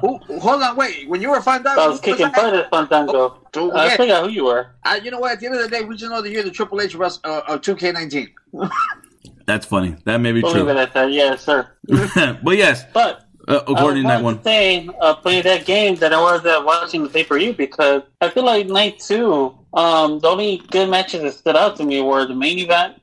[0.02, 1.08] Who, hold on, wait.
[1.10, 3.40] When you were Fandango, I was kicking butt at Fandango.
[3.52, 3.98] Don't I forget.
[3.98, 4.68] forgot who you were.
[4.86, 5.34] Uh, you know what?
[5.34, 7.20] At the end of the day, we just know that you're the Triple H Rus-
[7.26, 8.30] uh, of 2K19.
[9.46, 9.98] That's funny.
[10.06, 10.78] That may be Believe it true.
[10.80, 11.70] at that, yes, sir.
[12.44, 14.44] but yes, But uh, according to I that one.
[14.44, 18.04] saying, uh, playing that game that I was uh, watching the pay per view because
[18.22, 22.02] I feel like night two, um, the only good matches that stood out to me
[22.02, 23.02] were the main event,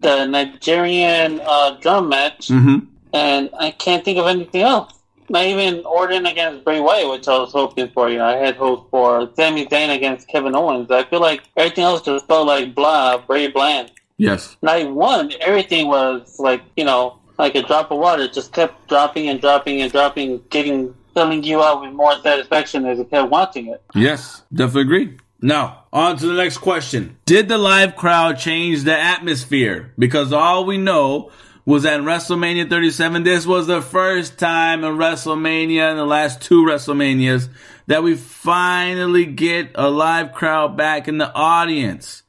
[0.00, 2.86] the Nigerian uh, drum match, Mm-hmm.
[3.14, 4.92] and I can't think of anything else.
[5.30, 8.08] Not even Orton against Bray Wyatt, which I was hoping for.
[8.08, 10.90] You know, I had hoped for Sami Zayn against Kevin Owens.
[10.90, 13.92] I feel like everything else just felt like blah, Bray bland.
[14.16, 14.56] Yes.
[14.62, 18.24] night one, everything was like, you know, like a drop of water.
[18.24, 22.84] It just kept dropping and dropping and dropping, getting, filling you out with more satisfaction
[22.86, 23.82] as you kept watching it.
[23.94, 24.42] Yes.
[24.52, 25.18] Definitely agree.
[25.40, 27.16] Now, on to the next question.
[27.24, 29.92] Did the live crowd change the atmosphere?
[29.96, 31.30] Because all we know
[31.64, 36.40] was that in WrestleMania 37, this was the first time in WrestleMania, in the last
[36.40, 37.50] two WrestleManias,
[37.86, 42.22] that we finally get a live crowd back in the audience.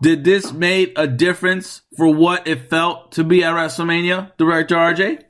[0.00, 5.22] Did this make a difference for what it felt to be at WrestleMania, Director RJ?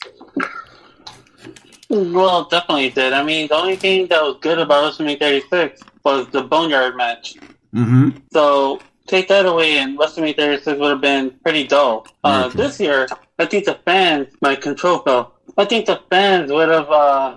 [1.90, 3.12] Well, it definitely did.
[3.12, 7.36] I mean, the only thing that was good about WrestleMania 36 was the Boneyard match.
[7.74, 8.10] Mm-hmm.
[8.32, 12.06] So take that away, and WrestleMania 36 would have been pretty dull.
[12.22, 13.09] Uh, this year,
[13.39, 15.35] I think the fans, my control fell.
[15.56, 17.36] I think the fans would have, uh,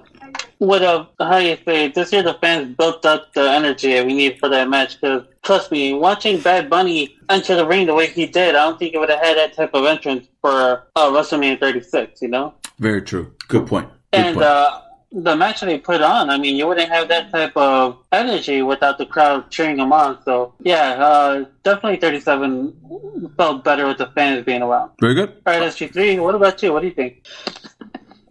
[0.68, 4.14] would have, how you say, this year the fans built up the energy that we
[4.14, 5.00] need for that match.
[5.02, 8.78] Because trust me, watching Bad Bunny enter the ring the way he did, I don't
[8.80, 12.22] think it would have had that type of entrance for uh, WrestleMania 36.
[12.22, 12.54] You know.
[12.80, 13.34] Very true.
[13.48, 13.90] Good point.
[14.14, 14.46] Good And point.
[14.46, 14.82] uh,
[15.14, 18.62] the match that they put on, I mean, you wouldn't have that type of energy
[18.62, 20.24] without the crowd cheering them on.
[20.24, 24.92] So, yeah, uh, definitely 37 felt better with the fans being around.
[25.02, 25.30] Very good.
[25.46, 26.72] All right, SG3, what about you?
[26.72, 27.26] What do you think?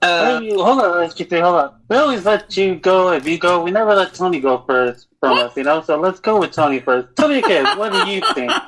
[0.02, 1.74] Uh, Hey, hold on, SG3, hold on.
[1.88, 3.62] We always let you go if you go.
[3.62, 5.82] We never let Tony go first from us, you know?
[5.82, 7.08] So let's go with Tony first.
[7.16, 8.52] Tony, kid, what do you think?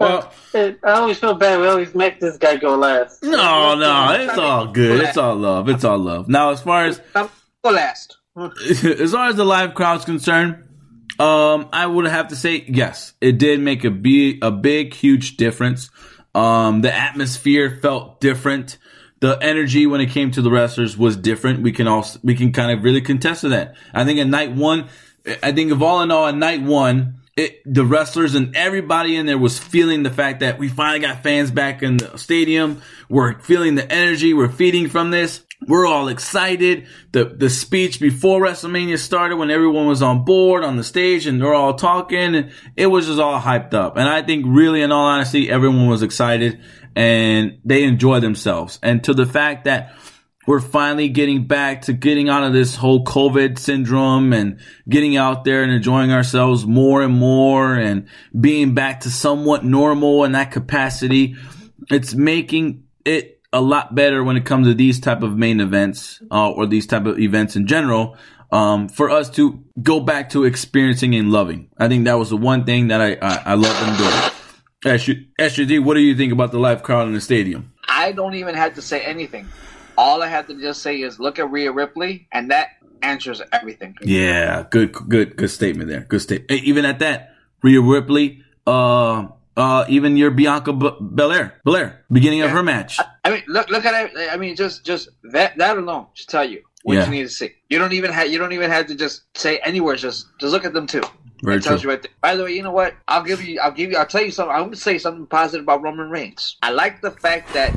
[0.00, 1.58] Well, It, I always feel bad.
[1.60, 3.20] We always make this guy go last.
[3.24, 5.00] no, no, it's all good.
[5.00, 5.68] It's all love.
[5.68, 6.28] It's all love.
[6.28, 7.28] Now, as far as I'm
[7.64, 8.16] go last.
[8.36, 10.68] as far as the live crowd's concerned,
[11.18, 15.36] um, I would have to say yes, it did make a big, a big, huge
[15.36, 15.90] difference.
[16.32, 18.78] Um, the atmosphere felt different.
[19.20, 21.62] The energy when it came to the wrestlers was different.
[21.62, 23.74] We can also we can kind of really contest to that.
[23.92, 24.88] I think at night one,
[25.42, 29.26] I think of all in all, at night one, it, the wrestlers and everybody in
[29.26, 32.82] there was feeling the fact that we finally got fans back in the stadium.
[33.08, 34.34] We're feeling the energy.
[34.34, 35.44] We're feeding from this.
[35.66, 36.86] We're all excited.
[37.12, 41.40] The the speech before WrestleMania started when everyone was on board on the stage and
[41.40, 43.96] they're all talking it was just all hyped up.
[43.96, 46.60] And I think really in all honesty, everyone was excited
[46.98, 48.80] and they enjoy themselves.
[48.82, 49.94] And to the fact that
[50.48, 54.58] we're finally getting back to getting out of this whole COVID syndrome and
[54.88, 58.08] getting out there and enjoying ourselves more and more and
[58.38, 61.36] being back to somewhat normal in that capacity.
[61.88, 66.20] It's making it a lot better when it comes to these type of main events
[66.32, 68.16] uh, or these type of events in general.
[68.50, 71.68] Um, for us to go back to experiencing and loving.
[71.78, 74.32] I think that was the one thing that I, I, I love them doing.
[74.84, 77.72] SUD, what do you think about the live crowd in the stadium?
[77.88, 79.48] I don't even have to say anything.
[79.96, 82.68] All I have to just say is look at Rhea Ripley, and that
[83.02, 83.96] answers everything.
[84.02, 86.00] Yeah, good, good, good statement there.
[86.02, 86.62] Good statement.
[86.62, 89.26] Even at that, Rhea Ripley, uh,
[89.56, 93.00] uh, even your Bianca B- Belair, Belair, beginning of her match.
[93.00, 94.28] I I mean, look, look at it.
[94.30, 97.04] I mean, just, just that, that alone should tell you what Yeah.
[97.06, 97.50] you need to see.
[97.68, 100.02] You don't even have, you don't even have to just say any words.
[100.02, 101.02] Just, just look at them too.
[101.42, 101.90] Very it tells true.
[101.90, 102.10] you right there.
[102.20, 102.94] By the way, you know what?
[103.06, 104.54] I'll give you, I'll give you, I'll tell you something.
[104.54, 106.56] I'm going to say something positive about Roman Reigns.
[106.62, 107.74] I like the fact that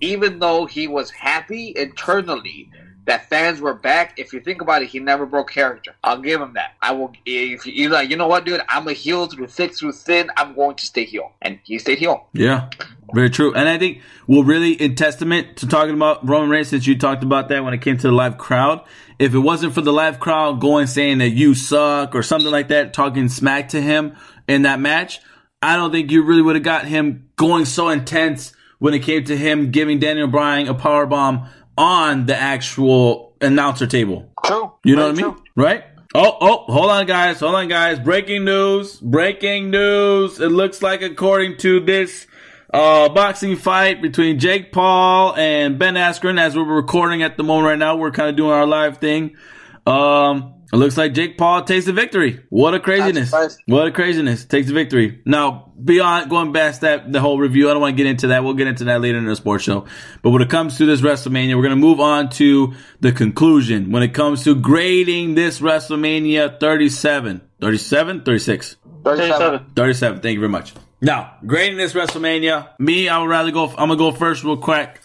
[0.00, 2.70] even though he was happy internally
[3.04, 5.94] that fans were back, if you think about it, he never broke character.
[6.04, 6.74] I'll give him that.
[6.80, 7.12] I will.
[7.26, 8.60] If you like, you know what, dude?
[8.68, 10.30] I'm a heel through thick, through thin.
[10.36, 12.28] I'm going to stay heel, and he stayed heel.
[12.32, 12.70] Yeah,
[13.12, 13.52] very true.
[13.54, 17.24] And I think, well, really, in testament to talking about Roman Reigns, since you talked
[17.24, 18.84] about that when it came to the live crowd,
[19.18, 22.68] if it wasn't for the live crowd going saying that you suck or something like
[22.68, 24.16] that, talking smack to him
[24.46, 25.20] in that match,
[25.60, 29.22] I don't think you really would have got him going so intense when it came
[29.24, 31.48] to him giving Daniel Bryan a power bomb
[31.82, 34.30] on the actual announcer table.
[34.44, 34.72] True.
[34.84, 35.36] You know what I mean?
[35.56, 35.84] Right?
[36.14, 37.40] Oh, oh, hold on, guys.
[37.40, 37.98] Hold on, guys.
[37.98, 39.00] Breaking news.
[39.00, 40.38] Breaking news.
[40.38, 42.26] It looks like, according to this
[42.72, 47.66] uh, boxing fight between Jake Paul and Ben Askren, as we're recording at the moment
[47.66, 49.36] right now, we're kind of doing our live thing.
[49.86, 52.42] Um, it looks like Jake Paul takes the victory.
[52.48, 53.30] What a craziness.
[53.66, 54.46] What a craziness.
[54.46, 55.20] Takes the victory.
[55.26, 58.42] Now, beyond going past that, the whole review, I don't want to get into that.
[58.42, 59.84] We'll get into that later in the sports show.
[60.22, 63.90] But when it comes to this WrestleMania, we're going to move on to the conclusion.
[63.92, 68.76] When it comes to grading this WrestleMania 37, 37, 36.
[69.04, 69.66] 37.
[69.76, 70.20] 37.
[70.20, 70.72] Thank you very much.
[71.02, 74.56] Now, grading this WrestleMania, me, I would rather go, I'm going to go first real
[74.56, 75.00] quick.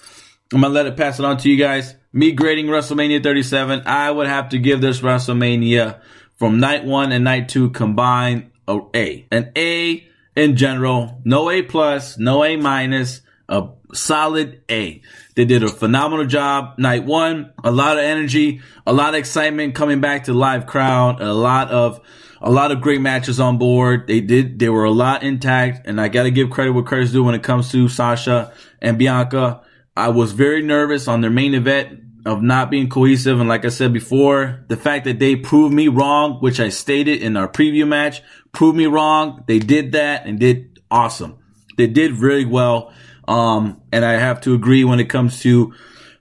[0.53, 1.93] I'm going to let it pass it on to you guys.
[2.17, 6.01] Me grading WrestleMania 37, I would have to give this WrestleMania
[6.35, 9.27] from night one and night two combined a A.
[9.31, 14.99] An A in general, no A plus, no A minus, a solid A.
[15.35, 16.79] They did a phenomenal job.
[16.79, 20.65] Night one, a lot of energy, a lot of excitement coming back to the live
[20.65, 22.01] crowd, a lot of
[22.41, 24.07] a lot of great matches on board.
[24.07, 27.23] They did they were a lot intact, and I gotta give credit where credit's due
[27.23, 29.61] when it comes to Sasha and Bianca.
[29.95, 33.39] I was very nervous on their main event of not being cohesive.
[33.39, 37.21] And like I said before, the fact that they proved me wrong, which I stated
[37.21, 38.21] in our preview match,
[38.51, 39.43] proved me wrong.
[39.47, 41.37] They did that and did awesome.
[41.77, 42.93] They did really well.
[43.27, 45.73] Um, and I have to agree when it comes to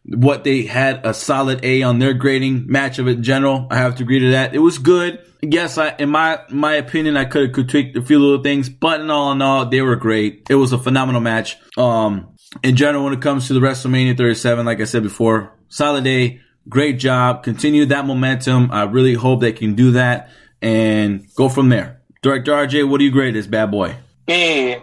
[0.04, 3.66] what they had a solid A on their grading match of it in general.
[3.70, 4.54] I have to agree to that.
[4.54, 5.20] It was good.
[5.42, 9.00] Yes, I, in my, my opinion, I could have critiqued a few little things, but
[9.00, 10.46] in all in all, they were great.
[10.48, 11.56] It was a phenomenal match.
[11.76, 16.04] Um, in general, when it comes to the WrestleMania 37, like I said before, solid
[16.04, 16.40] day.
[16.68, 17.42] great job.
[17.42, 18.70] Continue that momentum.
[18.72, 20.30] I really hope they can do that
[20.60, 22.00] and go from there.
[22.22, 23.94] Director RJ, what do you grade this bad boy?
[24.26, 24.76] B.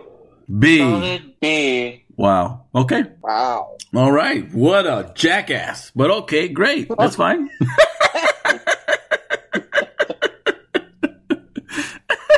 [0.59, 0.77] B.
[0.77, 2.05] Solid B.
[2.15, 2.65] Wow.
[2.73, 3.03] Okay.
[3.21, 3.75] Wow.
[3.95, 4.51] All right.
[4.53, 5.91] What a jackass.
[5.95, 6.89] But okay, great.
[6.97, 7.49] That's fine.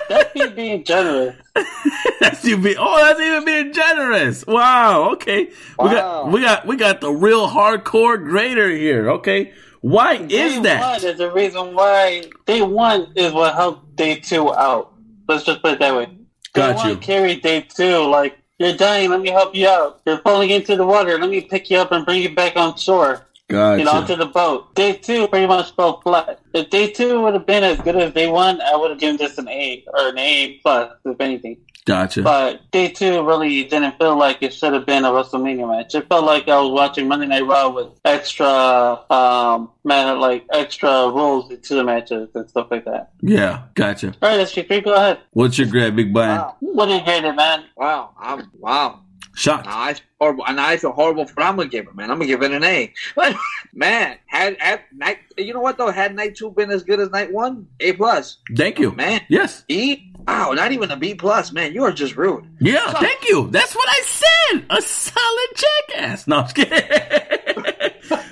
[0.09, 1.35] That's me being generous.
[2.19, 4.45] that's you be oh, that's even being generous.
[4.45, 5.11] Wow.
[5.13, 5.51] Okay.
[5.79, 9.09] We got we got we got the real hardcore grader here.
[9.11, 9.53] Okay.
[9.81, 10.81] Why Day is that?
[10.81, 14.93] one is the reason why day one is what helped day two out.
[15.27, 16.05] Let's just put it that way.
[16.05, 16.15] Day
[16.53, 16.97] Got one you.
[16.97, 17.99] carried day two.
[17.99, 20.01] Like you're dying, let me help you out.
[20.05, 22.77] You're falling into the water, let me pick you up and bring you back on
[22.77, 23.27] shore.
[23.47, 23.79] Gotcha.
[23.79, 24.73] You know, onto the boat.
[24.75, 26.39] Day two pretty much fell flat.
[26.53, 29.17] If day two would have been as good as day one, I would have given
[29.17, 31.57] this an A or an A plus, if anything.
[31.85, 32.23] gotcha.
[32.23, 35.93] But day two really didn't feel like it should have been a WrestleMania match.
[35.93, 40.89] It felt like I was watching Monday Night Raw with extra, um, man, like extra
[41.11, 43.11] rules to the matches and stuff like that.
[43.21, 43.63] yeah.
[43.75, 44.15] Gotcha.
[44.23, 45.19] All right, SG3, go ahead.
[45.33, 46.39] What's your grade, Big Brian?
[46.39, 46.55] Wow.
[46.61, 47.65] What did you grade it, man?
[47.77, 48.09] Wow.
[48.19, 49.01] I'm, wow.
[49.35, 49.65] Shocked.
[49.65, 52.09] Now I feel horrible, and I feel horrible for what I'm gonna give it, man.
[52.09, 52.93] I'm gonna give it an A.
[53.15, 53.35] But
[53.73, 54.57] man, had,
[54.95, 55.91] night, you know what though?
[55.91, 58.37] Had night two been as good as night one, A plus.
[58.55, 58.91] Thank you.
[58.91, 59.63] Man, Yes.
[59.67, 60.11] E.
[60.27, 61.73] Wow, not even a B plus, man.
[61.73, 62.45] You are just rude.
[62.59, 63.47] Yeah, thank you.
[63.51, 64.65] That's what I said.
[64.71, 66.25] A solid jackass.
[66.27, 66.81] No, I'm kidding.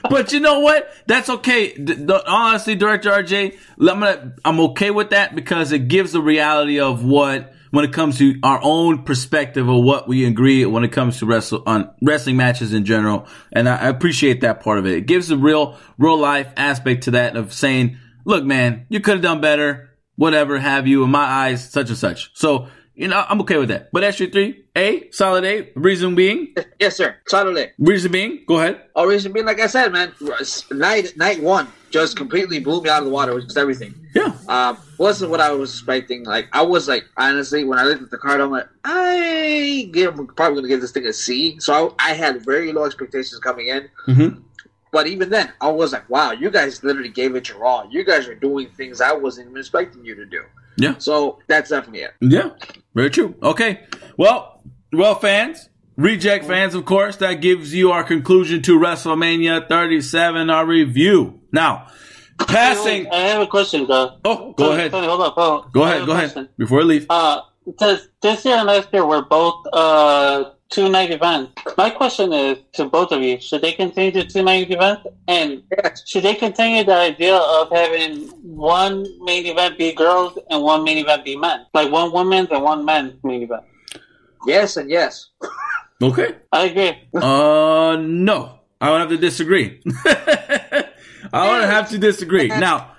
[0.09, 0.89] but you know what?
[1.05, 1.73] That's okay.
[1.73, 6.79] The- honestly, Director RJ, I'm gonna, I'm okay with that because it gives the reality
[6.79, 10.91] of what when it comes to our own perspective of what we agree when it
[10.91, 13.25] comes to wrestle on wrestling matches in general.
[13.51, 14.93] And I, I appreciate that part of it.
[14.93, 19.15] It gives a real, real life aspect to that of saying, look, man, you could
[19.15, 19.89] have done better.
[20.17, 22.29] Whatever have you in my eyes, such and such.
[22.35, 23.91] So, you know, I'm okay with that.
[23.91, 24.65] But that's your three.
[24.75, 25.69] A, solid A.
[25.75, 27.15] Reason being, Yes, sir.
[27.27, 27.71] Solid A.
[27.77, 28.81] reason being, go ahead.
[28.95, 30.13] Oh, reason being, like I said, man,
[30.71, 33.93] night night one just completely blew me out of the water with just everything.
[34.15, 34.35] Yeah.
[34.47, 36.23] Um, wasn't what I was expecting.
[36.23, 40.17] Like I was like, honestly, when I looked at the card, I'm like, I give,
[40.17, 41.59] I'm probably gonna give this thing a C.
[41.59, 43.89] So I, I had very low expectations coming in.
[44.07, 44.39] Mm-hmm.
[44.91, 47.87] But even then, I was like, wow, you guys literally gave it your all.
[47.91, 50.43] You guys are doing things I wasn't even expecting you to do.
[50.77, 50.97] Yeah.
[50.97, 52.13] So that's definitely it.
[52.21, 52.51] Yeah.
[52.93, 53.35] Very true.
[53.41, 53.85] Okay.
[54.17, 60.49] Well, well, fans, Reject fans, of course, that gives you our conclusion to WrestleMania 37,
[60.49, 61.39] our review.
[61.51, 61.87] Now,
[62.39, 63.07] passing.
[63.11, 64.17] I have a question, though.
[64.25, 64.91] Oh, go Tony, ahead.
[64.91, 65.33] Tony, hold up.
[65.35, 65.71] hold up.
[65.71, 66.49] Go I ahead, go a ahead.
[66.57, 67.05] Before I leave.
[67.11, 67.41] Uh,
[67.77, 71.51] this, this year and last year were both uh, two night events.
[71.77, 75.63] My question is to both of you: Should they continue the two night events, and
[75.83, 76.03] Yes.
[76.07, 80.97] should they continue the idea of having one main event be girls and one main
[80.97, 83.63] event be men, like one women's and one men's main event?
[84.45, 85.29] Yes and yes.
[86.01, 86.35] Okay.
[86.51, 86.97] I agree.
[87.15, 88.59] Uh, no.
[88.81, 89.81] I would have to disagree.
[90.05, 90.83] I
[91.33, 92.49] would have to disagree.
[92.49, 92.91] Now,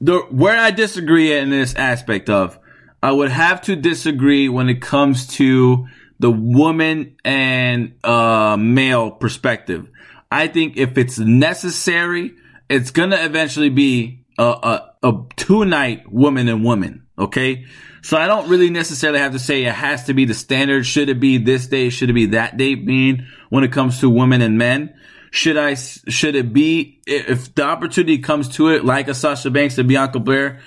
[0.00, 2.58] the where I disagree in this aspect of,
[3.02, 5.86] I would have to disagree when it comes to
[6.18, 9.88] the woman and uh, male perspective.
[10.30, 12.34] I think if it's necessary,
[12.68, 17.06] it's gonna eventually be a, a, a two night woman and woman.
[17.18, 17.66] Okay.
[18.02, 20.86] So I don't really necessarily have to say it has to be the standard.
[20.86, 21.88] Should it be this day?
[21.90, 22.76] Should it be that day?
[22.76, 24.94] Mean when it comes to women and men,
[25.30, 29.78] should I, should it be, if the opportunity comes to it, like a Sasha Banks
[29.78, 30.60] and Bianca Belair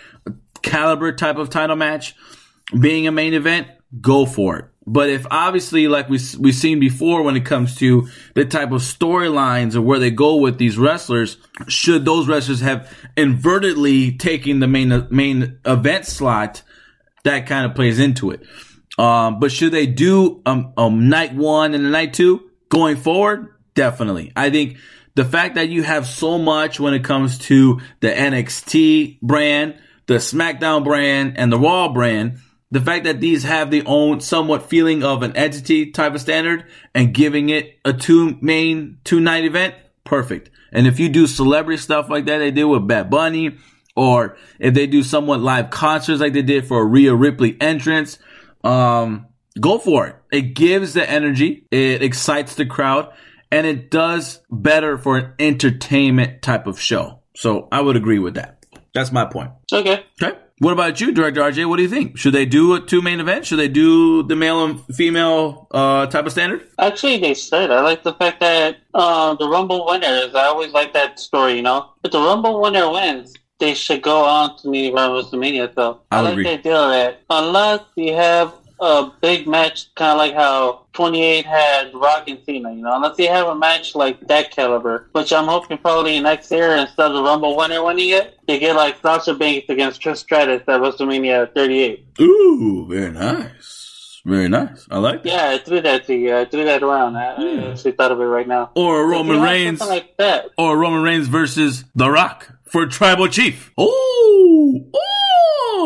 [0.61, 2.15] caliber type of title match,
[2.77, 3.67] being a main event,
[4.01, 4.65] go for it.
[4.91, 8.81] But if obviously, like we we've seen before, when it comes to the type of
[8.81, 11.37] storylines or where they go with these wrestlers,
[11.67, 16.63] should those wrestlers have invertedly taken the main main event slot,
[17.23, 18.41] that kind of plays into it.
[18.97, 23.53] Um, but should they do um, um night one and the night two going forward?
[23.75, 24.33] Definitely.
[24.35, 24.77] I think
[25.13, 30.15] the fact that you have so much when it comes to the NXT brand, the
[30.15, 32.39] SmackDown brand, and the Raw brand,
[32.71, 36.65] the fact that these have the own somewhat feeling of an entity type of standard
[36.93, 40.51] and giving it a two main two night event, perfect.
[40.71, 43.57] And if you do celebrity stuff like that, they did with Bad Bunny,
[43.95, 48.19] or if they do somewhat live concerts like they did for a Rhea Ripley entrance,
[48.63, 49.27] um,
[49.59, 50.15] go for it.
[50.31, 53.11] It gives the energy, it excites the crowd,
[53.51, 57.21] and it does better for an entertainment type of show.
[57.35, 58.63] So I would agree with that.
[58.93, 59.51] That's my point.
[59.73, 60.03] Okay.
[60.21, 60.37] Okay.
[60.59, 61.69] What about you, Director RJ?
[61.69, 62.17] What do you think?
[62.17, 63.45] Should they do a two main event?
[63.45, 66.67] Should they do the male and female uh, type of standard?
[66.77, 67.71] Actually, they should.
[67.71, 70.35] I like the fact that uh, the Rumble winners.
[70.35, 71.55] I always like that story.
[71.55, 75.73] You know, if the Rumble winner wins, they should go on to meet WrestleMania.
[75.75, 76.43] So I I'll like agree.
[76.43, 81.93] the idea that unless you have a big match, kind of like how 28 had
[81.93, 82.71] Rock and Cena.
[82.73, 86.51] You know, unless you have a match like that caliber, which I'm hoping probably next
[86.51, 90.17] year instead of the Rumble winner winning it, they get like Sasha Banks against Trish
[90.17, 92.05] Stratus at WrestleMania 38.
[92.21, 94.21] Ooh, very nice.
[94.25, 94.85] Very nice.
[94.91, 95.29] I like that.
[95.29, 96.35] Yeah, I threw that to you.
[96.35, 97.15] I threw that around.
[97.15, 98.69] I, I actually thought of it right now.
[98.75, 100.47] Or Roman Reigns, like that.
[100.57, 103.71] or Roman Reigns versus The Rock for Tribal Chief.
[103.79, 104.91] Ooh, ooh,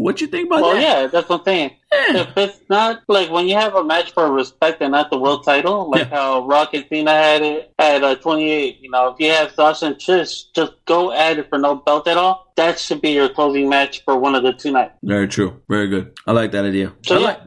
[0.00, 0.82] what you think about Well, that?
[0.82, 1.70] yeah, that's what I'm saying.
[1.92, 2.20] Yeah.
[2.22, 5.44] If it's not like when you have a match for respect and not the world
[5.44, 6.16] title, like Yeah.
[6.16, 8.78] how Rock and Cena had it at uh, 28.
[8.80, 12.06] You know, if you have Sasha and Trish, just go at it for no belt
[12.08, 12.52] at all.
[12.56, 14.94] That should be your closing match for one of the two nights.
[15.02, 15.60] Very true.
[15.68, 16.12] Very good.
[16.26, 16.92] I like that idea.
[17.06, 17.40] So I yeah, like.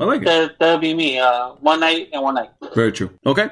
[0.00, 0.24] I like it.
[0.26, 1.18] that that'll be me.
[1.18, 2.50] Uh, one night and one night.
[2.74, 3.10] Very true.
[3.26, 3.48] Okay.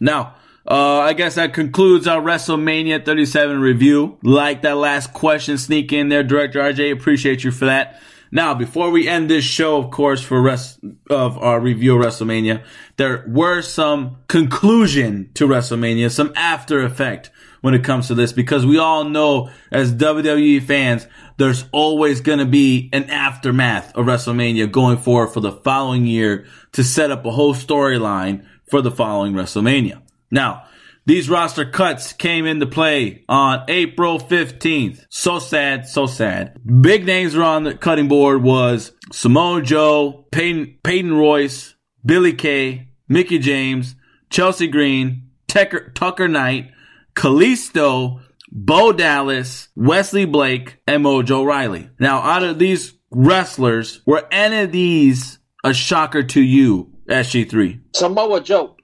[0.00, 0.34] Now,
[0.68, 4.18] uh, I guess that concludes our WrestleMania 37 review.
[4.22, 6.92] Like that last question sneak in there, Director RJ.
[6.92, 8.00] Appreciate you for that.
[8.32, 12.64] Now, before we end this show, of course, for rest of our review of WrestleMania,
[12.96, 17.30] there were some conclusion to WrestleMania, some after effect
[17.60, 21.06] when it comes to this, because we all know as WWE fans,
[21.36, 26.46] there's always going to be an aftermath of WrestleMania going forward for the following year
[26.72, 30.02] to set up a whole storyline for the following WrestleMania.
[30.30, 30.64] Now,
[31.06, 35.06] these roster cuts came into play on April 15th.
[35.08, 36.58] So sad, so sad.
[36.82, 42.88] Big names were on the cutting board was Samoa Joe, Peyton, Peyton Royce, Billie Kay,
[43.08, 43.94] Mickie James,
[44.30, 46.72] Chelsea Green, Tucker, Tucker Knight,
[47.14, 48.20] Kalisto,
[48.50, 51.90] Bo Dallas, Wesley Blake, and Mojo Rawley.
[52.00, 57.80] Now, out of these wrestlers, were any of these a shocker to you, SG3?
[57.94, 58.75] Samoa Joe.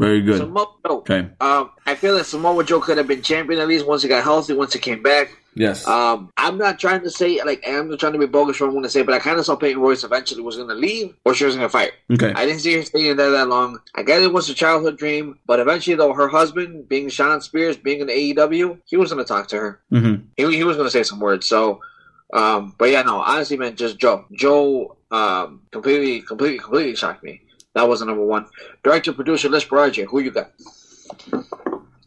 [0.00, 0.38] Very good.
[0.38, 0.98] Samoa Joe.
[1.00, 1.28] Okay.
[1.42, 4.24] Um, I feel that Samoa Joe could have been champion at least once he got
[4.24, 5.36] healthy, once he came back.
[5.54, 5.86] Yes.
[5.86, 8.68] Um, I'm not trying to say like I'm not trying to be bogus for what
[8.68, 10.74] I'm going to say, but I kind of saw Peyton Royce eventually was going to
[10.74, 11.92] leave or she was going to fight.
[12.10, 12.32] okay.
[12.34, 13.78] I didn't see her staying there that long.
[13.94, 17.76] I guess it was a childhood dream, but eventually, though, her husband, being Shawn Spears,
[17.76, 19.80] being in AEW, he was going to talk to her.
[19.92, 20.24] Mm-hmm.
[20.38, 21.46] He, he was going to say some words.
[21.46, 21.82] So,
[22.32, 24.24] um, but yeah, no, honestly, man, just Joe.
[24.32, 27.42] Joe, um, completely, completely, completely shocked me.
[27.74, 28.46] That was the number one.
[28.82, 30.50] Director, producer, Liz RJ, who you got?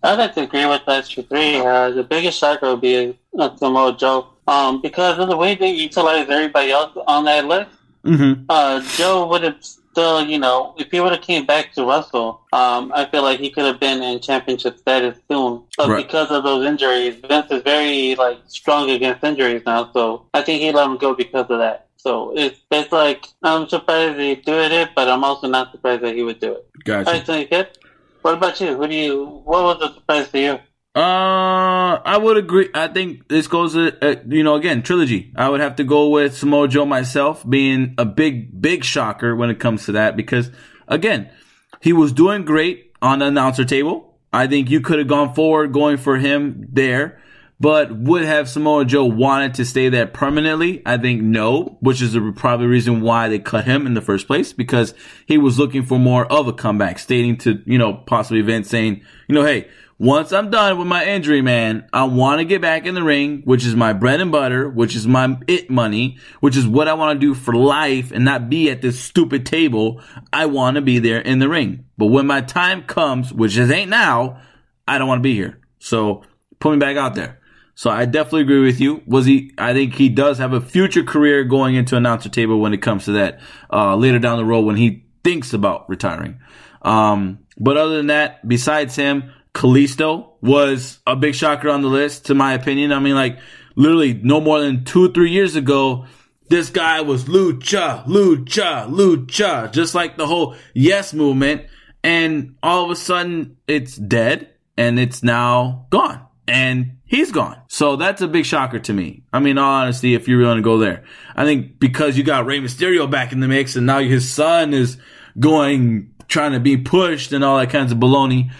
[0.03, 1.55] I'd like to agree with that two three.
[1.57, 5.71] Uh, the biggest shocker would be uh, Samoa Joe, um, because of the way they
[5.71, 7.69] utilize everybody else on that list.
[8.03, 8.43] Mm-hmm.
[8.49, 12.41] Uh, Joe would have still, you know, if he would have came back to Russell,
[12.51, 15.63] um, I feel like he could have been in championship status soon.
[15.77, 16.05] But Right.
[16.05, 19.89] because of those injuries, Vince is very like strong against injuries now.
[19.93, 21.87] So I think he let him go because of that.
[22.03, 26.15] So it's it's like I'm surprised he did it, but I'm also not surprised that
[26.15, 26.67] he would do it.
[26.83, 27.07] Gotcha.
[27.07, 27.77] All right, so kid,
[28.21, 28.75] what about you?
[28.75, 29.25] Who do you?
[29.45, 30.59] What was a surprise to you?
[30.95, 32.69] Uh, I would agree.
[32.73, 35.31] I think this goes, uh, uh, you know, again, trilogy.
[35.35, 39.49] I would have to go with Samoa Joe myself being a big, big shocker when
[39.49, 40.51] it comes to that because,
[40.87, 41.31] again,
[41.79, 44.19] he was doing great on the announcer table.
[44.31, 47.22] I think you could have gone forward going for him there,
[47.63, 50.81] but would have Samoa Joe wanted to stay there permanently?
[50.85, 54.27] I think no, which is the probably reason why they cut him in the first
[54.27, 54.93] place because
[55.27, 59.01] he was looking for more of a comeback, stating to, you know, possibly Vince saying,
[59.29, 62.85] you know, hey, once I'm done with my injury, man, I want to get back
[62.85, 66.57] in the ring, which is my bread and butter, which is my it money, which
[66.57, 70.01] is what I want to do for life and not be at this stupid table.
[70.33, 71.85] I want to be there in the ring.
[71.97, 74.41] But when my time comes, which is ain't now,
[74.85, 75.61] I don't want to be here.
[75.79, 76.23] So
[76.59, 77.39] put me back out there.
[77.75, 79.01] So I definitely agree with you.
[79.07, 79.51] Was he?
[79.57, 83.05] I think he does have a future career going into announcer table when it comes
[83.05, 83.39] to that
[83.71, 86.39] uh, later down the road when he thinks about retiring.
[86.83, 92.25] Um, but other than that, besides him, Kalisto was a big shocker on the list,
[92.25, 92.91] to my opinion.
[92.91, 93.39] I mean, like
[93.75, 96.05] literally no more than two, three years ago,
[96.49, 101.63] this guy was lucha, lucha, lucha, just like the whole yes movement.
[102.03, 107.61] And all of a sudden it's dead and it's now gone and he's gone.
[107.67, 109.21] So that's a big shocker to me.
[109.31, 111.03] I mean, all honesty, if you really want to go there,
[111.35, 114.73] I think because you got Rey Mysterio back in the mix and now his son
[114.73, 114.97] is
[115.39, 118.51] going, trying to be pushed and all that kinds of baloney.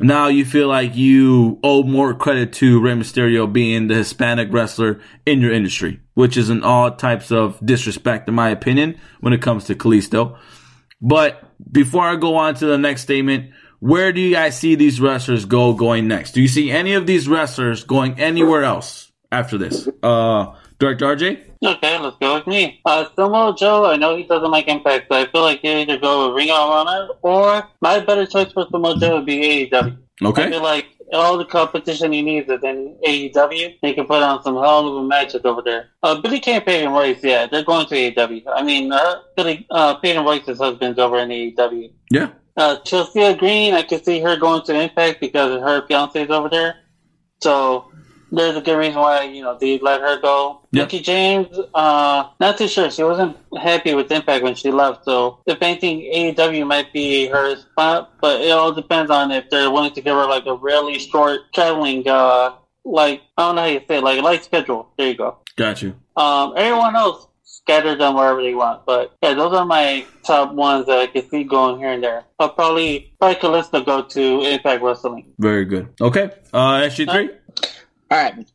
[0.00, 5.00] Now you feel like you owe more credit to Rey Mysterio being the Hispanic wrestler
[5.24, 9.42] in your industry, which is in all types of disrespect, in my opinion, when it
[9.42, 10.36] comes to Kalisto.
[11.00, 13.52] But before I go on to the next statement,
[13.82, 16.32] where do you guys see these wrestlers go going next?
[16.32, 19.88] Do you see any of these wrestlers going anywhere else after this?
[20.04, 21.40] Uh, Director RJ?
[21.66, 22.80] Okay, let's go with me.
[22.84, 25.98] Uh, Samoa Joe, I know he doesn't like Impact, but I feel like he either
[25.98, 29.98] go with Ring of Honor or my better choice for Samoa Joe would be AEW.
[30.22, 30.44] Okay.
[30.44, 33.78] I feel like all the competition he needs is in AEW.
[33.82, 35.88] He can put on some hell of a matches over there.
[36.04, 38.44] Uh, Billie Kay Peyton Royce, yeah, they're going to AEW.
[38.46, 41.92] I mean, uh, Billy, uh, Peyton Royce's husband's over in AEW.
[42.12, 42.30] Yeah.
[42.56, 46.76] Uh, Chelsea Green, I could see her going to Impact because her fiance's over there.
[47.42, 47.90] So
[48.30, 50.60] there's a good reason why you know they let her go.
[50.72, 50.82] Yeah.
[50.82, 52.90] Mickie James, uh, not too sure.
[52.90, 55.04] She wasn't happy with Impact when she left.
[55.04, 59.70] So if anything, AEW might be her spot, but it all depends on if they're
[59.70, 62.54] willing to give her like a really short traveling, uh,
[62.84, 64.92] like I don't know how you say, it, like a light schedule.
[64.96, 65.38] There you go.
[65.56, 65.94] Got you.
[66.16, 67.26] Um, everyone else
[67.64, 68.84] scatter them wherever they want.
[68.86, 72.24] But yeah, those are my top ones that I can see going here and there.
[72.38, 75.32] I'll probably probably Kalisto go to Impact Wrestling.
[75.38, 75.88] Very good.
[76.00, 76.30] Okay.
[76.52, 77.30] Uh, SG3?
[78.10, 78.46] All right.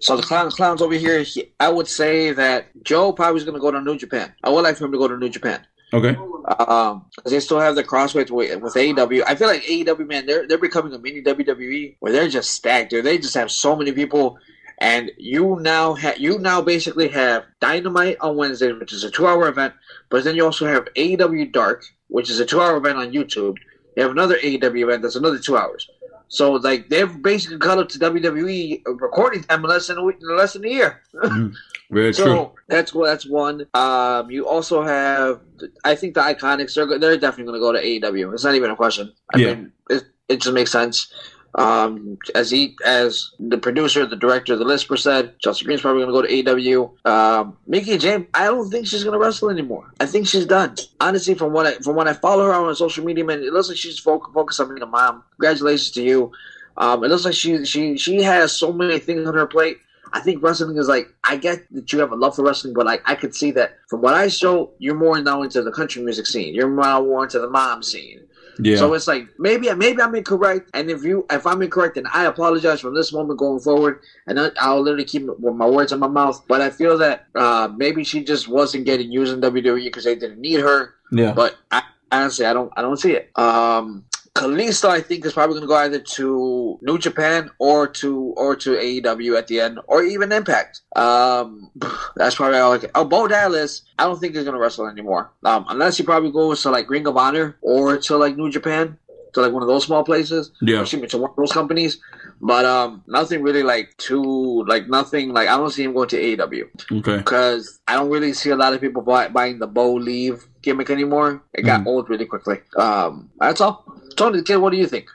[0.00, 1.22] So the clowns, clowns over here.
[1.22, 4.32] He, I would say that Joe probably is going to go to New Japan.
[4.44, 5.60] I would like for him to go to New Japan.
[5.92, 6.16] Okay.
[6.58, 9.22] Um, they still have the crossweight with, with AEW.
[9.26, 12.90] I feel like AEW, man, they're they're becoming a mini WWE where they're just stacked.
[12.90, 13.04] Dude.
[13.04, 14.38] They just have so many people,
[14.78, 19.48] and you now have you now basically have Dynamite on Wednesday, which is a two-hour
[19.48, 19.74] event,
[20.08, 23.56] but then you also have AEW Dark, which is a two-hour event on YouTube.
[23.96, 25.88] You have another AEW event that's another two hours.
[26.28, 30.16] So like they've basically caught up to WWE recording time in less than a week,
[30.20, 31.00] in less than a year.
[31.90, 32.50] Very So true.
[32.68, 33.66] that's that's one.
[33.72, 35.40] Um, you also have,
[35.84, 36.74] I think the Iconics.
[36.74, 38.34] They're they're definitely going to go to AEW.
[38.34, 39.10] It's not even a question.
[39.34, 39.54] I Yeah.
[39.54, 41.10] mean, it, it just makes sense.
[41.54, 46.28] Um, as he, as the producer, the director, the Lisper said, Chelsea Green's probably going
[46.28, 47.10] to go to AW.
[47.10, 49.90] Um, Mickie James, I don't think she's going to wrestle anymore.
[49.98, 50.76] I think she's done.
[51.00, 53.68] Honestly, from what I from when I follow her on social media, man, it looks
[53.68, 55.24] like she's focused on being a mom.
[55.36, 56.32] Congratulations to you.
[56.76, 59.78] Um, it looks like she she she has so many things on her plate.
[60.12, 62.86] I think wrestling is like I get that you have a love for wrestling, but
[62.86, 66.02] like I could see that from what I show, you're more now into the country
[66.02, 66.54] music scene.
[66.54, 68.20] You're more into the mom scene.
[68.60, 68.76] Yeah.
[68.76, 72.24] So it's like maybe maybe I'm incorrect, and if you if I'm incorrect, then I
[72.24, 76.42] apologize from this moment going forward, and I'll literally keep my words in my mouth.
[76.48, 80.16] But I feel that uh, maybe she just wasn't getting used in WWE because they
[80.16, 80.94] didn't need her.
[81.12, 81.32] yeah.
[81.32, 83.30] But I, honestly, I don't I don't see it.
[83.38, 84.04] Um,
[84.38, 88.56] Kalisto, I think, is probably going to go either to New Japan or to or
[88.56, 90.80] to AEW at the end, or even Impact.
[90.96, 91.70] Um,
[92.16, 92.72] that's probably all.
[92.72, 92.90] I can.
[92.94, 96.30] Oh, Bo Dallas, I don't think he's going to wrestle anymore, um, unless he probably
[96.30, 98.96] goes to like Ring of Honor or to like New Japan,
[99.34, 100.50] to like one of those small places.
[100.62, 100.80] Yeah.
[100.82, 101.98] Excuse me, to one of those companies.
[102.40, 106.16] But um, nothing really like too like nothing like I don't see him going to
[106.36, 106.68] AEW
[107.00, 107.16] Okay.
[107.16, 111.42] because I don't really see a lot of people buy, buying the Bolieve gimmick anymore.
[111.52, 111.86] It got Mm.
[111.86, 112.60] old really quickly.
[112.76, 113.84] Um, that's all.
[114.18, 115.08] Tony, what do you think?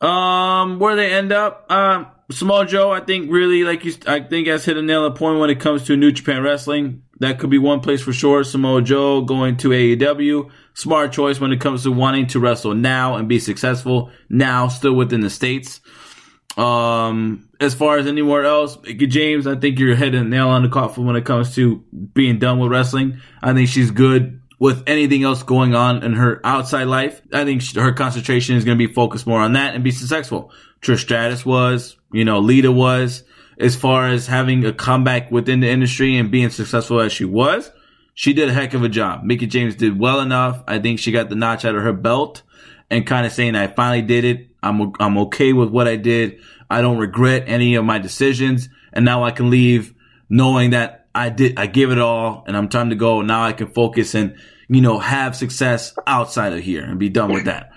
[0.00, 4.46] Um, where they end up, um, Samoa Joe, I think really like you, I think
[4.46, 7.02] has hit a nail on the point when it comes to New Japan Wrestling.
[7.18, 8.44] That could be one place for sure.
[8.44, 13.16] Samoa Joe going to AEW, smart choice when it comes to wanting to wrestle now
[13.16, 15.80] and be successful now, still within the states.
[16.56, 21.06] Um, as far as anywhere else, James, I think you're hitting nail on the coffin
[21.06, 21.78] when it comes to
[22.14, 23.20] being done with wrestling.
[23.42, 27.20] I think she's good with anything else going on in her outside life.
[27.32, 29.90] I think sh- her concentration is going to be focused more on that and be
[29.90, 30.52] successful.
[30.80, 33.24] Trish Stratus was, you know, Lita was,
[33.58, 37.72] as far as having a comeback within the industry and being successful as she was.
[38.14, 39.24] She did a heck of a job.
[39.24, 40.62] Mickie James did well enough.
[40.68, 42.42] I think she got the notch out of her belt
[42.88, 44.50] and kind of saying, I finally did it.
[44.62, 46.38] I'm, I'm okay with what I did.
[46.70, 48.68] I don't regret any of my decisions.
[48.92, 49.92] And now I can leave
[50.28, 53.22] knowing that I did, I give it all and I'm time to go.
[53.22, 54.36] Now I can focus and,
[54.74, 57.72] you know, have success outside of here and be done with that.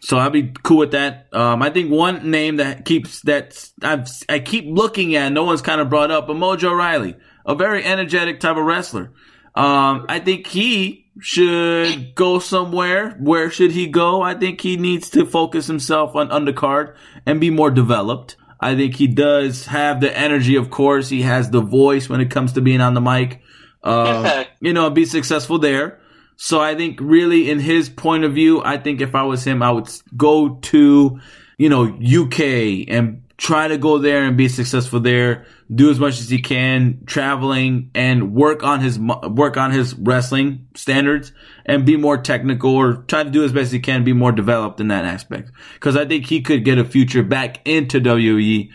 [0.00, 1.28] So I'd be cool with that.
[1.32, 5.62] Um, I think one name that keeps that I've, I keep looking at, no one's
[5.62, 9.12] kind of brought up, but Mojo Rawley, a very energetic type of wrestler.
[9.54, 13.16] Um, I think he should go somewhere.
[13.18, 14.22] Where should he go?
[14.22, 16.94] I think he needs to focus himself on undercard
[17.26, 18.36] and be more developed.
[18.60, 21.08] I think he does have the energy, of course.
[21.08, 23.42] He has the voice when it comes to being on the mic.
[23.82, 26.00] Um, you know, be successful there.
[26.40, 29.60] So I think really in his point of view, I think if I was him,
[29.60, 31.20] I would go to,
[31.58, 36.20] you know, UK and try to go there and be successful there, do as much
[36.20, 41.32] as he can, traveling and work on his, work on his wrestling standards
[41.66, 44.80] and be more technical or try to do as best he can, be more developed
[44.80, 45.50] in that aspect.
[45.80, 48.70] Cause I think he could get a future back into WWE,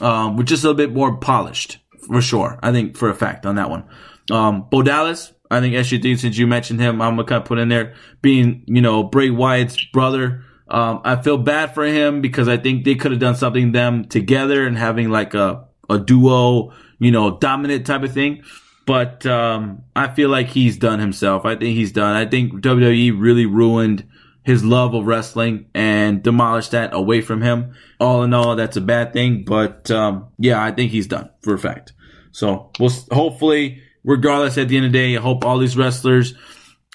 [0.00, 2.60] um, with just a little bit more polished for sure.
[2.62, 3.88] I think for a fact on that one.
[4.30, 7.58] Um, Bo Dallas, I think SG3, since you mentioned him, I'm gonna kind of put
[7.58, 10.44] in there being, you know, Bray Wyatt's brother.
[10.68, 14.04] Um, I feel bad for him because I think they could have done something them
[14.04, 18.42] together and having like a, a duo, you know, dominant type of thing.
[18.84, 21.44] But, um, I feel like he's done himself.
[21.44, 22.16] I think he's done.
[22.16, 24.06] I think WWE really ruined
[24.44, 27.74] his love of wrestling and demolished that away from him.
[28.00, 29.44] All in all, that's a bad thing.
[29.44, 31.92] But, um, yeah, I think he's done for a fact.
[32.32, 36.34] So we'll hopefully, regardless, at the end of the day, I hope all these wrestlers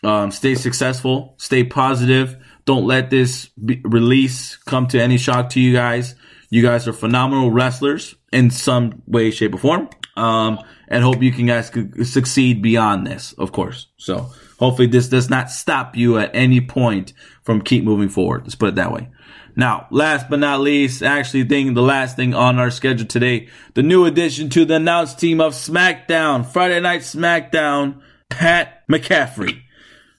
[0.04, 2.38] um, stay successful, stay positive.
[2.66, 6.16] Don't let this be- release come to any shock to you guys.
[6.50, 9.90] You guys are phenomenal wrestlers in some way, shape, or form.
[10.16, 11.72] Um, and hope you can guys
[12.04, 13.88] succeed beyond this, of course.
[13.98, 17.14] So hopefully this does not stop you at any point
[17.44, 18.44] from keep moving forward.
[18.44, 19.10] Let's put it that way.
[19.56, 23.84] Now, last but not least, actually thing, the last thing on our schedule today, the
[23.84, 29.62] new addition to the announced team of SmackDown, Friday Night SmackDown, Pat McCaffrey.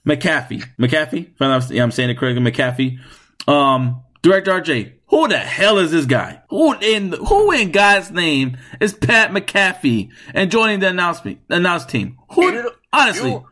[0.07, 0.63] McAfee.
[0.79, 1.33] McAfee?
[1.33, 2.99] If I'm, yeah, I'm saying it correctly, McAfee.
[3.49, 6.41] Um, Director RJ, who the hell is this guy?
[6.49, 12.17] Who in, who in God's name is Pat McAfee and joining the announcement, announced team?
[12.31, 13.45] Who, honestly, You.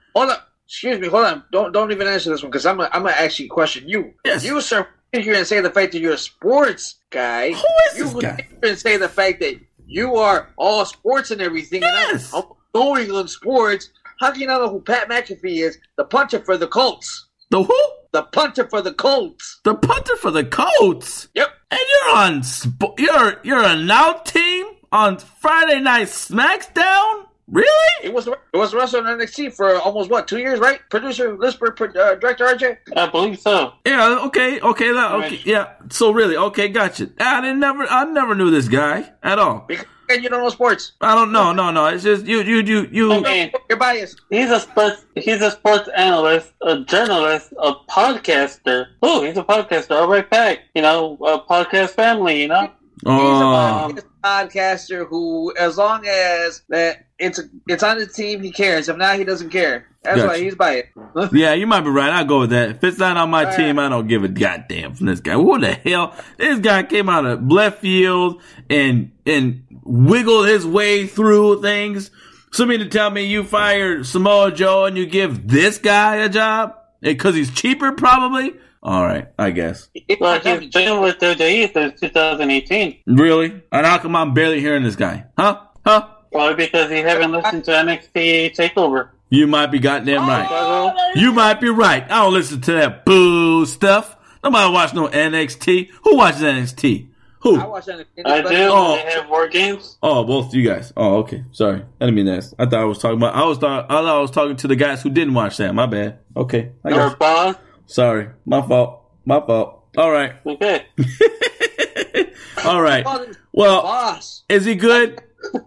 [0.66, 1.08] Excuse me.
[1.08, 1.44] Hold on.
[1.52, 4.14] Don't don't even answer this one because I'm gonna, I'm gonna actually question you.
[4.26, 4.44] Yes.
[4.44, 7.52] You sir here and say the fact that you're a sports guy.
[7.52, 8.48] Who is you this guy?
[8.64, 11.82] and say the fact that you are all sports and everything.
[11.82, 12.34] Yes.
[12.34, 12.50] And I'm
[12.82, 13.90] New England sports.
[14.20, 15.78] How can you not know who Pat McAfee is?
[15.98, 17.28] The punter for the Colts.
[17.52, 17.80] the who?
[18.12, 19.60] The punter for the Colts.
[19.64, 21.28] The punter for the Colts.
[21.34, 21.50] Yep.
[21.72, 27.26] And you're on, sp- you're, you're a now team on Friday Night SmackDown?
[27.54, 27.94] Really?
[28.04, 30.80] It was it was wrestling on NXT for almost what two years, right?
[30.90, 32.78] Producer, Lisper, uh, director RJ.
[32.98, 33.74] I believe so.
[33.86, 35.46] Yeah, okay, okay, that- okay, Right.
[35.46, 35.74] yeah.
[35.90, 37.10] So really, okay, gotcha.
[37.20, 39.66] I didn't never, I never knew this guy at all.
[39.68, 39.86] Because
[40.22, 40.94] you don't know sports.
[41.00, 41.86] I don't know, no, no.
[41.88, 43.14] It's just you, you, you, you.
[43.14, 44.20] I mean, You're biased.
[44.30, 48.88] he's a sports he's a sports analyst, a journalist, a podcaster.
[49.02, 49.92] Oh, he's a podcaster.
[49.92, 50.60] All right, back.
[50.76, 52.42] You know, a podcast family.
[52.42, 52.72] You know.
[53.06, 58.52] He's a Oh, podcaster who, as long as that it's it's on his team, he
[58.52, 58.88] cares.
[58.90, 59.88] If not, he doesn't care.
[60.04, 60.28] That's Gotcha.
[60.28, 60.90] why he's by it.
[61.34, 62.10] yeah, you might be right.
[62.12, 62.70] I'll go with that.
[62.72, 63.86] If it's not on my All team, right.
[63.86, 65.34] I don't give a goddamn from this guy.
[65.34, 66.16] Who the hell?
[66.38, 72.12] This guy came out of left field and and wiggled his way through things.
[72.52, 76.30] So mean to tell me you fired Samoa Joe and you give this guy a
[76.30, 78.54] job eh, because he's cheaper, probably.
[78.86, 79.90] All right, I guess.
[80.20, 83.00] Well, he's been with WWE since 2018.
[83.08, 83.62] Really?
[83.72, 85.24] And how come I'm barely hearing this guy?
[85.38, 85.62] Huh?
[85.86, 86.10] Huh?
[86.34, 89.10] Probably because he haven't listened to NXT Takeover.
[89.30, 90.46] You might be goddamn right.
[90.50, 91.20] Oh, Chicago.
[91.20, 92.04] You might be right.
[92.04, 94.18] I don't listen to that boo stuff.
[94.44, 95.90] Nobody watch no NXT.
[96.04, 97.10] Who watches NXT?
[97.40, 97.60] Who?
[97.60, 98.26] I watch NXT.
[98.26, 98.48] I do.
[98.52, 98.96] Oh.
[98.96, 99.98] They have war games.
[100.04, 100.92] Oh, both you guys.
[100.98, 101.46] Oh, okay.
[101.52, 102.54] Sorry, I didn't mean that.
[102.60, 103.34] I thought I was talking about.
[103.36, 103.86] I was thought.
[103.86, 105.74] I thought I was talking to the guys who didn't watch that.
[105.74, 106.20] My bad.
[106.36, 106.72] Okay.
[106.84, 107.56] I Your got boss.
[107.86, 109.02] Sorry, my fault.
[109.26, 109.84] My fault.
[109.98, 110.34] All right.
[110.46, 110.86] Okay.
[112.66, 113.06] All right.
[113.52, 114.44] Well, boss.
[114.50, 115.22] is he good?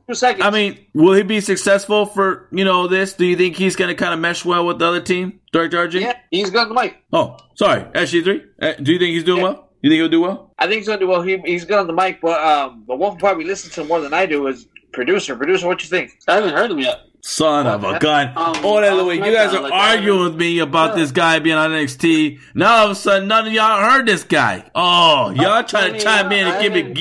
[0.08, 0.44] Two seconds.
[0.44, 3.12] I mean, will he be successful for you know this?
[3.12, 5.86] Do you think he's going to kind of mesh well with the other team, Director
[5.86, 6.00] RJ?
[6.00, 6.96] yeah, he's got the mic.
[7.12, 8.42] Oh, sorry, SG three.
[8.60, 9.44] Uh, do you think he's doing Yeah.
[9.44, 9.68] well?
[9.82, 10.54] You think he'll do well?
[10.58, 11.20] I think he's gonna do well.
[11.22, 13.88] He, he's good on the mic, but um, the one who probably listens to him
[13.88, 15.36] more than I do is producer.
[15.36, 16.12] Producer, what you think?
[16.26, 17.00] I haven't heard him yet.
[17.28, 18.28] Son of a gun.
[18.36, 19.16] Um, oh, that on way.
[19.16, 21.02] You guys are arguing with me about Yeah.
[21.02, 22.38] this guy being on NXT.
[22.54, 24.64] Now all of a sudden, none of y'all heard this guy.
[24.76, 26.94] Oh, y'all trying to chime in and I give me haven't-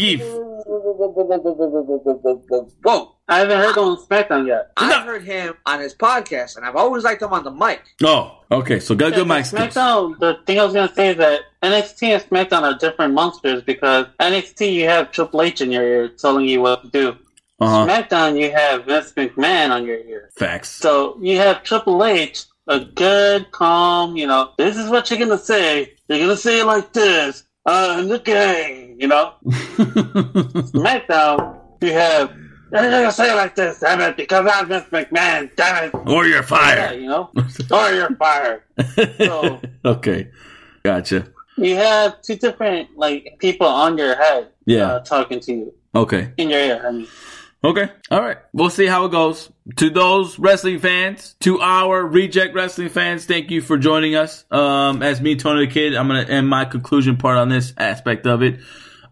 [2.83, 3.15] Whoa!
[3.27, 4.71] I haven't heard him on SmackDown yet.
[4.77, 7.81] I've heard him on his podcast, and I've always liked him on the mic.
[8.03, 8.79] Oh, okay.
[8.79, 9.73] So got good mic skills.
[9.73, 10.19] SmackDown.
[10.19, 14.07] The thing I was gonna say is that NXT and SmackDown are different monsters because
[14.19, 17.17] NXT you have Triple H in your ear telling you what to do.
[17.59, 17.85] Uh huh.
[17.87, 20.29] SmackDown you have Vince McMahon on your ear.
[20.35, 20.69] Facts.
[20.69, 25.37] So you have Triple H, a good, calm, you know, this is what you're gonna
[25.37, 25.93] say.
[26.09, 27.43] You're gonna say it like this.
[27.65, 29.33] I'm the gang, you know.
[29.45, 32.33] SmackDown, you have
[32.71, 35.93] you're gonna say it like this, damn it, because I'm Vince McMahon, damn it.
[36.07, 36.99] or you're Yeah, fired.
[37.01, 37.29] you know,
[37.71, 38.63] or you're fired.
[39.17, 40.29] So- okay.
[40.83, 41.27] Gotcha.
[41.57, 44.95] You have two different like people on your head, Yeah.
[44.95, 46.31] uh, talking to you Okay.
[46.37, 46.83] in your ear.
[46.85, 47.07] I mean,
[47.65, 47.89] Okay.
[48.11, 48.37] All right.
[48.53, 49.51] We'll see how it goes.
[49.77, 54.45] To those wrestling fans, to our reject wrestling fans, thank you for joining us.
[54.51, 57.73] Um, as me, Tony the Kid, I'm going to end my conclusion part on this
[57.75, 58.59] aspect of it.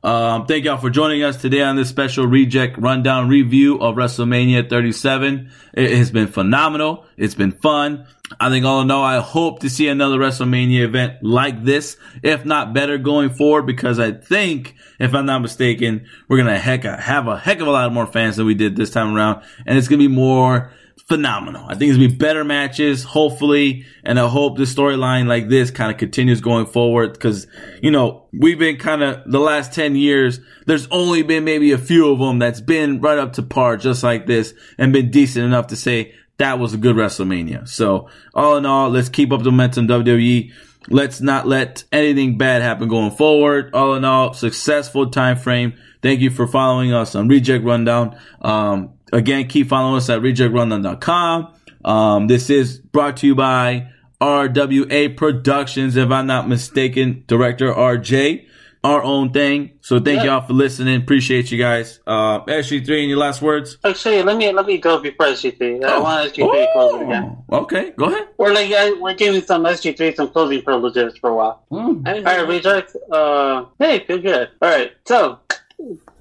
[0.03, 4.69] Um, thank y'all for joining us today on this special reject rundown review of WrestleMania
[4.69, 5.49] 37.
[5.73, 7.05] It has been phenomenal.
[7.15, 8.05] It's been fun.
[8.37, 12.43] I think all in all, I hope to see another WrestleMania event like this, if
[12.43, 16.83] not better going forward, because I think, if I'm not mistaken, we're going to heck,
[16.83, 19.41] have a heck of a lot more fans than we did this time around.
[19.65, 20.73] And it's going to be more
[21.13, 21.63] phenomenal.
[21.67, 25.69] I think it's gonna be better matches, hopefully, and I hope the storyline like this
[25.69, 27.45] kind of continues going forward because
[27.83, 30.39] you know we've been kind of the last ten years.
[30.65, 34.01] There's only been maybe a few of them that's been right up to par, just
[34.01, 37.67] like this, and been decent enough to say that was a good WrestleMania.
[37.67, 40.51] So all in all, let's keep up the momentum, WWE.
[40.89, 43.69] Let's not let anything bad happen going forward.
[43.75, 45.73] All in all, successful time frame.
[46.01, 48.17] Thank you for following us on Reject Rundown.
[48.41, 51.53] Um, again, keep following us at rejectrundown.com.
[51.85, 53.87] Um, this is brought to you by
[54.21, 58.45] RWA Productions, if I'm not mistaken, director RJ,
[58.83, 59.71] our own thing.
[59.81, 60.37] So thank Yeah.
[60.37, 61.01] y'all for listening.
[61.01, 61.99] Appreciate you guys.
[62.07, 63.77] Uh, SG3, any last words?
[63.83, 65.83] actually, let me let me go before SG3.
[65.83, 67.37] I want SG3 to close it again.
[67.49, 68.27] Oh, okay, go ahead.
[68.37, 71.65] We're like uh, we're giving some SG3 some closing privileges for a while.
[71.71, 72.07] Mm.
[72.07, 72.95] I All right, reject.
[73.11, 74.49] Uh, hey, feel good.
[74.61, 75.39] All right, so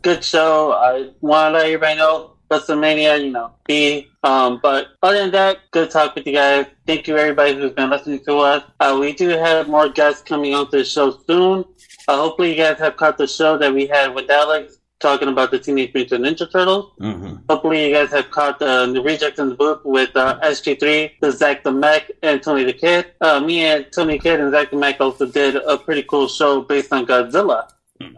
[0.02, 0.73] good show.
[0.73, 4.09] I want to let everybody know WrestleMania, you know, be.
[4.23, 6.66] Um, but other than that, good talk with you guys.
[6.87, 8.62] Thank you everybody who's been listening to us.
[8.79, 11.65] Uh, we do have more guests coming onto the show soon.
[12.07, 15.51] Uh, hopefully, you guys have caught the show that we had with Alex talking about
[15.51, 16.93] the Teenage Mutant Ninja Turtles.
[17.01, 17.37] Mm-hmm.
[17.51, 21.33] Hopefully, you guys have caught the, the reject in the booth with uh, SG3, the
[21.33, 23.07] Zach the Mac, and Tony the Kid.
[23.20, 26.29] Uh, me and Tony the Kid and Zach the Mac also did a pretty cool
[26.29, 27.69] show based on Godzilla.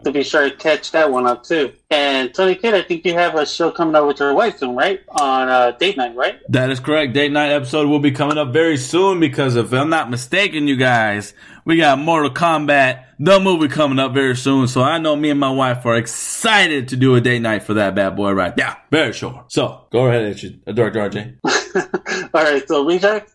[0.03, 1.73] To be sure to catch that one up too.
[1.89, 4.75] And Tony Kid, I think you have a show coming up with your wife soon,
[4.75, 5.01] right?
[5.09, 6.39] On uh, date night, right?
[6.49, 7.13] That is correct.
[7.13, 10.75] Date night episode will be coming up very soon because if I'm not mistaken, you
[10.75, 11.33] guys,
[11.65, 14.67] we got Mortal Kombat, the movie coming up very soon.
[14.67, 17.75] So I know me and my wife are excited to do a date night for
[17.75, 19.45] that bad boy right Yeah, very sure.
[19.47, 20.35] So go ahead,
[20.65, 21.37] Director RJ.
[22.33, 23.33] All right, so reject.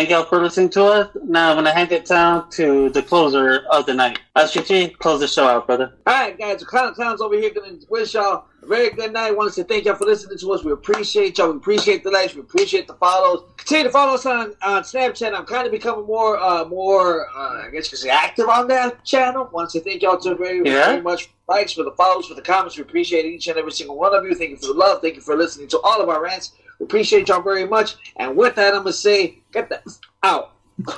[0.00, 1.14] Thank y'all for listening to us.
[1.24, 4.18] Now I'm gonna hand it down to the closer of the night.
[4.34, 5.92] SG3, close the show out, brother.
[6.06, 9.36] All right, guys, Clown Clowns over here going to wish y'all a very good night.
[9.36, 10.64] want to say thank y'all for listening to us.
[10.64, 11.50] We appreciate y'all.
[11.50, 12.34] We appreciate the likes.
[12.34, 13.44] We appreciate the follows.
[13.58, 15.34] Continue to follow us on, on Snapchat.
[15.34, 18.68] I'm kind of becoming more, uh, more, uh, I guess you could say, active on
[18.68, 19.50] that channel.
[19.52, 20.86] want to say thank y'all to very, Yeah.
[20.86, 22.78] very much for the likes, for the follows, for the comments.
[22.78, 24.34] We appreciate each and every single one of you.
[24.34, 25.02] Thank you for the love.
[25.02, 26.52] Thank you for listening to all of our rants.
[26.80, 27.96] Appreciate y'all very much.
[28.16, 29.84] And with that, I'm going to say, get that
[30.22, 30.52] out.